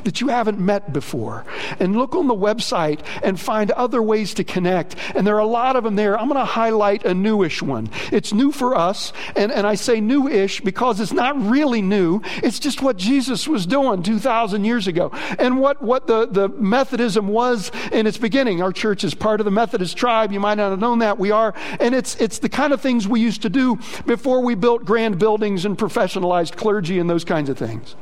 that 0.03 0.21
you 0.21 0.27
haven't 0.27 0.59
met 0.59 0.93
before. 0.93 1.45
And 1.79 1.95
look 1.95 2.15
on 2.15 2.27
the 2.27 2.35
website 2.35 2.99
and 3.23 3.39
find 3.39 3.71
other 3.71 4.01
ways 4.01 4.33
to 4.35 4.43
connect. 4.43 4.95
And 5.15 5.25
there 5.25 5.35
are 5.35 5.39
a 5.39 5.45
lot 5.45 5.75
of 5.75 5.83
them 5.83 5.95
there. 5.95 6.17
I'm 6.19 6.27
going 6.27 6.39
to 6.39 6.45
highlight 6.45 7.05
a 7.05 7.13
newish 7.13 7.61
one. 7.61 7.89
It's 8.11 8.33
new 8.33 8.51
for 8.51 8.75
us. 8.75 9.13
And, 9.35 9.51
and 9.51 9.65
I 9.65 9.75
say 9.75 9.99
newish 9.99 10.61
because 10.61 10.99
it's 10.99 11.13
not 11.13 11.39
really 11.41 11.81
new. 11.81 12.21
It's 12.43 12.59
just 12.59 12.81
what 12.81 12.97
Jesus 12.97 13.47
was 13.47 13.65
doing 13.65 14.03
2,000 14.03 14.65
years 14.65 14.87
ago. 14.87 15.11
And 15.39 15.59
what, 15.59 15.81
what 15.81 16.07
the, 16.07 16.25
the 16.25 16.49
Methodism 16.49 17.27
was 17.27 17.71
in 17.91 18.07
its 18.07 18.17
beginning. 18.17 18.61
Our 18.61 18.71
church 18.71 19.03
is 19.03 19.13
part 19.13 19.39
of 19.39 19.45
the 19.45 19.51
Methodist 19.51 19.97
tribe. 19.97 20.31
You 20.31 20.39
might 20.39 20.55
not 20.55 20.71
have 20.71 20.79
known 20.79 20.99
that. 20.99 21.17
We 21.17 21.31
are. 21.31 21.53
And 21.79 21.95
it's, 21.95 22.15
it's 22.15 22.39
the 22.39 22.49
kind 22.49 22.73
of 22.73 22.81
things 22.81 23.07
we 23.07 23.19
used 23.19 23.41
to 23.43 23.49
do 23.49 23.77
before 24.05 24.41
we 24.41 24.55
built 24.55 24.85
grand 24.85 25.19
buildings 25.19 25.65
and 25.65 25.77
professionalized 25.77 26.55
clergy 26.55 26.99
and 26.99 27.09
those 27.09 27.23
kinds 27.23 27.49
of 27.49 27.57
things. 27.57 27.95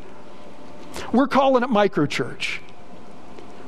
We're 1.11 1.27
calling 1.27 1.63
it 1.63 1.69
microchurch. 1.69 2.59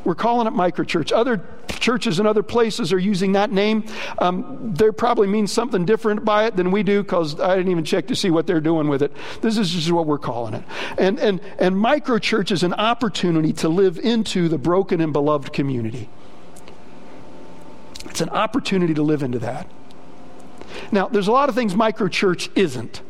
We're 0.04 0.16
calling 0.16 0.46
it 0.48 0.54
microchurch. 0.54 1.12
Other 1.12 1.48
churches 1.68 2.20
in 2.20 2.26
other 2.26 2.44
places 2.44 2.94
are 2.94 3.00
using 3.00 3.34
that 3.34 3.52
name. 3.52 3.86
Um, 4.20 4.74
they 4.74 4.92
probably 4.92 5.28
mean 5.28 5.48
something 5.48 5.86
different 5.86 6.24
by 6.24 6.46
it 6.46 6.56
than 6.56 6.72
we 6.72 6.84
do 6.84 7.02
because 7.04 7.40
I 7.40 7.56
didn't 7.56 7.72
even 7.72 7.86
check 7.86 8.08
to 8.08 8.16
see 8.16 8.30
what 8.30 8.48
they're 8.48 8.62
doing 8.62 8.88
with 8.88 9.02
it. 9.02 9.12
This 9.42 9.58
is 9.58 9.72
just 9.72 9.92
what 9.92 10.06
we're 10.06 10.20
calling 10.20 10.54
it. 10.54 10.64
And, 10.98 11.20
and, 11.20 11.42
and 11.60 11.76
microchurch 11.76 12.52
is 12.52 12.64
an 12.64 12.74
opportunity 12.74 13.54
to 13.54 13.70
live 13.70 13.98
into 13.98 14.48
the 14.48 14.58
broken 14.58 15.02
and 15.02 15.12
beloved 15.12 15.54
community. 15.54 16.10
It's 18.06 18.22
an 18.22 18.30
opportunity 18.30 18.94
to 18.94 19.04
live 19.04 19.24
into 19.24 19.40
that. 19.40 19.68
Now, 20.92 21.08
there's 21.08 21.28
a 21.28 21.32
lot 21.32 21.50
of 21.50 21.56
things 21.56 21.74
microchurch 21.74 22.50
isn't. 22.56 23.02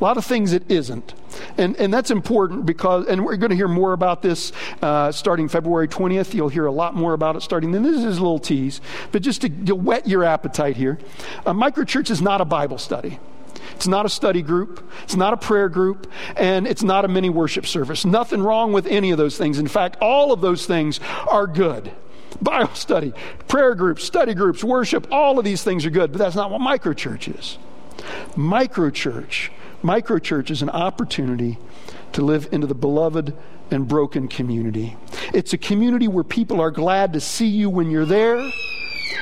A 0.00 0.04
lot 0.04 0.16
of 0.16 0.24
things 0.24 0.52
it 0.52 0.70
isn't. 0.70 1.14
And, 1.56 1.76
and 1.76 1.92
that's 1.92 2.10
important 2.10 2.66
because, 2.66 3.06
and 3.06 3.24
we're 3.24 3.36
going 3.36 3.50
to 3.50 3.56
hear 3.56 3.68
more 3.68 3.92
about 3.92 4.22
this 4.22 4.52
uh, 4.82 5.12
starting 5.12 5.48
February 5.48 5.88
20th. 5.88 6.34
You'll 6.34 6.48
hear 6.48 6.66
a 6.66 6.72
lot 6.72 6.94
more 6.94 7.12
about 7.12 7.36
it 7.36 7.42
starting 7.42 7.72
then. 7.72 7.82
This 7.82 8.04
is 8.04 8.18
a 8.18 8.20
little 8.20 8.38
tease, 8.38 8.80
but 9.12 9.22
just 9.22 9.42
to, 9.42 9.48
to 9.48 9.74
whet 9.74 10.06
your 10.06 10.24
appetite 10.24 10.76
here. 10.76 10.98
A 11.46 11.54
microchurch 11.54 12.10
is 12.10 12.20
not 12.20 12.40
a 12.40 12.44
Bible 12.44 12.78
study. 12.78 13.18
It's 13.76 13.86
not 13.86 14.04
a 14.04 14.10
study 14.10 14.42
group. 14.42 14.88
It's 15.04 15.16
not 15.16 15.32
a 15.32 15.36
prayer 15.36 15.68
group. 15.68 16.10
And 16.36 16.66
it's 16.66 16.82
not 16.82 17.04
a 17.04 17.08
mini 17.08 17.30
worship 17.30 17.66
service. 17.66 18.04
Nothing 18.04 18.42
wrong 18.42 18.72
with 18.72 18.86
any 18.86 19.10
of 19.10 19.18
those 19.18 19.38
things. 19.38 19.58
In 19.58 19.68
fact, 19.68 19.96
all 20.00 20.32
of 20.32 20.40
those 20.40 20.66
things 20.66 21.00
are 21.28 21.46
good. 21.46 21.92
Bible 22.42 22.74
study, 22.74 23.12
prayer 23.48 23.74
groups, 23.74 24.04
study 24.04 24.34
groups, 24.34 24.64
worship, 24.64 25.06
all 25.10 25.38
of 25.38 25.44
these 25.44 25.62
things 25.62 25.84
are 25.84 25.90
good, 25.90 26.12
but 26.12 26.18
that's 26.18 26.36
not 26.36 26.50
what 26.50 26.60
microchurch 26.60 27.38
is. 27.38 27.58
Microchurch 28.34 29.50
Microchurch 29.82 30.50
is 30.50 30.62
an 30.62 30.70
opportunity 30.70 31.58
to 32.12 32.22
live 32.22 32.48
into 32.52 32.66
the 32.66 32.74
beloved 32.74 33.34
and 33.70 33.88
broken 33.88 34.28
community. 34.28 34.96
It's 35.32 35.52
a 35.52 35.58
community 35.58 36.08
where 36.08 36.24
people 36.24 36.60
are 36.60 36.70
glad 36.70 37.12
to 37.14 37.20
see 37.20 37.46
you 37.46 37.70
when 37.70 37.90
you're 37.90 38.04
there 38.04 38.50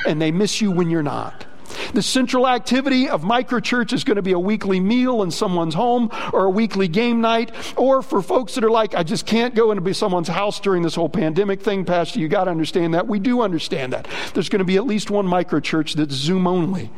and 0.05 0.21
they 0.21 0.31
miss 0.31 0.59
you 0.59 0.71
when 0.71 0.89
you're 0.89 1.03
not. 1.03 1.45
The 1.93 2.01
central 2.01 2.47
activity 2.47 3.09
of 3.09 3.23
microchurch 3.23 3.93
is 3.93 4.03
going 4.03 4.15
to 4.17 4.21
be 4.21 4.31
a 4.31 4.39
weekly 4.39 4.79
meal 4.79 5.23
in 5.23 5.31
someone's 5.31 5.75
home 5.75 6.09
or 6.33 6.45
a 6.45 6.49
weekly 6.49 6.87
game 6.87 7.21
night. 7.21 7.51
Or 7.77 8.01
for 8.01 8.21
folks 8.21 8.55
that 8.55 8.63
are 8.63 8.71
like, 8.71 8.95
I 8.95 9.03
just 9.03 9.25
can't 9.25 9.55
go 9.55 9.71
into 9.71 9.93
someone's 9.93 10.27
house 10.27 10.59
during 10.59 10.83
this 10.83 10.95
whole 10.95 11.09
pandemic 11.09 11.61
thing, 11.61 11.85
Pastor, 11.85 12.19
you 12.19 12.27
got 12.27 12.45
to 12.45 12.51
understand 12.51 12.93
that. 12.93 13.07
We 13.07 13.19
do 13.19 13.41
understand 13.41 13.93
that. 13.93 14.07
There's 14.33 14.49
going 14.49 14.59
to 14.59 14.65
be 14.65 14.77
at 14.77 14.85
least 14.85 15.09
one 15.09 15.27
microchurch 15.27 15.93
that's 15.93 16.13
Zoom 16.13 16.47
only 16.47 16.91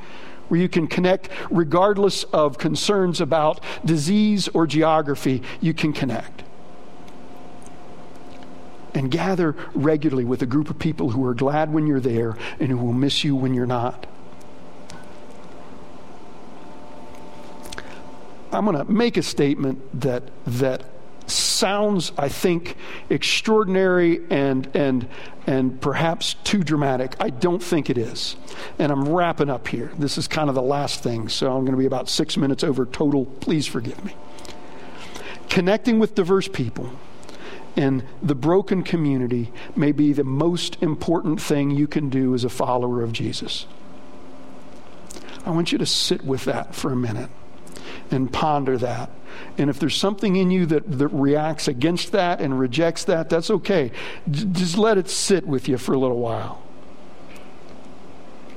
where 0.52 0.60
you 0.60 0.68
can 0.68 0.86
connect 0.86 1.30
regardless 1.50 2.26
of 2.26 2.58
concerns 2.58 3.22
about 3.22 3.62
disease 3.86 4.50
or 4.50 4.68
geography, 4.68 5.42
you 5.62 5.74
can 5.74 5.94
connect. 5.94 6.44
And 8.94 9.10
gather 9.10 9.56
regularly 9.74 10.26
with 10.26 10.42
a 10.42 10.46
group 10.46 10.70
of 10.70 10.78
people 10.78 11.12
who 11.12 11.26
are 11.26 11.34
glad 11.34 11.72
when 11.72 11.88
you're 11.88 12.02
there 12.02 12.36
and 12.60 12.68
who 12.68 12.76
will 12.76 12.92
miss 12.92 13.24
you 13.24 13.34
when 13.34 13.54
you're 13.54 13.66
not. 13.66 14.06
I'm 18.52 18.66
going 18.66 18.76
to 18.76 18.92
make 18.92 19.16
a 19.16 19.24
statement 19.24 20.02
that, 20.02 20.24
that 20.46 20.84
sounds, 21.28 22.12
I 22.18 22.28
think, 22.28 22.76
extraordinary 23.10 24.20
and, 24.30 24.70
and, 24.76 25.08
and 25.48 25.82
perhaps 25.82 26.36
too 26.44 26.64
dramatic. 26.64 27.16
I 27.20 27.30
don't 27.30 27.62
think 27.62 27.90
it 27.90 27.98
is. 27.98 28.36
And 28.78 28.92
I'm 28.92 29.10
wrapping 29.10 29.50
up 29.50 29.68
here. 29.68 29.92
This 29.98 30.18
is 30.18 30.28
kind 30.28 30.50
of 30.50 30.56
the 30.56 30.62
last 30.62 31.02
thing, 31.02 31.30
so 31.30 31.48
I'm 31.48 31.62
going 31.62 31.72
to 31.72 31.78
be 31.78 31.86
about 31.86 32.10
six 32.10 32.38
minutes 32.38 32.64
over 32.64 32.86
total. 32.86 33.26
Please 33.26 33.66
forgive 33.66 34.04
me. 34.06 34.16
Connecting 35.50 36.00
with 36.00 36.16
diverse 36.16 36.48
people 36.48 36.92
in 37.76 38.04
the 38.22 38.36
broken 38.36 38.84
community 38.84 39.52
may 39.76 39.92
be 39.92 40.14
the 40.14 40.24
most 40.24 40.82
important 40.82 41.42
thing 41.42 41.72
you 41.72 41.88
can 41.88 42.10
do 42.10 42.34
as 42.34 42.44
a 42.44 42.50
follower 42.50 43.02
of 43.02 43.12
Jesus. 43.12 43.66
I 45.46 45.50
want 45.50 45.72
you 45.72 45.78
to 45.80 45.86
sit 45.86 46.24
with 46.24 46.46
that 46.46 46.76
for 46.76 46.92
a 46.92 46.96
minute 46.96 47.30
and 48.12 48.32
ponder 48.32 48.78
that. 48.78 49.10
And 49.58 49.70
if 49.70 49.80
there's 49.80 49.96
something 49.96 50.36
in 50.36 50.52
you 50.52 50.66
that, 50.68 51.00
that 51.00 51.08
reacts 51.08 51.68
against 51.68 52.12
that 52.12 52.42
and 52.42 52.60
rejects 52.60 53.06
that, 53.06 53.30
that's 53.30 53.50
okay. 53.50 53.92
D- 54.30 54.46
just 54.52 54.78
let 54.78 54.98
it 54.98 55.10
sit 55.10 55.48
with 55.48 55.68
you 55.68 55.78
for 55.78 55.94
a 55.94 55.98
little 55.98 56.20
while. 56.20 56.62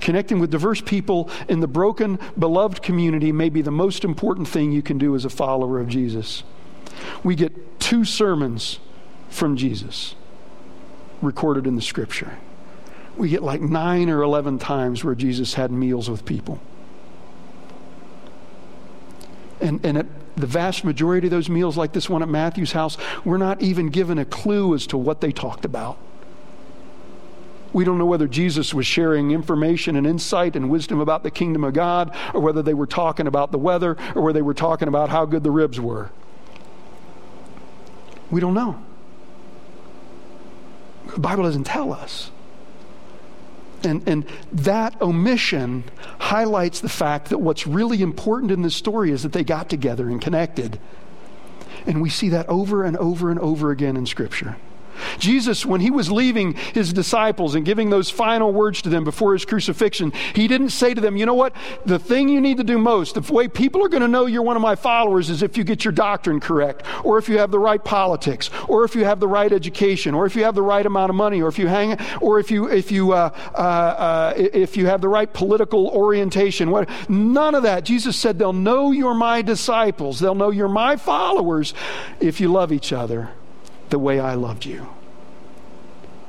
Connecting 0.00 0.38
with 0.38 0.50
diverse 0.50 0.80
people 0.80 1.30
in 1.48 1.60
the 1.60 1.68
broken, 1.68 2.18
beloved 2.38 2.82
community 2.82 3.32
may 3.32 3.48
be 3.48 3.62
the 3.62 3.70
most 3.70 4.04
important 4.04 4.48
thing 4.48 4.70
you 4.70 4.82
can 4.82 4.98
do 4.98 5.14
as 5.14 5.24
a 5.24 5.30
follower 5.30 5.80
of 5.80 5.88
Jesus. 5.88 6.42
We 7.22 7.34
get 7.34 7.80
two 7.80 8.04
sermons 8.04 8.80
from 9.30 9.56
Jesus 9.56 10.14
recorded 11.22 11.66
in 11.66 11.74
the 11.74 11.82
scripture. 11.82 12.38
We 13.16 13.30
get 13.30 13.42
like 13.42 13.60
nine 13.60 14.10
or 14.10 14.22
11 14.22 14.58
times 14.58 15.04
where 15.04 15.14
Jesus 15.14 15.54
had 15.54 15.70
meals 15.70 16.10
with 16.10 16.24
people. 16.24 16.60
And, 19.64 19.80
and 19.82 19.96
at 19.96 20.06
the 20.36 20.46
vast 20.46 20.84
majority 20.84 21.26
of 21.26 21.30
those 21.30 21.48
meals, 21.48 21.78
like 21.78 21.94
this 21.94 22.10
one 22.10 22.22
at 22.22 22.28
Matthew's 22.28 22.72
house, 22.72 22.98
we're 23.24 23.38
not 23.38 23.62
even 23.62 23.88
given 23.88 24.18
a 24.18 24.26
clue 24.26 24.74
as 24.74 24.86
to 24.88 24.98
what 24.98 25.22
they 25.22 25.32
talked 25.32 25.64
about. 25.64 25.96
We 27.72 27.82
don't 27.82 27.96
know 27.96 28.04
whether 28.04 28.28
Jesus 28.28 28.74
was 28.74 28.84
sharing 28.84 29.30
information 29.30 29.96
and 29.96 30.06
insight 30.06 30.54
and 30.54 30.68
wisdom 30.68 31.00
about 31.00 31.22
the 31.22 31.30
kingdom 31.30 31.64
of 31.64 31.72
God, 31.72 32.14
or 32.34 32.42
whether 32.42 32.62
they 32.62 32.74
were 32.74 32.86
talking 32.86 33.26
about 33.26 33.52
the 33.52 33.58
weather, 33.58 33.96
or 34.14 34.20
whether 34.20 34.38
they 34.38 34.42
were 34.42 34.52
talking 34.52 34.86
about 34.86 35.08
how 35.08 35.24
good 35.24 35.42
the 35.42 35.50
ribs 35.50 35.80
were. 35.80 36.10
We 38.30 38.38
don't 38.38 38.54
know. 38.54 38.82
The 41.14 41.20
Bible 41.20 41.44
doesn't 41.44 41.64
tell 41.64 41.90
us. 41.90 42.30
And, 43.84 44.06
and 44.08 44.26
that 44.52 45.00
omission 45.00 45.84
highlights 46.18 46.80
the 46.80 46.88
fact 46.88 47.30
that 47.30 47.38
what's 47.38 47.66
really 47.66 48.02
important 48.02 48.50
in 48.52 48.62
this 48.62 48.74
story 48.74 49.10
is 49.10 49.22
that 49.22 49.32
they 49.32 49.44
got 49.44 49.68
together 49.68 50.08
and 50.08 50.20
connected. 50.20 50.78
And 51.86 52.00
we 52.00 52.10
see 52.10 52.30
that 52.30 52.48
over 52.48 52.84
and 52.84 52.96
over 52.96 53.30
and 53.30 53.38
over 53.40 53.70
again 53.70 53.96
in 53.96 54.06
Scripture. 54.06 54.56
Jesus, 55.18 55.64
when 55.64 55.80
he 55.80 55.90
was 55.90 56.10
leaving 56.10 56.54
his 56.54 56.92
disciples 56.92 57.54
and 57.54 57.64
giving 57.64 57.90
those 57.90 58.10
final 58.10 58.52
words 58.52 58.82
to 58.82 58.88
them 58.88 59.04
before 59.04 59.32
his 59.32 59.44
crucifixion, 59.44 60.12
he 60.34 60.48
didn't 60.48 60.70
say 60.70 60.94
to 60.94 61.00
them, 61.00 61.16
You 61.16 61.26
know 61.26 61.34
what? 61.34 61.54
The 61.84 61.98
thing 61.98 62.28
you 62.28 62.40
need 62.40 62.58
to 62.58 62.64
do 62.64 62.78
most, 62.78 63.14
the 63.14 63.32
way 63.32 63.48
people 63.48 63.84
are 63.84 63.88
going 63.88 64.02
to 64.02 64.08
know 64.08 64.26
you're 64.26 64.42
one 64.42 64.56
of 64.56 64.62
my 64.62 64.74
followers 64.74 65.30
is 65.30 65.42
if 65.42 65.56
you 65.56 65.64
get 65.64 65.84
your 65.84 65.92
doctrine 65.92 66.40
correct, 66.40 66.82
or 67.04 67.18
if 67.18 67.28
you 67.28 67.38
have 67.38 67.50
the 67.50 67.58
right 67.58 67.82
politics, 67.82 68.50
or 68.68 68.84
if 68.84 68.94
you 68.94 69.04
have 69.04 69.20
the 69.20 69.28
right 69.28 69.52
education, 69.52 70.14
or 70.14 70.26
if 70.26 70.36
you 70.36 70.44
have 70.44 70.54
the 70.54 70.62
right 70.62 70.84
amount 70.84 71.10
of 71.10 71.16
money, 71.16 71.42
or 71.42 71.48
if 71.48 71.58
you 71.58 71.66
hang, 71.66 71.98
or 72.20 72.38
if 72.38 72.50
you, 72.50 72.70
if 72.70 72.90
you, 72.90 73.12
uh, 73.12 73.30
uh, 73.54 73.58
uh, 73.58 74.32
if 74.36 74.76
you 74.76 74.86
have 74.86 75.00
the 75.00 75.08
right 75.08 75.32
political 75.32 75.88
orientation. 75.88 76.70
What, 76.70 76.88
none 77.08 77.54
of 77.54 77.62
that. 77.62 77.84
Jesus 77.84 78.16
said, 78.16 78.38
They'll 78.38 78.52
know 78.52 78.90
you're 78.90 79.14
my 79.14 79.42
disciples, 79.42 80.20
they'll 80.20 80.34
know 80.34 80.50
you're 80.50 80.68
my 80.68 80.96
followers 80.96 81.74
if 82.20 82.40
you 82.40 82.48
love 82.48 82.72
each 82.72 82.92
other 82.92 83.30
the 83.90 83.98
way 83.98 84.18
I 84.18 84.34
loved 84.34 84.64
you. 84.64 84.88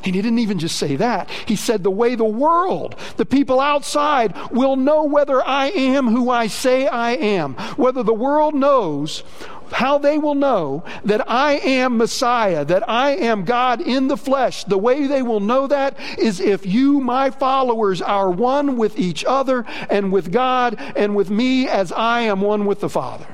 And 0.06 0.14
he 0.14 0.22
didn't 0.22 0.40
even 0.40 0.60
just 0.60 0.78
say 0.78 0.96
that. 0.98 1.30
He 1.48 1.56
said, 1.56 1.84
the 1.84 1.90
way 1.90 2.14
the 2.14 2.24
world, 2.24 2.96
the 3.18 3.26
people 3.26 3.60
outside, 3.60 4.36
will 4.52 4.76
know 4.76 5.04
whether 5.04 5.44
I 5.44 5.72
am 5.72 6.08
who 6.08 6.30
I 6.30 6.46
say 6.46 6.88
I 6.88 7.14
am. 7.14 7.56
Whether 7.76 8.04
the 8.04 8.14
world 8.14 8.54
knows 8.54 9.24
how 9.72 9.98
they 9.98 10.20
will 10.20 10.36
know 10.36 10.84
that 11.06 11.28
I 11.28 11.54
am 11.54 11.98
Messiah, 11.98 12.64
that 12.66 12.88
I 12.88 13.16
am 13.16 13.46
God 13.46 13.82
in 13.82 14.08
the 14.08 14.16
flesh. 14.16 14.64
The 14.64 14.78
way 14.78 15.08
they 15.08 15.24
will 15.24 15.40
know 15.40 15.66
that 15.66 15.98
is 16.20 16.40
if 16.40 16.68
you, 16.68 17.02
my 17.02 17.32
followers, 17.32 18.00
are 18.00 18.30
one 18.30 18.78
with 18.78 19.00
each 19.00 19.26
other 19.26 19.66
and 19.90 20.12
with 20.12 20.32
God 20.32 20.76
and 20.96 21.16
with 21.16 21.32
me 21.32 21.68
as 21.68 21.92
I 21.92 22.22
am 22.22 22.42
one 22.42 22.68
with 22.68 22.80
the 22.80 22.90
Father. 22.90 23.26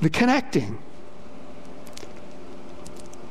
The 0.00 0.08
connecting 0.08 0.78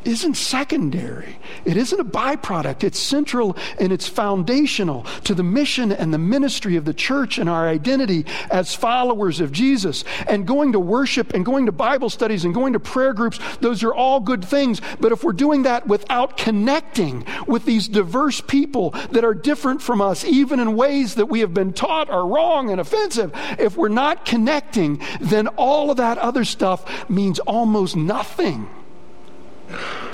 isn't 0.08 0.36
secondary. 0.36 1.38
It 1.66 1.76
isn't 1.76 2.00
a 2.00 2.06
byproduct. 2.06 2.84
It's 2.84 2.98
central 2.98 3.58
and 3.80 3.92
it's 3.92 4.08
foundational 4.08 5.04
to 5.26 5.36
the 5.36 5.44
mission 5.44 5.92
and 5.92 6.14
the 6.14 6.18
ministry 6.18 6.78
of 6.78 6.86
the 6.86 6.94
church 6.94 7.38
and 7.38 7.50
our 7.50 7.68
identity 7.68 8.26
as 8.50 8.74
followers 8.74 9.42
of 9.42 9.52
Jesus. 9.52 10.06
And 10.28 10.48
going 10.48 10.72
to 10.72 10.80
worship 10.80 11.34
and 11.34 11.46
going 11.46 11.66
to 11.66 11.72
Bible 11.72 12.10
studies 12.10 12.46
and 12.46 12.54
going 12.54 12.74
to 12.74 12.80
prayer 12.80 13.14
groups, 13.14 13.40
those 13.58 13.84
are 13.84 13.94
all 13.94 14.20
good 14.20 14.44
things. 14.44 14.82
But 15.00 15.12
if 15.12 15.24
we're 15.24 15.34
doing 15.34 15.64
that 15.64 15.88
without 15.88 16.38
connecting 16.38 17.26
with 17.46 17.66
these 17.66 17.88
diverse 17.88 18.40
people 18.40 18.92
that 19.12 19.26
are 19.26 19.34
different 19.34 19.82
from 19.82 20.02
us, 20.02 20.24
even 20.24 20.60
in 20.60 20.78
ways 20.78 21.16
that 21.16 21.26
we 21.26 21.42
have 21.42 21.54
been 21.54 21.74
taught 21.74 22.10
are 22.10 22.26
wrong 22.26 22.72
and 22.72 22.80
offensive, 22.80 23.32
if 23.60 23.76
we're 23.76 23.90
not 23.90 24.26
connecting, 24.26 25.02
then 25.20 25.48
all 25.48 25.92
of 25.92 25.98
that 25.98 26.18
other 26.18 26.46
stuff 26.46 27.10
means 27.10 27.40
almost 27.40 27.96
nothing. 27.96 28.70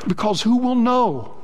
Because 0.08 0.42
who 0.42 0.58
will 0.58 0.76
know 0.76 1.36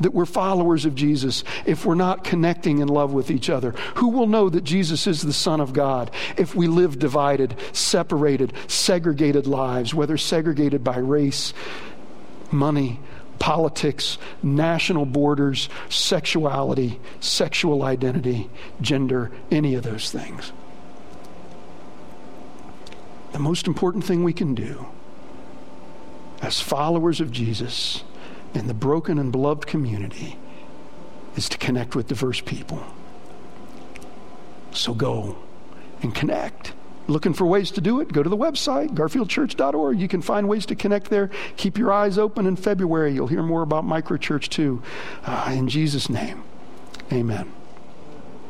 that 0.00 0.12
we're 0.12 0.26
followers 0.26 0.84
of 0.84 0.94
Jesus 0.94 1.44
if 1.66 1.86
we're 1.86 1.94
not 1.94 2.24
connecting 2.24 2.78
in 2.78 2.88
love 2.88 3.12
with 3.12 3.30
each 3.30 3.48
other? 3.48 3.70
Who 3.96 4.08
will 4.08 4.26
know 4.26 4.48
that 4.48 4.64
Jesus 4.64 5.06
is 5.06 5.22
the 5.22 5.32
Son 5.32 5.60
of 5.60 5.72
God 5.72 6.10
if 6.36 6.54
we 6.54 6.66
live 6.66 6.98
divided, 6.98 7.56
separated, 7.72 8.52
segregated 8.66 9.46
lives, 9.46 9.94
whether 9.94 10.16
segregated 10.16 10.82
by 10.82 10.98
race, 10.98 11.54
money, 12.50 13.00
politics, 13.38 14.18
national 14.42 15.06
borders, 15.06 15.68
sexuality, 15.88 17.00
sexual 17.20 17.82
identity, 17.82 18.48
gender, 18.80 19.30
any 19.50 19.74
of 19.74 19.82
those 19.82 20.10
things? 20.10 20.52
The 23.32 23.38
most 23.40 23.66
important 23.66 24.04
thing 24.04 24.22
we 24.22 24.32
can 24.32 24.54
do 24.54 24.86
as 26.44 26.60
followers 26.60 27.22
of 27.22 27.32
Jesus 27.32 28.04
in 28.52 28.66
the 28.66 28.74
broken 28.74 29.18
and 29.18 29.32
beloved 29.32 29.66
community 29.66 30.36
is 31.36 31.48
to 31.48 31.56
connect 31.56 31.96
with 31.96 32.06
diverse 32.08 32.42
people. 32.42 32.84
So 34.70 34.92
go 34.92 35.36
and 36.02 36.14
connect. 36.14 36.74
Looking 37.06 37.32
for 37.32 37.46
ways 37.46 37.70
to 37.72 37.80
do 37.80 38.00
it? 38.00 38.12
Go 38.12 38.22
to 38.22 38.28
the 38.28 38.36
website, 38.36 38.90
garfieldchurch.org. 38.90 39.98
You 39.98 40.08
can 40.08 40.20
find 40.20 40.46
ways 40.46 40.66
to 40.66 40.74
connect 40.74 41.08
there. 41.08 41.30
Keep 41.56 41.78
your 41.78 41.90
eyes 41.90 42.18
open 42.18 42.46
in 42.46 42.56
February. 42.56 43.14
You'll 43.14 43.26
hear 43.26 43.42
more 43.42 43.62
about 43.62 43.84
microchurch 43.84 44.48
too. 44.48 44.82
Uh, 45.24 45.54
in 45.56 45.68
Jesus' 45.68 46.10
name, 46.10 46.44
amen. 47.10 47.50